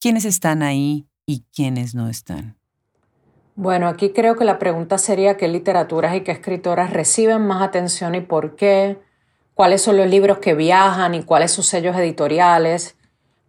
quiénes 0.00 0.24
están 0.24 0.62
ahí 0.62 1.06
y 1.26 1.44
quiénes 1.52 1.94
no 1.94 2.08
están. 2.08 2.56
Bueno, 3.54 3.88
aquí 3.88 4.10
creo 4.10 4.36
que 4.36 4.44
la 4.44 4.58
pregunta 4.58 4.98
sería 4.98 5.36
qué 5.36 5.48
literaturas 5.48 6.14
y 6.14 6.22
qué 6.22 6.32
escritoras 6.32 6.92
reciben 6.92 7.46
más 7.46 7.62
atención 7.62 8.14
y 8.14 8.20
por 8.20 8.56
qué, 8.56 8.98
cuáles 9.54 9.82
son 9.82 9.96
los 9.96 10.08
libros 10.08 10.38
que 10.38 10.54
viajan 10.54 11.14
y 11.14 11.22
cuáles 11.22 11.52
sus 11.52 11.66
sellos 11.66 11.96
editoriales, 11.96 12.96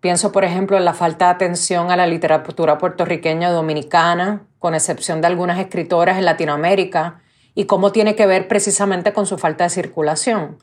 Pienso, 0.04 0.34
por 0.34 0.43
ejemplo, 0.43 0.76
en 0.76 0.84
la 0.84 0.93
falta 0.93 1.28
de 1.28 1.32
atención 1.32 1.89
a 1.89 1.95
la 1.95 2.06
literatura 2.06 2.78
puertorriqueña 2.78 3.51
dominicana, 3.51 4.41
con 4.60 4.76
excepción 4.76 5.22
de 5.22 5.28
algunas 5.28 5.58
escritoras 5.60 6.18
en 6.18 6.26
Latinoamérica, 6.26 7.22
y 7.56 7.68
cómo 7.68 7.93
tiene 7.93 8.14
que 8.14 8.26
ver 8.26 8.49
precisamente 8.49 9.14
con 9.14 9.26
su 9.26 9.38
falta 9.38 9.64
de 9.64 9.70
circulación. 9.70 10.58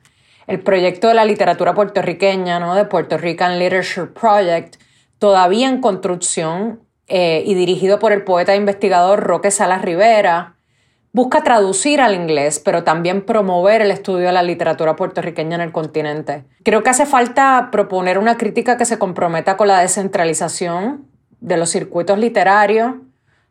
El 0.47 0.61
proyecto 0.61 1.09
de 1.09 1.15
la 1.15 1.25
literatura 1.25 1.73
puertorriqueña, 1.73 2.61
¿no? 2.61 2.75
de 2.75 2.85
Puerto 2.85 3.17
Rican 3.17 3.59
Literature 3.59 4.09
Project, 4.09 4.77
todavía 5.19 5.71
en 5.71 5.81
construcción 5.81 6.81
eh, 7.11 7.43
y 7.45 7.55
dirigido 7.55 7.99
por 7.99 8.13
el 8.13 8.25
poeta 8.25 8.55
e 8.55 8.57
investigador 8.57 9.21
Roque 9.21 9.51
Salas 9.51 9.83
Rivera, 9.83 10.57
Busca 11.13 11.43
traducir 11.43 12.01
al 12.01 12.15
inglés, 12.15 12.63
pero 12.65 12.85
también 12.85 13.27
promover 13.27 13.83
el 13.83 13.91
estudio 13.91 14.27
de 14.27 14.33
la 14.33 14.45
literatura 14.45 14.95
puertorriqueña 14.95 15.57
en 15.57 15.61
el 15.61 15.73
continente. 15.73 16.45
Creo 16.63 16.85
que 16.85 16.91
hace 16.91 17.05
falta 17.05 17.71
proponer 17.73 18.17
una 18.17 18.37
crítica 18.37 18.77
que 18.77 18.85
se 18.85 18.99
comprometa 18.99 19.57
con 19.57 19.67
la 19.67 19.81
descentralización 19.81 21.09
de 21.41 21.57
los 21.57 21.71
circuitos 21.71 22.17
literarios, 22.17 22.95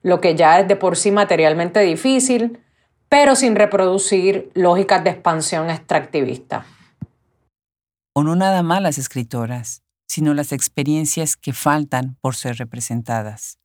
lo 0.03 0.21
que 0.21 0.35
ya 0.35 0.61
es 0.61 0.69
de 0.69 0.77
por 0.77 0.95
sí 0.95 1.11
materialmente 1.11 1.81
difícil, 1.81 2.59
pero 3.09 3.35
sin 3.35 3.57
reproducir 3.57 4.51
lógicas 4.53 5.03
de 5.03 5.09
expansión 5.09 5.69
extractivista. 5.69 6.65
O 8.13 8.23
no 8.23 8.37
nada 8.37 8.63
más 8.63 8.81
las 8.81 8.97
escritoras, 8.97 9.83
sino 10.09 10.33
las 10.33 10.51
experiencias 10.51 11.37
que 11.37 11.53
faltan 11.53 12.17
por 12.19 12.35
ser 12.35 12.57
representadas, 12.57 13.59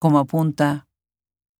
como 0.00 0.18
apunta 0.18 0.88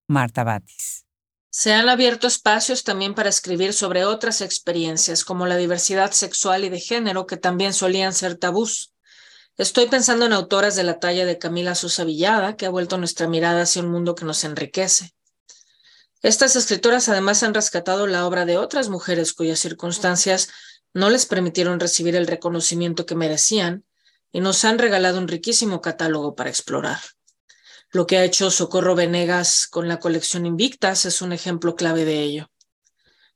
Marta 0.08 0.42
Batis. 0.42 1.06
Se 1.50 1.72
han 1.72 1.88
abierto 1.88 2.26
espacios 2.26 2.82
también 2.82 3.14
para 3.14 3.28
escribir 3.28 3.72
sobre 3.72 4.04
otras 4.04 4.40
experiencias, 4.40 5.24
como 5.24 5.46
la 5.46 5.56
diversidad 5.56 6.10
sexual 6.10 6.64
y 6.64 6.68
de 6.68 6.80
género, 6.80 7.26
que 7.26 7.36
también 7.36 7.72
solían 7.72 8.12
ser 8.12 8.36
tabús. 8.36 8.92
Estoy 9.56 9.86
pensando 9.86 10.26
en 10.26 10.32
autoras 10.32 10.74
de 10.74 10.82
la 10.82 10.98
talla 10.98 11.24
de 11.24 11.38
Camila 11.38 11.76
Sosa 11.76 12.04
Villada, 12.04 12.56
que 12.56 12.66
ha 12.66 12.70
vuelto 12.70 12.98
nuestra 12.98 13.28
mirada 13.28 13.62
hacia 13.62 13.82
un 13.82 13.90
mundo 13.90 14.16
que 14.16 14.24
nos 14.24 14.42
enriquece. 14.42 15.14
Estas 16.22 16.56
escritoras 16.56 17.08
además 17.08 17.42
han 17.44 17.54
rescatado 17.54 18.08
la 18.08 18.26
obra 18.26 18.46
de 18.46 18.56
otras 18.56 18.88
mujeres 18.88 19.32
cuyas 19.32 19.60
circunstancias 19.60 20.48
no 20.92 21.08
les 21.08 21.26
permitieron 21.26 21.78
recibir 21.78 22.16
el 22.16 22.26
reconocimiento 22.26 23.06
que 23.06 23.14
merecían 23.14 23.84
y 24.32 24.40
nos 24.40 24.64
han 24.64 24.78
regalado 24.78 25.18
un 25.18 25.28
riquísimo 25.28 25.80
catálogo 25.80 26.34
para 26.34 26.50
explorar. 26.50 26.98
Lo 27.90 28.06
que 28.06 28.16
ha 28.16 28.24
hecho 28.24 28.50
Socorro 28.50 28.94
Venegas 28.94 29.68
con 29.70 29.86
la 29.86 30.00
colección 30.00 30.46
Invictas 30.46 31.04
es 31.04 31.20
un 31.20 31.32
ejemplo 31.32 31.76
clave 31.76 32.06
de 32.06 32.22
ello. 32.22 32.50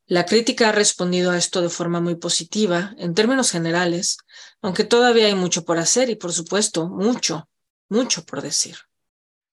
La 0.07 0.25
crítica 0.25 0.69
ha 0.69 0.71
respondido 0.71 1.31
a 1.31 1.37
esto 1.37 1.61
de 1.61 1.69
forma 1.69 1.99
muy 1.99 2.15
positiva, 2.15 2.95
en 2.97 3.13
términos 3.13 3.51
generales, 3.51 4.17
aunque 4.61 4.83
todavía 4.83 5.27
hay 5.27 5.35
mucho 5.35 5.63
por 5.63 5.77
hacer 5.77 6.09
y, 6.09 6.15
por 6.15 6.33
supuesto, 6.33 6.87
mucho, 6.87 7.49
mucho 7.89 8.23
por 8.25 8.41
decir. 8.41 8.77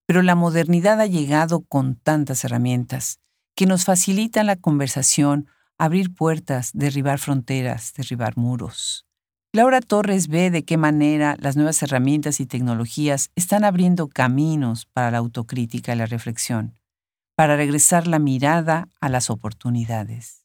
Pero 0.07 0.23
la 0.23 0.37
modernidad 0.37 1.01
ha 1.01 1.07
llegado 1.07 1.65
con 1.65 1.97
tantas 1.97 2.45
herramientas 2.45 3.19
que 3.55 3.67
nos 3.67 3.85
facilitan 3.85 4.47
la 4.47 4.57
conversación, 4.57 5.49
abrir 5.77 6.15
puertas, 6.15 6.71
derribar 6.73 7.19
fronteras, 7.19 7.93
derribar 7.95 8.37
muros. 8.37 9.07
Laura 9.55 9.81
Torres 9.81 10.27
ve 10.27 10.51
de 10.51 10.65
qué 10.65 10.77
manera 10.77 11.37
las 11.39 11.55
nuevas 11.55 11.81
herramientas 11.81 12.41
y 12.41 12.47
tecnologías 12.47 13.31
están 13.37 13.63
abriendo 13.63 14.09
caminos 14.09 14.89
para 14.93 15.13
la 15.13 15.19
autocrítica 15.19 15.93
y 15.93 15.97
la 15.97 16.07
reflexión, 16.07 16.77
para 17.37 17.55
regresar 17.55 18.09
la 18.09 18.19
mirada 18.19 18.89
a 19.01 19.09
las 19.09 19.31
oportunidades. 19.31 20.45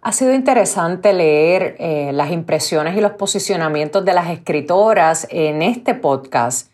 Ha 0.00 0.12
sido 0.12 0.32
interesante 0.32 1.12
leer 1.12 1.76
eh, 1.78 2.10
las 2.14 2.30
impresiones 2.30 2.96
y 2.96 3.02
los 3.02 3.12
posicionamientos 3.12 4.02
de 4.06 4.14
las 4.14 4.30
escritoras 4.30 5.26
en 5.28 5.60
este 5.60 5.92
podcast 5.92 6.70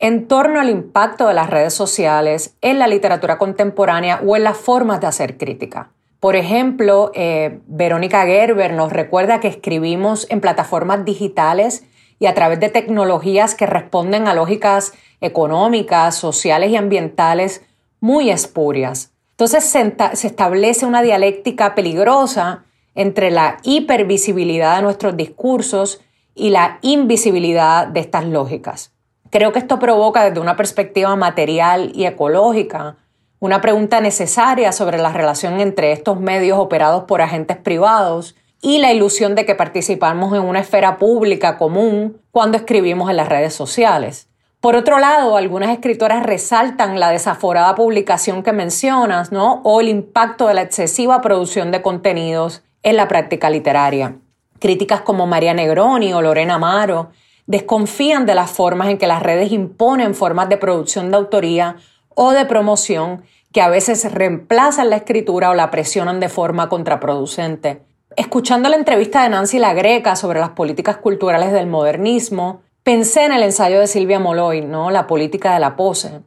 en 0.00 0.28
torno 0.28 0.60
al 0.60 0.68
impacto 0.68 1.26
de 1.26 1.32
las 1.32 1.48
redes 1.48 1.72
sociales 1.72 2.54
en 2.60 2.78
la 2.78 2.86
literatura 2.86 3.38
contemporánea 3.38 4.20
o 4.26 4.36
en 4.36 4.44
las 4.44 4.58
formas 4.58 5.00
de 5.00 5.06
hacer 5.06 5.38
crítica. 5.38 5.93
Por 6.24 6.36
ejemplo, 6.36 7.10
eh, 7.14 7.60
Verónica 7.66 8.24
Gerber 8.24 8.72
nos 8.72 8.90
recuerda 8.90 9.40
que 9.40 9.48
escribimos 9.48 10.26
en 10.30 10.40
plataformas 10.40 11.04
digitales 11.04 11.84
y 12.18 12.24
a 12.24 12.32
través 12.32 12.60
de 12.60 12.70
tecnologías 12.70 13.54
que 13.54 13.66
responden 13.66 14.26
a 14.26 14.32
lógicas 14.32 14.94
económicas, 15.20 16.16
sociales 16.16 16.70
y 16.70 16.76
ambientales 16.76 17.60
muy 18.00 18.30
espurias. 18.30 19.12
Entonces 19.32 19.64
se, 19.64 19.94
se 20.14 20.26
establece 20.26 20.86
una 20.86 21.02
dialéctica 21.02 21.74
peligrosa 21.74 22.64
entre 22.94 23.30
la 23.30 23.58
hipervisibilidad 23.62 24.76
de 24.76 24.82
nuestros 24.82 25.18
discursos 25.18 26.00
y 26.34 26.48
la 26.48 26.78
invisibilidad 26.80 27.86
de 27.86 28.00
estas 28.00 28.24
lógicas. 28.24 28.94
Creo 29.28 29.52
que 29.52 29.58
esto 29.58 29.78
provoca 29.78 30.24
desde 30.24 30.40
una 30.40 30.56
perspectiva 30.56 31.14
material 31.16 31.92
y 31.94 32.06
ecológica 32.06 32.96
una 33.44 33.60
pregunta 33.60 34.00
necesaria 34.00 34.72
sobre 34.72 34.96
la 34.96 35.12
relación 35.12 35.60
entre 35.60 35.92
estos 35.92 36.18
medios 36.18 36.58
operados 36.58 37.04
por 37.04 37.20
agentes 37.20 37.58
privados 37.58 38.36
y 38.62 38.78
la 38.78 38.90
ilusión 38.90 39.34
de 39.34 39.44
que 39.44 39.54
participamos 39.54 40.34
en 40.34 40.40
una 40.44 40.60
esfera 40.60 40.96
pública 40.96 41.58
común 41.58 42.22
cuando 42.30 42.56
escribimos 42.56 43.10
en 43.10 43.18
las 43.18 43.28
redes 43.28 43.52
sociales. 43.52 44.30
Por 44.60 44.76
otro 44.76 44.98
lado, 44.98 45.36
algunas 45.36 45.68
escritoras 45.68 46.22
resaltan 46.22 46.98
la 46.98 47.10
desaforada 47.10 47.74
publicación 47.74 48.42
que 48.42 48.52
mencionas, 48.52 49.30
¿no? 49.30 49.60
O 49.62 49.82
el 49.82 49.90
impacto 49.90 50.46
de 50.46 50.54
la 50.54 50.62
excesiva 50.62 51.20
producción 51.20 51.70
de 51.70 51.82
contenidos 51.82 52.62
en 52.82 52.96
la 52.96 53.08
práctica 53.08 53.50
literaria. 53.50 54.16
Críticas 54.58 55.02
como 55.02 55.26
María 55.26 55.52
Negroni 55.52 56.14
o 56.14 56.22
Lorena 56.22 56.54
Amaro 56.54 57.10
desconfían 57.46 58.24
de 58.24 58.36
las 58.36 58.50
formas 58.50 58.88
en 58.88 58.96
que 58.96 59.06
las 59.06 59.22
redes 59.22 59.52
imponen 59.52 60.14
formas 60.14 60.48
de 60.48 60.56
producción 60.56 61.10
de 61.10 61.18
autoría 61.18 61.76
o 62.14 62.30
de 62.30 62.46
promoción 62.46 63.22
que 63.54 63.62
a 63.62 63.68
veces 63.68 64.12
reemplazan 64.12 64.90
la 64.90 64.96
escritura 64.96 65.48
o 65.48 65.54
la 65.54 65.70
presionan 65.70 66.18
de 66.18 66.28
forma 66.28 66.68
contraproducente. 66.68 67.82
Escuchando 68.16 68.68
la 68.68 68.74
entrevista 68.74 69.22
de 69.22 69.28
Nancy 69.28 69.60
La 69.60 69.72
Greca 69.74 70.16
sobre 70.16 70.40
las 70.40 70.50
políticas 70.50 70.96
culturales 70.96 71.52
del 71.52 71.68
modernismo, 71.68 72.62
pensé 72.82 73.24
en 73.24 73.32
el 73.32 73.44
ensayo 73.44 73.78
de 73.78 73.86
Silvia 73.86 74.18
Moloy, 74.18 74.62
¿no? 74.62 74.90
La 74.90 75.06
política 75.06 75.54
de 75.54 75.60
la 75.60 75.76
pose. 75.76 76.20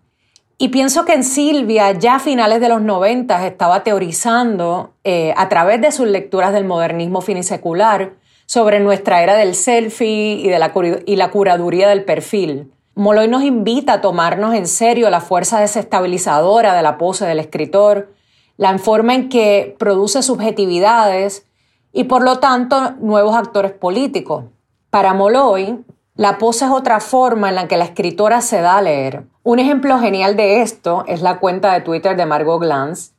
Y 0.57 0.69
pienso 0.69 1.03
que 1.03 1.13
en 1.13 1.25
Silvia, 1.25 1.91
ya 1.91 2.15
a 2.15 2.19
finales 2.19 2.61
de 2.61 2.69
los 2.69 2.82
90, 2.82 3.45
estaba 3.45 3.84
teorizando 3.84 4.93
eh, 5.03 5.34
a 5.36 5.49
través 5.49 5.82
de 5.82 5.91
sus 5.91 6.07
lecturas 6.07 6.53
del 6.53 6.63
modernismo 6.63 7.19
finisecular 7.19 8.13
sobre 8.45 8.80
nuestra 8.80 9.21
era 9.21 9.36
del 9.36 9.53
selfie 9.53 10.36
y, 10.36 10.47
de 10.47 11.03
y 11.05 11.15
la 11.17 11.30
curaduría 11.30 11.89
del 11.89 12.05
perfil. 12.05 12.71
Moloy 12.97 13.27
nos 13.27 13.43
invita 13.43 13.93
a 13.93 14.01
tomarnos 14.01 14.55
en 14.55 14.65
serio 14.65 15.11
la 15.11 15.21
fuerza 15.21 15.59
desestabilizadora 15.59 16.73
de 16.73 16.81
la 16.81 16.97
pose 16.97 17.27
del 17.27 17.39
escritor, 17.39 18.11
la 18.57 18.75
forma 18.79 19.13
en 19.13 19.29
que 19.29 19.75
produce 19.77 20.23
subjetividades 20.23 21.45
y 21.93 22.05
por 22.05 22.23
lo 22.23 22.39
tanto 22.39 22.93
nuevos 22.99 23.35
actores 23.35 23.71
políticos. 23.71 24.45
Para 24.89 25.13
Moloy, 25.13 25.85
la 26.15 26.39
pose 26.39 26.65
es 26.65 26.71
otra 26.71 26.99
forma 26.99 27.49
en 27.49 27.55
la 27.55 27.67
que 27.67 27.77
la 27.77 27.85
escritora 27.85 28.41
se 28.41 28.61
da 28.61 28.79
a 28.79 28.81
leer. 28.81 29.25
Un 29.43 29.59
ejemplo 29.59 29.99
genial 29.99 30.35
de 30.35 30.61
esto 30.63 31.03
es 31.05 31.21
la 31.21 31.37
cuenta 31.37 31.73
de 31.73 31.81
Twitter 31.81 32.17
de 32.17 32.25
Margot 32.25 32.59
Glantz. 32.59 33.11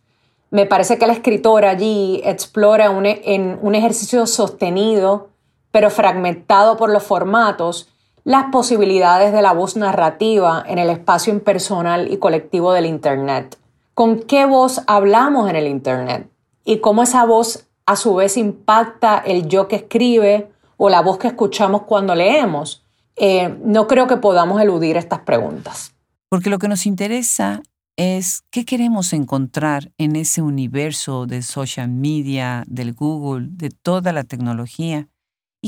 Me 0.50 0.66
parece 0.66 0.98
que 0.98 1.06
la 1.06 1.12
escritora 1.12 1.70
allí 1.70 2.20
explora 2.24 2.86
en 2.86 3.58
un 3.62 3.74
ejercicio 3.76 4.26
sostenido, 4.26 5.28
pero 5.70 5.88
fragmentado 5.88 6.76
por 6.76 6.90
los 6.90 7.04
formatos, 7.04 7.88
las 8.28 8.50
posibilidades 8.52 9.32
de 9.32 9.40
la 9.40 9.54
voz 9.54 9.74
narrativa 9.74 10.62
en 10.66 10.78
el 10.78 10.90
espacio 10.90 11.32
impersonal 11.32 12.12
y 12.12 12.18
colectivo 12.18 12.74
del 12.74 12.84
Internet. 12.84 13.56
¿Con 13.94 14.20
qué 14.20 14.44
voz 14.44 14.82
hablamos 14.86 15.48
en 15.48 15.56
el 15.56 15.66
Internet? 15.66 16.28
Y 16.62 16.80
cómo 16.80 17.02
esa 17.02 17.24
voz 17.24 17.64
a 17.86 17.96
su 17.96 18.16
vez 18.16 18.36
impacta 18.36 19.16
el 19.16 19.48
yo 19.48 19.66
que 19.66 19.76
escribe 19.76 20.50
o 20.76 20.90
la 20.90 21.00
voz 21.00 21.16
que 21.16 21.28
escuchamos 21.28 21.84
cuando 21.84 22.14
leemos. 22.14 22.84
Eh, 23.16 23.56
no 23.64 23.86
creo 23.86 24.06
que 24.06 24.18
podamos 24.18 24.60
eludir 24.60 24.98
estas 24.98 25.20
preguntas. 25.20 25.94
Porque 26.28 26.50
lo 26.50 26.58
que 26.58 26.68
nos 26.68 26.84
interesa 26.84 27.62
es 27.96 28.42
qué 28.50 28.66
queremos 28.66 29.14
encontrar 29.14 29.90
en 29.96 30.16
ese 30.16 30.42
universo 30.42 31.24
de 31.24 31.40
social 31.40 31.88
media, 31.88 32.62
del 32.66 32.92
Google, 32.92 33.48
de 33.52 33.70
toda 33.70 34.12
la 34.12 34.24
tecnología 34.24 35.08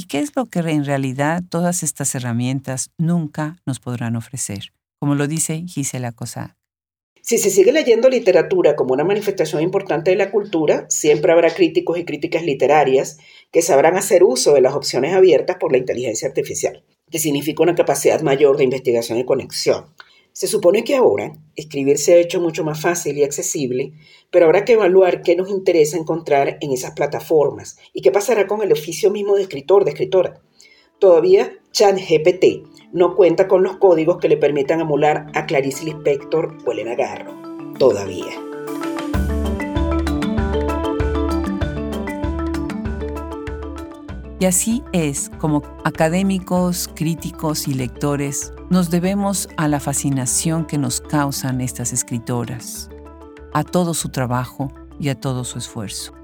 ¿Y 0.00 0.04
qué 0.04 0.20
es 0.20 0.34
lo 0.34 0.46
que 0.46 0.60
en 0.60 0.86
realidad 0.86 1.42
todas 1.50 1.82
estas 1.82 2.14
herramientas 2.14 2.88
nunca 2.96 3.58
nos 3.66 3.80
podrán 3.80 4.16
ofrecer? 4.16 4.72
Como 4.98 5.14
lo 5.14 5.26
dice 5.26 5.62
Gisela 5.68 6.12
Cossack. 6.12 6.56
Si 7.20 7.36
se 7.36 7.50
sigue 7.50 7.70
leyendo 7.70 8.08
literatura 8.08 8.76
como 8.76 8.94
una 8.94 9.04
manifestación 9.04 9.60
importante 9.60 10.10
de 10.10 10.16
la 10.16 10.30
cultura, 10.30 10.86
siempre 10.88 11.32
habrá 11.32 11.52
críticos 11.52 11.98
y 11.98 12.06
críticas 12.06 12.44
literarias 12.44 13.18
que 13.52 13.60
sabrán 13.60 13.98
hacer 13.98 14.24
uso 14.24 14.54
de 14.54 14.62
las 14.62 14.72
opciones 14.72 15.12
abiertas 15.12 15.58
por 15.60 15.70
la 15.70 15.76
inteligencia 15.76 16.28
artificial, 16.28 16.82
que 17.10 17.18
significa 17.18 17.62
una 17.62 17.74
capacidad 17.74 18.22
mayor 18.22 18.56
de 18.56 18.64
investigación 18.64 19.18
y 19.18 19.26
conexión. 19.26 19.84
Se 20.32 20.46
supone 20.46 20.84
que 20.84 20.96
ahora 20.96 21.32
escribir 21.56 21.98
se 21.98 22.14
ha 22.14 22.18
hecho 22.18 22.40
mucho 22.40 22.64
más 22.64 22.80
fácil 22.80 23.18
y 23.18 23.24
accesible, 23.24 23.92
pero 24.30 24.46
habrá 24.46 24.64
que 24.64 24.74
evaluar 24.74 25.22
qué 25.22 25.36
nos 25.36 25.50
interesa 25.50 25.96
encontrar 25.96 26.58
en 26.60 26.72
esas 26.72 26.92
plataformas 26.92 27.78
y 27.92 28.02
qué 28.02 28.10
pasará 28.10 28.46
con 28.46 28.62
el 28.62 28.72
oficio 28.72 29.10
mismo 29.10 29.36
de 29.36 29.42
escritor, 29.42 29.84
de 29.84 29.90
escritora. 29.90 30.40
Todavía 30.98 31.52
ChatGPT 31.72 32.90
no 32.92 33.16
cuenta 33.16 33.48
con 33.48 33.62
los 33.62 33.76
códigos 33.76 34.18
que 34.18 34.28
le 34.28 34.36
permitan 34.36 34.80
emular 34.80 35.26
a 35.34 35.46
Clarice 35.46 35.84
Lispector 35.84 36.58
o 36.64 36.72
Elena 36.72 36.94
Garro. 36.94 37.34
Todavía. 37.78 38.49
Y 44.40 44.46
así 44.46 44.82
es 44.94 45.30
como 45.38 45.62
académicos, 45.84 46.88
críticos 46.96 47.68
y 47.68 47.74
lectores 47.74 48.54
nos 48.70 48.90
debemos 48.90 49.50
a 49.58 49.68
la 49.68 49.80
fascinación 49.80 50.66
que 50.66 50.78
nos 50.78 51.02
causan 51.02 51.60
estas 51.60 51.92
escritoras, 51.92 52.88
a 53.52 53.64
todo 53.64 53.92
su 53.92 54.08
trabajo 54.08 54.72
y 54.98 55.10
a 55.10 55.14
todo 55.14 55.44
su 55.44 55.58
esfuerzo. 55.58 56.14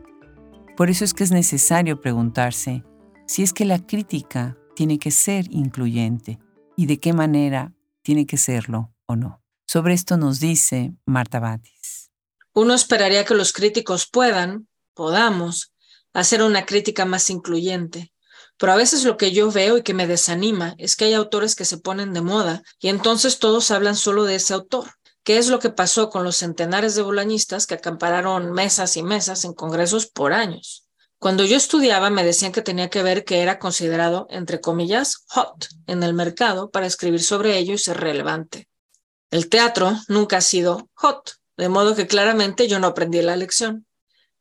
Por 0.78 0.88
eso 0.88 1.04
es 1.04 1.12
que 1.12 1.24
es 1.24 1.30
necesario 1.30 2.00
preguntarse 2.00 2.84
si 3.26 3.42
es 3.42 3.52
que 3.52 3.66
la 3.66 3.84
crítica 3.84 4.56
tiene 4.74 4.98
que 4.98 5.10
ser 5.10 5.44
incluyente 5.50 6.38
y 6.74 6.86
de 6.86 6.98
qué 6.98 7.12
manera 7.12 7.74
tiene 8.00 8.24
que 8.24 8.38
serlo 8.38 8.94
o 9.04 9.16
no. 9.16 9.42
Sobre 9.66 9.92
esto 9.92 10.16
nos 10.16 10.40
dice 10.40 10.94
Marta 11.04 11.38
Batis. 11.38 12.10
Uno 12.54 12.72
esperaría 12.72 13.26
que 13.26 13.34
los 13.34 13.52
críticos 13.52 14.06
puedan, 14.06 14.68
podamos, 14.94 15.74
hacer 16.16 16.42
una 16.42 16.64
crítica 16.64 17.04
más 17.04 17.28
incluyente, 17.28 18.12
pero 18.58 18.72
a 18.72 18.76
veces 18.76 19.04
lo 19.04 19.18
que 19.18 19.32
yo 19.32 19.52
veo 19.52 19.76
y 19.76 19.82
que 19.82 19.92
me 19.92 20.06
desanima 20.06 20.74
es 20.78 20.96
que 20.96 21.04
hay 21.04 21.14
autores 21.14 21.54
que 21.54 21.66
se 21.66 21.76
ponen 21.76 22.14
de 22.14 22.22
moda 22.22 22.62
y 22.80 22.88
entonces 22.88 23.38
todos 23.38 23.70
hablan 23.70 23.96
solo 23.96 24.24
de 24.24 24.36
ese 24.36 24.54
autor. 24.54 24.90
qué 25.24 25.38
es 25.38 25.48
lo 25.48 25.58
que 25.58 25.70
pasó 25.70 26.08
con 26.08 26.22
los 26.22 26.36
centenares 26.36 26.94
de 26.94 27.02
bolañistas 27.02 27.66
que 27.66 27.74
acampararon 27.74 28.52
mesas 28.52 28.96
y 28.96 29.02
mesas 29.02 29.44
en 29.44 29.54
congresos 29.54 30.06
por 30.06 30.32
años. 30.32 30.86
Cuando 31.18 31.44
yo 31.44 31.56
estudiaba 31.56 32.10
me 32.10 32.22
decían 32.22 32.52
que 32.52 32.62
tenía 32.62 32.88
que 32.90 33.02
ver 33.02 33.24
que 33.24 33.40
era 33.40 33.58
considerado, 33.58 34.28
entre 34.30 34.60
comillas, 34.60 35.24
hot 35.28 35.68
en 35.88 36.04
el 36.04 36.14
mercado 36.14 36.70
para 36.70 36.86
escribir 36.86 37.22
sobre 37.22 37.58
ello 37.58 37.74
y 37.74 37.78
ser 37.78 37.98
relevante. 37.98 38.68
El 39.30 39.48
teatro 39.48 39.92
nunca 40.08 40.36
ha 40.36 40.40
sido 40.40 40.88
hot, 40.94 41.32
de 41.56 41.68
modo 41.68 41.96
que 41.96 42.06
claramente 42.06 42.68
yo 42.68 42.78
no 42.78 42.86
aprendí 42.86 43.20
la 43.20 43.36
lección. 43.36 43.85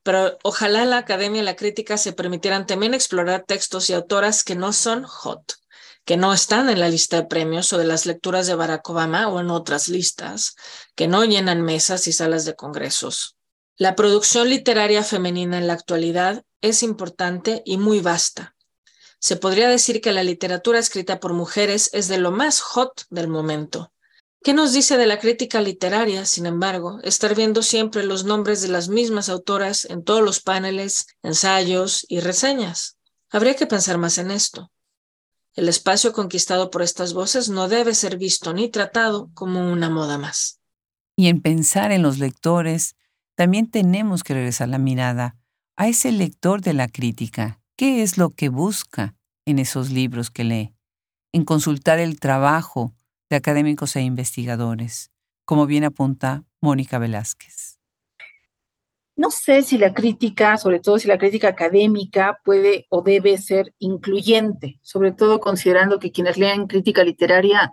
Pero 0.06 0.38
ojalá 0.44 0.86
la 0.86 1.00
academia 1.00 1.42
y 1.42 1.46
la 1.46 1.56
crítica 1.56 1.98
se 1.98 2.14
permitieran 2.14 2.68
también 2.68 2.94
explorar 2.94 3.44
textos 3.48 3.90
y 3.90 3.94
autoras 3.94 4.44
que 4.44 4.54
no 4.54 4.72
son 4.72 5.04
hot, 5.04 5.56
que 6.06 6.16
no 6.16 6.32
están 6.32 6.70
en 6.70 6.80
la 6.80 6.90
lista 6.90 7.18
de 7.18 7.26
premios 7.26 7.74
o 7.74 7.80
de 7.80 7.86
las 7.86 8.06
lecturas 8.06 8.46
de 8.46 8.54
Barack 8.54 8.88
Obama 8.88 9.28
o 9.30 9.40
en 9.40 9.50
otras 9.50 9.88
listas, 9.88 10.56
que 10.94 11.08
no 11.08 11.26
llenan 11.26 11.64
mesas 11.64 12.06
y 12.06 12.14
salas 12.14 12.46
de 12.46 12.56
congresos. 12.56 13.36
La 13.78 13.96
producción 13.96 14.48
literaria 14.48 15.04
femenina 15.04 15.58
en 15.58 15.66
la 15.66 15.74
actualidad 15.74 16.44
es 16.62 16.84
importante 16.84 17.64
y 17.66 17.78
muy 17.78 18.00
vasta. 18.00 18.56
Se 19.18 19.38
podría 19.38 19.70
decir 19.70 20.02
que 20.02 20.12
la 20.12 20.22
literatura 20.22 20.78
escrita 20.78 21.20
por 21.20 21.34
mujeres 21.34 21.90
es 21.94 22.10
de 22.10 22.20
lo 22.20 22.30
más 22.30 22.62
hot 22.62 23.06
del 23.10 23.28
momento. 23.28 23.92
¿Qué 24.46 24.54
nos 24.54 24.74
dice 24.74 24.96
de 24.98 25.08
la 25.08 25.18
crítica 25.18 25.60
literaria, 25.60 26.24
sin 26.24 26.46
embargo, 26.46 27.00
estar 27.02 27.34
viendo 27.34 27.64
siempre 27.64 28.04
los 28.04 28.26
nombres 28.26 28.62
de 28.62 28.68
las 28.68 28.90
mismas 28.90 29.28
autoras 29.28 29.86
en 29.86 30.04
todos 30.04 30.22
los 30.22 30.40
paneles, 30.40 31.08
ensayos 31.24 32.06
y 32.10 32.20
reseñas? 32.20 33.00
Habría 33.32 33.56
que 33.56 33.66
pensar 33.66 33.98
más 33.98 34.20
en 34.20 34.30
esto. 34.30 34.72
El 35.56 35.68
espacio 35.68 36.14
conquistado 36.14 36.70
por 36.70 36.84
estas 36.84 37.16
voces 37.16 37.50
no 37.50 37.68
debe 37.68 37.96
ser 37.96 38.20
visto 38.20 38.54
ni 38.54 38.70
tratado 38.70 39.32
como 39.34 39.68
una 39.72 39.90
moda 39.90 40.20
más. 40.20 40.60
Y 41.16 41.30
en 41.30 41.42
pensar 41.42 41.92
en 41.92 42.04
los 42.04 42.20
lectores, 42.20 42.96
también 43.34 43.72
tenemos 43.72 44.24
que 44.24 44.36
regresar 44.36 44.70
la 44.70 44.78
mirada 44.78 45.38
a 45.76 45.88
ese 45.88 46.12
lector 46.12 46.62
de 46.62 46.76
la 46.76 46.88
crítica. 46.88 47.62
¿Qué 47.76 48.04
es 48.04 48.20
lo 48.20 48.30
que 48.30 48.50
busca 48.50 49.16
en 49.46 49.58
esos 49.58 49.90
libros 49.90 50.30
que 50.30 50.44
lee? 50.44 50.76
En 51.32 51.46
consultar 51.46 51.98
el 51.98 52.20
trabajo 52.20 52.94
de 53.30 53.36
académicos 53.36 53.96
e 53.96 54.02
investigadores, 54.02 55.12
como 55.46 55.66
bien 55.66 55.84
apunta 55.84 56.44
Mónica 56.62 56.98
Velázquez. 57.00 57.80
No 59.18 59.32
sé 59.32 59.62
si 59.62 59.78
la 59.78 59.94
crítica, 59.94 60.58
sobre 60.58 60.82
todo 60.82 61.00
si 61.00 61.08
la 61.08 61.18
crítica 61.18 61.48
académica, 61.48 62.42
puede 62.44 62.86
o 62.90 63.02
debe 63.02 63.38
ser 63.38 63.74
incluyente, 63.80 64.80
sobre 64.82 65.14
todo 65.14 65.40
considerando 65.40 66.00
que 66.00 66.12
quienes 66.12 66.38
leen 66.38 66.68
crítica 66.68 67.04
literaria 67.04 67.72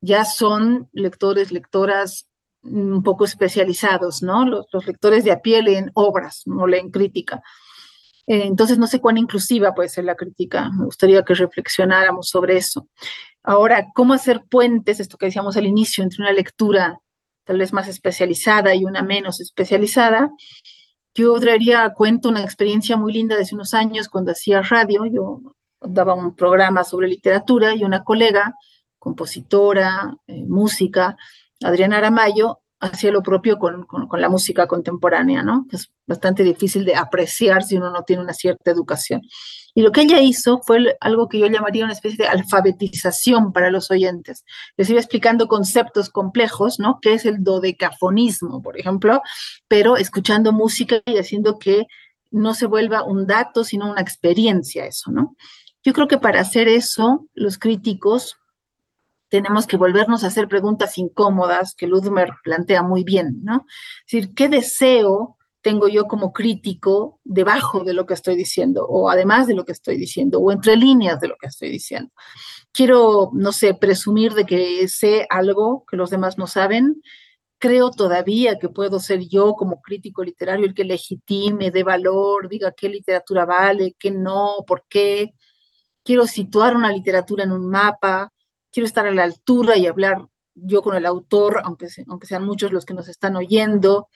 ya 0.00 0.24
son 0.24 0.88
lectores, 0.92 1.52
lectoras 1.52 2.28
un 2.62 3.02
poco 3.04 3.24
especializados, 3.24 4.22
¿no? 4.22 4.44
Los, 4.44 4.86
lectores 4.86 5.24
de 5.24 5.32
a 5.32 5.40
pie 5.40 5.62
leen 5.62 5.90
obras, 5.94 6.42
no 6.46 6.66
leen 6.66 6.90
crítica. 6.90 7.42
Eh, 8.26 8.44
entonces, 8.46 8.78
no 8.78 8.88
sé 8.88 9.00
cuán 9.00 9.18
inclusiva 9.18 9.74
puede 9.74 9.88
ser 9.88 10.04
la 10.04 10.16
crítica. 10.16 10.68
Me 10.70 10.84
gustaría 10.84 11.22
que 11.22 11.34
reflexionáramos 11.34 12.28
sobre 12.28 12.56
eso. 12.56 12.88
Ahora, 13.42 13.88
¿cómo 13.94 14.14
hacer 14.14 14.42
puentes, 14.48 15.00
esto 15.00 15.16
que 15.18 15.26
decíamos 15.26 15.56
al 15.56 15.66
inicio, 15.66 16.04
entre 16.04 16.22
una 16.22 16.32
lectura 16.32 16.98
tal 17.44 17.58
vez 17.58 17.72
más 17.72 17.88
especializada 17.88 18.74
y 18.74 18.84
una 18.84 19.02
menos 19.02 19.40
especializada? 19.40 20.30
Yo 21.14 21.38
traería 21.40 21.84
a 21.84 21.92
cuento 21.92 22.28
una 22.28 22.42
experiencia 22.42 22.96
muy 22.96 23.12
linda 23.12 23.36
de 23.36 23.42
hace 23.42 23.54
unos 23.54 23.74
años 23.74 24.08
cuando 24.08 24.32
hacía 24.32 24.62
radio. 24.62 25.04
Yo 25.06 25.40
daba 25.80 26.14
un 26.14 26.34
programa 26.34 26.84
sobre 26.84 27.08
literatura 27.08 27.74
y 27.74 27.84
una 27.84 28.04
colega, 28.04 28.54
compositora, 28.98 30.14
eh, 30.26 30.44
música, 30.46 31.16
Adriana 31.62 31.98
Aramayo, 31.98 32.60
hacía 32.80 33.12
lo 33.12 33.22
propio 33.22 33.58
con, 33.58 33.86
la 34.12 34.28
música 34.28 34.66
contemporánea, 34.66 35.42
¿no? 35.42 35.66
Es 35.70 35.90
bastante 36.06 36.42
difícil 36.42 36.84
de 36.84 36.96
apreciar 36.96 37.62
si 37.62 37.76
uno 37.76 37.90
no 37.90 38.02
tiene 38.02 38.22
una 38.22 38.32
cierta 38.32 38.70
educación. 38.70 39.22
Y 39.74 39.82
lo 39.82 39.90
que 39.90 40.02
ella 40.02 40.20
hizo 40.20 40.60
fue 40.62 40.96
algo 41.00 41.28
que 41.28 41.38
yo 41.38 41.46
llamaría 41.46 41.84
una 41.84 41.94
especie 41.94 42.18
de 42.18 42.28
alfabetización 42.28 43.52
para 43.52 43.70
los 43.70 43.90
oyentes. 43.90 44.44
Les 44.76 44.90
iba 44.90 45.00
explicando 45.00 45.48
conceptos 45.48 46.10
complejos, 46.10 46.78
¿no? 46.78 46.98
Que 47.00 47.14
es 47.14 47.24
el 47.24 47.42
dodecafonismo, 47.42 48.62
por 48.62 48.78
ejemplo, 48.78 49.22
pero 49.68 49.96
escuchando 49.96 50.52
música 50.52 51.00
y 51.06 51.16
haciendo 51.16 51.58
que 51.58 51.86
no 52.30 52.54
se 52.54 52.66
vuelva 52.66 53.04
un 53.04 53.26
dato, 53.26 53.64
sino 53.64 53.90
una 53.90 54.00
experiencia 54.00 54.84
eso, 54.84 55.10
¿no? 55.10 55.36
Yo 55.82 55.92
creo 55.92 56.06
que 56.06 56.18
para 56.18 56.40
hacer 56.40 56.68
eso, 56.68 57.26
los 57.34 57.58
críticos 57.58 58.36
tenemos 59.28 59.66
que 59.66 59.78
volvernos 59.78 60.22
a 60.22 60.26
hacer 60.26 60.46
preguntas 60.46 60.98
incómodas 60.98 61.74
que 61.74 61.86
Ludmer 61.86 62.32
plantea 62.44 62.82
muy 62.82 63.02
bien, 63.02 63.40
¿no? 63.42 63.66
Es 64.06 64.12
decir, 64.12 64.34
¿qué 64.34 64.48
deseo 64.50 65.38
tengo 65.62 65.88
yo 65.88 66.06
como 66.06 66.32
crítico 66.32 67.20
debajo 67.24 67.84
de 67.84 67.94
lo 67.94 68.04
que 68.04 68.14
estoy 68.14 68.36
diciendo, 68.36 68.84
o 68.86 69.08
además 69.08 69.46
de 69.46 69.54
lo 69.54 69.64
que 69.64 69.72
estoy 69.72 69.96
diciendo, 69.96 70.40
o 70.40 70.52
entre 70.52 70.76
líneas 70.76 71.20
de 71.20 71.28
lo 71.28 71.36
que 71.40 71.46
estoy 71.46 71.70
diciendo? 71.70 72.12
Quiero, 72.72 73.30
no 73.32 73.52
sé, 73.52 73.74
presumir 73.74 74.34
de 74.34 74.44
que 74.44 74.88
sé 74.88 75.26
algo 75.30 75.84
que 75.88 75.96
los 75.96 76.10
demás 76.10 76.36
no 76.36 76.46
saben. 76.46 77.02
Creo 77.58 77.90
todavía 77.90 78.58
que 78.58 78.68
puedo 78.68 78.98
ser 78.98 79.20
yo 79.28 79.54
como 79.54 79.80
crítico 79.80 80.24
literario 80.24 80.66
el 80.66 80.74
que 80.74 80.84
legitime, 80.84 81.70
dé 81.70 81.84
valor, 81.84 82.48
diga 82.48 82.72
qué 82.72 82.88
literatura 82.88 83.44
vale, 83.44 83.94
qué 83.98 84.10
no, 84.10 84.64
por 84.66 84.84
qué. 84.88 85.34
Quiero 86.04 86.26
situar 86.26 86.76
una 86.76 86.92
literatura 86.92 87.44
en 87.44 87.52
un 87.52 87.68
mapa, 87.70 88.32
quiero 88.72 88.86
estar 88.86 89.06
a 89.06 89.12
la 89.12 89.24
altura 89.24 89.76
y 89.76 89.86
hablar 89.86 90.26
yo 90.54 90.82
con 90.82 90.96
el 90.96 91.06
autor, 91.06 91.60
aunque, 91.64 91.86
aunque 92.08 92.26
sean 92.26 92.44
muchos 92.44 92.72
los 92.72 92.84
que 92.84 92.94
nos 92.94 93.08
están 93.08 93.36
oyendo. 93.36 94.08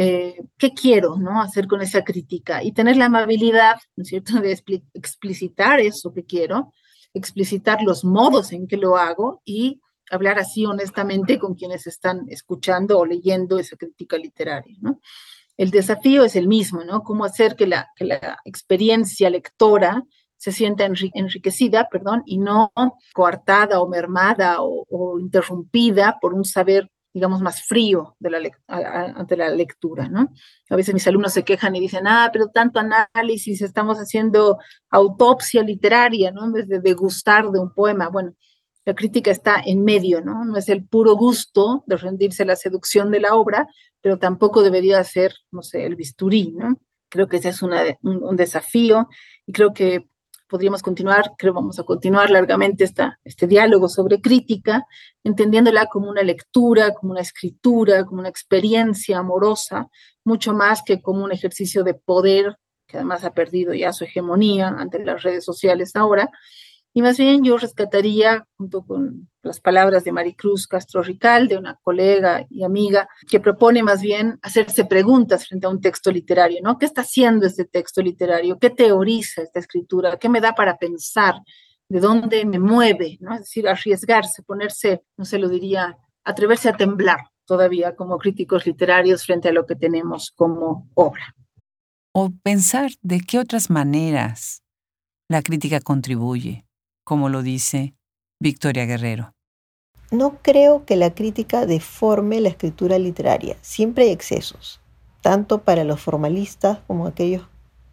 Eh, 0.00 0.36
¿Qué 0.56 0.74
quiero 0.74 1.16
¿no? 1.16 1.42
hacer 1.42 1.66
con 1.66 1.82
esa 1.82 2.04
crítica? 2.04 2.62
Y 2.62 2.70
tener 2.70 2.96
la 2.96 3.06
amabilidad, 3.06 3.80
¿no 3.96 4.02
es 4.02 4.08
cierto?, 4.08 4.40
de 4.40 4.52
explicitar 4.94 5.80
eso 5.80 6.14
que 6.14 6.24
quiero, 6.24 6.72
explicitar 7.12 7.82
los 7.82 8.04
modos 8.04 8.52
en 8.52 8.68
que 8.68 8.76
lo 8.76 8.96
hago 8.96 9.42
y 9.44 9.80
hablar 10.08 10.38
así 10.38 10.64
honestamente 10.64 11.40
con 11.40 11.56
quienes 11.56 11.88
están 11.88 12.26
escuchando 12.28 12.96
o 12.96 13.04
leyendo 13.04 13.58
esa 13.58 13.76
crítica 13.76 14.16
literaria, 14.16 14.76
¿no? 14.80 15.00
El 15.56 15.72
desafío 15.72 16.22
es 16.22 16.36
el 16.36 16.46
mismo, 16.46 16.84
¿no? 16.84 17.02
Cómo 17.02 17.24
hacer 17.24 17.56
que 17.56 17.66
la, 17.66 17.88
que 17.96 18.04
la 18.04 18.38
experiencia 18.44 19.28
lectora 19.28 20.04
se 20.36 20.52
sienta 20.52 20.84
enriquecida, 20.86 21.88
perdón, 21.90 22.22
y 22.24 22.38
no 22.38 22.72
coartada 23.12 23.80
o 23.80 23.88
mermada 23.88 24.58
o, 24.60 25.18
interrumpida 25.18 26.18
por 26.20 26.32
un 26.32 26.44
saber, 26.44 26.88
digamos, 27.18 27.40
más 27.40 27.62
frío 27.62 28.16
de 28.20 28.30
la 28.30 28.38
ante 28.68 29.36
la 29.36 29.48
lectura, 29.50 30.08
¿no? 30.08 30.28
A 30.70 30.76
veces 30.76 30.94
mis 30.94 31.06
alumnos 31.08 31.32
se 31.32 31.42
quejan 31.42 31.74
y 31.74 31.80
dicen, 31.80 32.06
ah, 32.06 32.30
pero 32.32 32.46
tanto 32.46 32.78
análisis, 32.78 33.60
estamos 33.60 33.98
haciendo 33.98 34.58
autopsia 34.88 35.64
literaria, 35.64 36.30
¿no? 36.30 36.44
En 36.44 36.52
vez 36.52 36.68
de 36.68 36.78
degustar 36.78 37.50
de 37.50 37.58
un 37.58 37.74
poema. 37.74 38.08
Bueno, 38.08 38.34
la 38.84 38.94
crítica 38.94 39.32
está 39.32 39.60
en 39.66 39.82
medio, 39.82 40.20
¿no? 40.20 40.44
No 40.44 40.56
es 40.56 40.68
el 40.68 40.86
puro 40.86 41.16
gusto 41.16 41.82
de 41.88 41.96
rendirse 41.96 42.44
a 42.44 42.46
la 42.46 42.56
seducción 42.56 43.10
de 43.10 43.18
la 43.18 43.34
obra, 43.34 43.66
pero 44.00 44.18
tampoco 44.18 44.62
debería 44.62 45.02
ser, 45.02 45.34
no 45.50 45.62
sé, 45.62 45.84
el 45.84 45.96
bisturí, 45.96 46.52
¿no? 46.56 46.78
Creo 47.08 47.26
que 47.26 47.38
ese 47.38 47.48
es 47.48 47.62
un, 47.62 47.72
un 48.02 48.36
desafío 48.36 49.08
y 49.44 49.52
creo 49.52 49.74
que 49.74 50.08
podríamos 50.48 50.82
continuar, 50.82 51.32
creo 51.36 51.52
vamos 51.52 51.78
a 51.78 51.84
continuar 51.84 52.30
largamente 52.30 52.84
este 53.24 53.46
diálogo 53.46 53.88
sobre 53.88 54.20
crítica, 54.20 54.86
entendiéndola 55.22 55.86
como 55.86 56.08
una 56.08 56.22
lectura, 56.22 56.94
como 56.94 57.12
una 57.12 57.20
escritura, 57.20 58.04
como 58.04 58.20
una 58.20 58.28
experiencia 58.28 59.18
amorosa, 59.18 59.88
mucho 60.24 60.54
más 60.54 60.82
que 60.82 61.00
como 61.02 61.24
un 61.24 61.32
ejercicio 61.32 61.84
de 61.84 61.94
poder, 61.94 62.56
que 62.86 62.96
además 62.96 63.24
ha 63.24 63.34
perdido 63.34 63.74
ya 63.74 63.92
su 63.92 64.04
hegemonía 64.04 64.68
ante 64.68 65.04
las 65.04 65.22
redes 65.22 65.44
sociales 65.44 65.94
ahora, 65.94 66.30
y 66.94 67.02
más 67.02 67.18
bien 67.18 67.44
yo 67.44 67.58
rescataría, 67.58 68.46
junto 68.56 68.84
con 68.84 69.28
las 69.42 69.60
palabras 69.60 70.04
de 70.04 70.12
Maricruz 70.12 70.66
Castro 70.66 71.02
Rical, 71.02 71.46
de 71.48 71.56
una 71.56 71.78
colega 71.82 72.46
y 72.50 72.64
amiga, 72.64 73.08
que 73.28 73.40
propone 73.40 73.82
más 73.82 74.00
bien 74.00 74.38
hacerse 74.42 74.84
preguntas 74.84 75.46
frente 75.46 75.66
a 75.66 75.70
un 75.70 75.80
texto 75.80 76.10
literario, 76.10 76.60
¿no? 76.62 76.78
¿Qué 76.78 76.86
está 76.86 77.02
haciendo 77.02 77.46
este 77.46 77.64
texto 77.64 78.02
literario? 78.02 78.58
¿Qué 78.58 78.70
teoriza 78.70 79.42
esta 79.42 79.60
escritura? 79.60 80.18
¿Qué 80.18 80.28
me 80.28 80.40
da 80.40 80.54
para 80.54 80.76
pensar? 80.76 81.34
¿De 81.88 82.00
dónde 82.00 82.44
me 82.44 82.58
mueve? 82.58 83.16
¿no? 83.20 83.34
Es 83.34 83.40
decir, 83.40 83.68
arriesgarse, 83.68 84.42
ponerse, 84.42 85.02
no 85.16 85.24
se 85.24 85.38
lo 85.38 85.48
diría, 85.48 85.96
atreverse 86.24 86.68
a 86.68 86.76
temblar 86.76 87.20
todavía 87.46 87.96
como 87.96 88.18
críticos 88.18 88.66
literarios 88.66 89.24
frente 89.24 89.48
a 89.48 89.52
lo 89.52 89.66
que 89.66 89.76
tenemos 89.76 90.32
como 90.34 90.90
obra. 90.94 91.34
O 92.12 92.30
pensar 92.42 92.90
de 93.00 93.20
qué 93.20 93.38
otras 93.38 93.70
maneras 93.70 94.62
la 95.28 95.42
crítica 95.42 95.80
contribuye 95.80 96.67
como 97.08 97.30
lo 97.30 97.42
dice 97.42 97.94
Victoria 98.38 98.84
Guerrero. 98.84 99.32
No 100.10 100.36
creo 100.42 100.84
que 100.84 100.94
la 100.94 101.14
crítica 101.14 101.64
deforme 101.64 102.38
la 102.42 102.50
escritura 102.50 102.98
literaria. 102.98 103.56
Siempre 103.62 104.04
hay 104.04 104.10
excesos, 104.10 104.82
tanto 105.22 105.62
para 105.62 105.84
los 105.84 106.02
formalistas 106.02 106.80
como 106.86 107.06
aquellos 107.06 107.48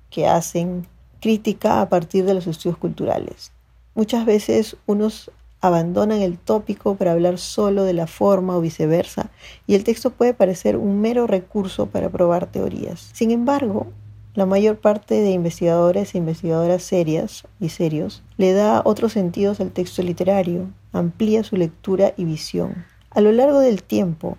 que 0.10 0.28
hacen 0.28 0.86
crítica 1.22 1.80
a 1.80 1.88
partir 1.88 2.26
de 2.26 2.34
los 2.34 2.46
estudios 2.46 2.78
culturales. 2.78 3.54
Muchas 3.94 4.26
veces 4.26 4.76
unos 4.86 5.32
abandonan 5.62 6.22
el 6.22 6.38
tópico 6.38 6.96
para 6.96 7.14
hablar 7.14 7.38
solo 7.38 7.86
de 7.86 7.94
la 7.94 8.08
forma 8.08 8.58
o 8.58 8.62
viceversa, 8.62 9.30
y 9.66 9.76
el 9.76 9.86
texto 9.86 10.10
puede 10.10 10.34
parecer 10.34 10.76
un 10.76 11.00
mero 11.00 11.26
recurso 11.26 11.86
para 11.86 12.10
probar 12.10 12.48
teorías. 12.48 13.12
Sin 13.14 13.32
embargo, 13.32 13.88
la 14.36 14.46
mayor 14.46 14.78
parte 14.78 15.16
de 15.22 15.32
investigadores 15.32 16.14
e 16.14 16.18
investigadoras 16.18 16.84
serias 16.84 17.48
y 17.62 17.70
serios 17.70 18.22
le 18.36 18.52
da 18.52 18.82
otros 18.84 19.14
sentidos 19.14 19.62
al 19.62 19.72
texto 19.72 20.04
literario, 20.04 20.68
amplía 20.92 21.44
su 21.46 21.56
lectura 21.56 22.14
y 22.18 22.26
visión. 22.26 22.86
A 23.12 23.22
lo 23.22 23.32
largo 23.32 23.60
del 23.62 23.82
tiempo, 23.82 24.38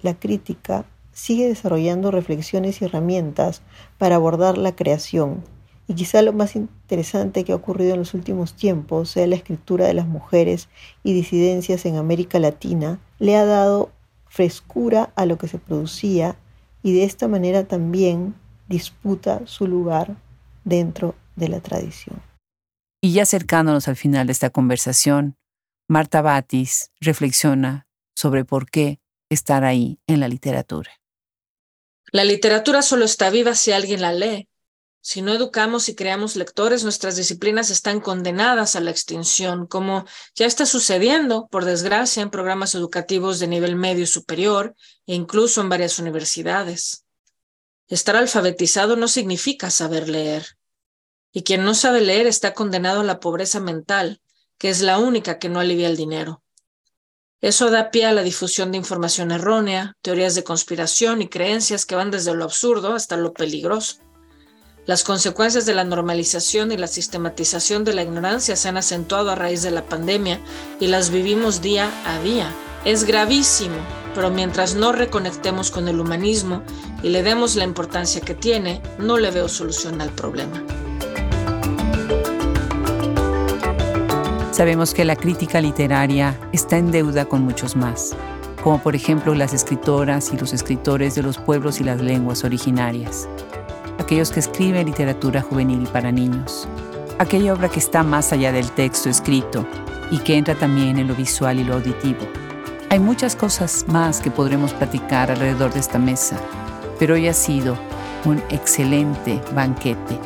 la 0.00 0.14
crítica 0.14 0.86
sigue 1.12 1.46
desarrollando 1.46 2.10
reflexiones 2.10 2.80
y 2.80 2.86
herramientas 2.86 3.60
para 3.98 4.16
abordar 4.16 4.56
la 4.56 4.74
creación, 4.74 5.44
y 5.86 5.94
quizá 5.94 6.22
lo 6.22 6.32
más 6.32 6.56
interesante 6.56 7.44
que 7.44 7.52
ha 7.52 7.56
ocurrido 7.56 7.92
en 7.92 7.98
los 7.98 8.14
últimos 8.14 8.54
tiempos 8.54 9.10
sea 9.10 9.26
la 9.26 9.36
escritura 9.36 9.86
de 9.86 9.92
las 9.92 10.06
mujeres 10.06 10.70
y 11.02 11.12
disidencias 11.12 11.84
en 11.84 11.96
América 11.96 12.38
Latina, 12.38 12.98
le 13.18 13.36
ha 13.36 13.44
dado 13.44 13.90
frescura 14.26 15.12
a 15.16 15.26
lo 15.26 15.36
que 15.36 15.48
se 15.48 15.58
producía 15.58 16.36
y 16.82 16.94
de 16.94 17.04
esta 17.04 17.28
manera 17.28 17.64
también 17.64 18.34
disputa 18.68 19.42
su 19.46 19.66
lugar 19.66 20.16
dentro 20.64 21.14
de 21.36 21.48
la 21.48 21.60
tradición. 21.60 22.22
Y 23.00 23.12
ya 23.12 23.22
acercándonos 23.22 23.88
al 23.88 23.96
final 23.96 24.26
de 24.26 24.32
esta 24.32 24.50
conversación, 24.50 25.36
Marta 25.88 26.22
Batis 26.22 26.90
reflexiona 27.00 27.86
sobre 28.14 28.44
por 28.44 28.70
qué 28.70 29.00
estar 29.28 29.64
ahí 29.64 29.98
en 30.06 30.20
la 30.20 30.28
literatura. 30.28 30.90
La 32.12 32.24
literatura 32.24 32.80
solo 32.80 33.04
está 33.04 33.28
viva 33.30 33.54
si 33.54 33.72
alguien 33.72 34.00
la 34.00 34.12
lee. 34.12 34.48
Si 35.02 35.20
no 35.20 35.34
educamos 35.34 35.90
y 35.90 35.94
creamos 35.94 36.34
lectores, 36.34 36.82
nuestras 36.82 37.16
disciplinas 37.16 37.68
están 37.68 38.00
condenadas 38.00 38.74
a 38.74 38.80
la 38.80 38.90
extinción, 38.90 39.66
como 39.66 40.06
ya 40.34 40.46
está 40.46 40.64
sucediendo, 40.64 41.46
por 41.48 41.66
desgracia, 41.66 42.22
en 42.22 42.30
programas 42.30 42.74
educativos 42.74 43.38
de 43.38 43.48
nivel 43.48 43.76
medio 43.76 44.04
y 44.04 44.06
superior 44.06 44.74
e 45.06 45.14
incluso 45.14 45.60
en 45.60 45.68
varias 45.68 45.98
universidades. 45.98 47.03
Estar 47.88 48.16
alfabetizado 48.16 48.96
no 48.96 49.08
significa 49.08 49.70
saber 49.70 50.08
leer. 50.08 50.56
Y 51.32 51.42
quien 51.42 51.64
no 51.64 51.74
sabe 51.74 52.00
leer 52.00 52.26
está 52.26 52.54
condenado 52.54 53.00
a 53.00 53.04
la 53.04 53.20
pobreza 53.20 53.60
mental, 53.60 54.20
que 54.56 54.70
es 54.70 54.80
la 54.80 54.98
única 54.98 55.38
que 55.38 55.48
no 55.48 55.60
alivia 55.60 55.88
el 55.88 55.96
dinero. 55.96 56.42
Eso 57.40 57.70
da 57.70 57.90
pie 57.90 58.06
a 58.06 58.12
la 58.12 58.22
difusión 58.22 58.72
de 58.72 58.78
información 58.78 59.30
errónea, 59.30 59.98
teorías 60.00 60.34
de 60.34 60.44
conspiración 60.44 61.20
y 61.20 61.28
creencias 61.28 61.84
que 61.84 61.94
van 61.94 62.10
desde 62.10 62.34
lo 62.34 62.44
absurdo 62.44 62.94
hasta 62.94 63.18
lo 63.18 63.34
peligroso. 63.34 63.96
Las 64.86 65.04
consecuencias 65.04 65.66
de 65.66 65.74
la 65.74 65.84
normalización 65.84 66.72
y 66.72 66.78
la 66.78 66.86
sistematización 66.86 67.84
de 67.84 67.92
la 67.92 68.02
ignorancia 68.02 68.56
se 68.56 68.68
han 68.68 68.78
acentuado 68.78 69.30
a 69.30 69.34
raíz 69.34 69.62
de 69.62 69.70
la 69.70 69.86
pandemia 69.86 70.40
y 70.80 70.86
las 70.86 71.10
vivimos 71.10 71.60
día 71.60 71.90
a 72.06 72.18
día. 72.20 72.54
Es 72.84 73.04
gravísimo, 73.04 73.76
pero 74.14 74.30
mientras 74.30 74.74
no 74.74 74.92
reconectemos 74.92 75.70
con 75.70 75.88
el 75.88 76.00
humanismo 76.00 76.62
y 77.02 77.08
le 77.08 77.22
demos 77.22 77.56
la 77.56 77.64
importancia 77.64 78.20
que 78.20 78.34
tiene, 78.34 78.80
no 78.98 79.18
le 79.18 79.30
veo 79.30 79.48
solución 79.48 80.00
al 80.00 80.10
problema. 80.10 80.62
Sabemos 84.52 84.94
que 84.94 85.04
la 85.04 85.16
crítica 85.16 85.60
literaria 85.60 86.38
está 86.52 86.78
en 86.78 86.92
deuda 86.92 87.24
con 87.24 87.42
muchos 87.42 87.74
más, 87.74 88.14
como 88.62 88.80
por 88.80 88.94
ejemplo 88.94 89.34
las 89.34 89.52
escritoras 89.52 90.32
y 90.32 90.38
los 90.38 90.52
escritores 90.52 91.14
de 91.16 91.22
los 91.22 91.38
pueblos 91.38 91.80
y 91.80 91.84
las 91.84 92.00
lenguas 92.00 92.44
originarias 92.44 93.28
aquellos 93.98 94.30
que 94.30 94.40
escriben 94.40 94.86
literatura 94.86 95.42
juvenil 95.42 95.82
y 95.82 95.86
para 95.86 96.12
niños, 96.12 96.68
aquella 97.18 97.54
obra 97.54 97.68
que 97.68 97.78
está 97.78 98.02
más 98.02 98.32
allá 98.32 98.52
del 98.52 98.70
texto 98.72 99.08
escrito 99.08 99.66
y 100.10 100.18
que 100.18 100.36
entra 100.36 100.54
también 100.54 100.98
en 100.98 101.08
lo 101.08 101.14
visual 101.14 101.58
y 101.58 101.64
lo 101.64 101.74
auditivo. 101.74 102.20
Hay 102.94 103.00
muchas 103.00 103.34
cosas 103.34 103.86
más 103.88 104.20
que 104.20 104.30
podremos 104.30 104.72
platicar 104.72 105.28
alrededor 105.28 105.72
de 105.74 105.80
esta 105.80 105.98
mesa, 105.98 106.38
pero 106.96 107.14
hoy 107.14 107.26
ha 107.26 107.32
sido 107.34 107.76
un 108.24 108.40
excelente 108.50 109.42
banquete. 109.52 110.16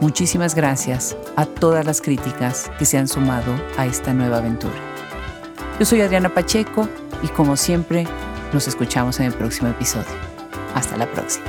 Muchísimas 0.00 0.56
gracias 0.56 1.16
a 1.36 1.46
todas 1.46 1.86
las 1.86 2.00
críticas 2.00 2.68
que 2.80 2.84
se 2.84 2.98
han 2.98 3.06
sumado 3.06 3.54
a 3.78 3.86
esta 3.86 4.12
nueva 4.12 4.38
aventura. 4.38 4.74
Yo 5.78 5.86
soy 5.86 6.00
Adriana 6.00 6.28
Pacheco 6.28 6.88
y 7.22 7.28
como 7.28 7.56
siempre 7.56 8.08
nos 8.52 8.66
escuchamos 8.66 9.20
en 9.20 9.26
el 9.26 9.32
próximo 9.32 9.68
episodio. 9.68 10.10
Hasta 10.74 10.96
la 10.96 11.06
próxima. 11.06 11.46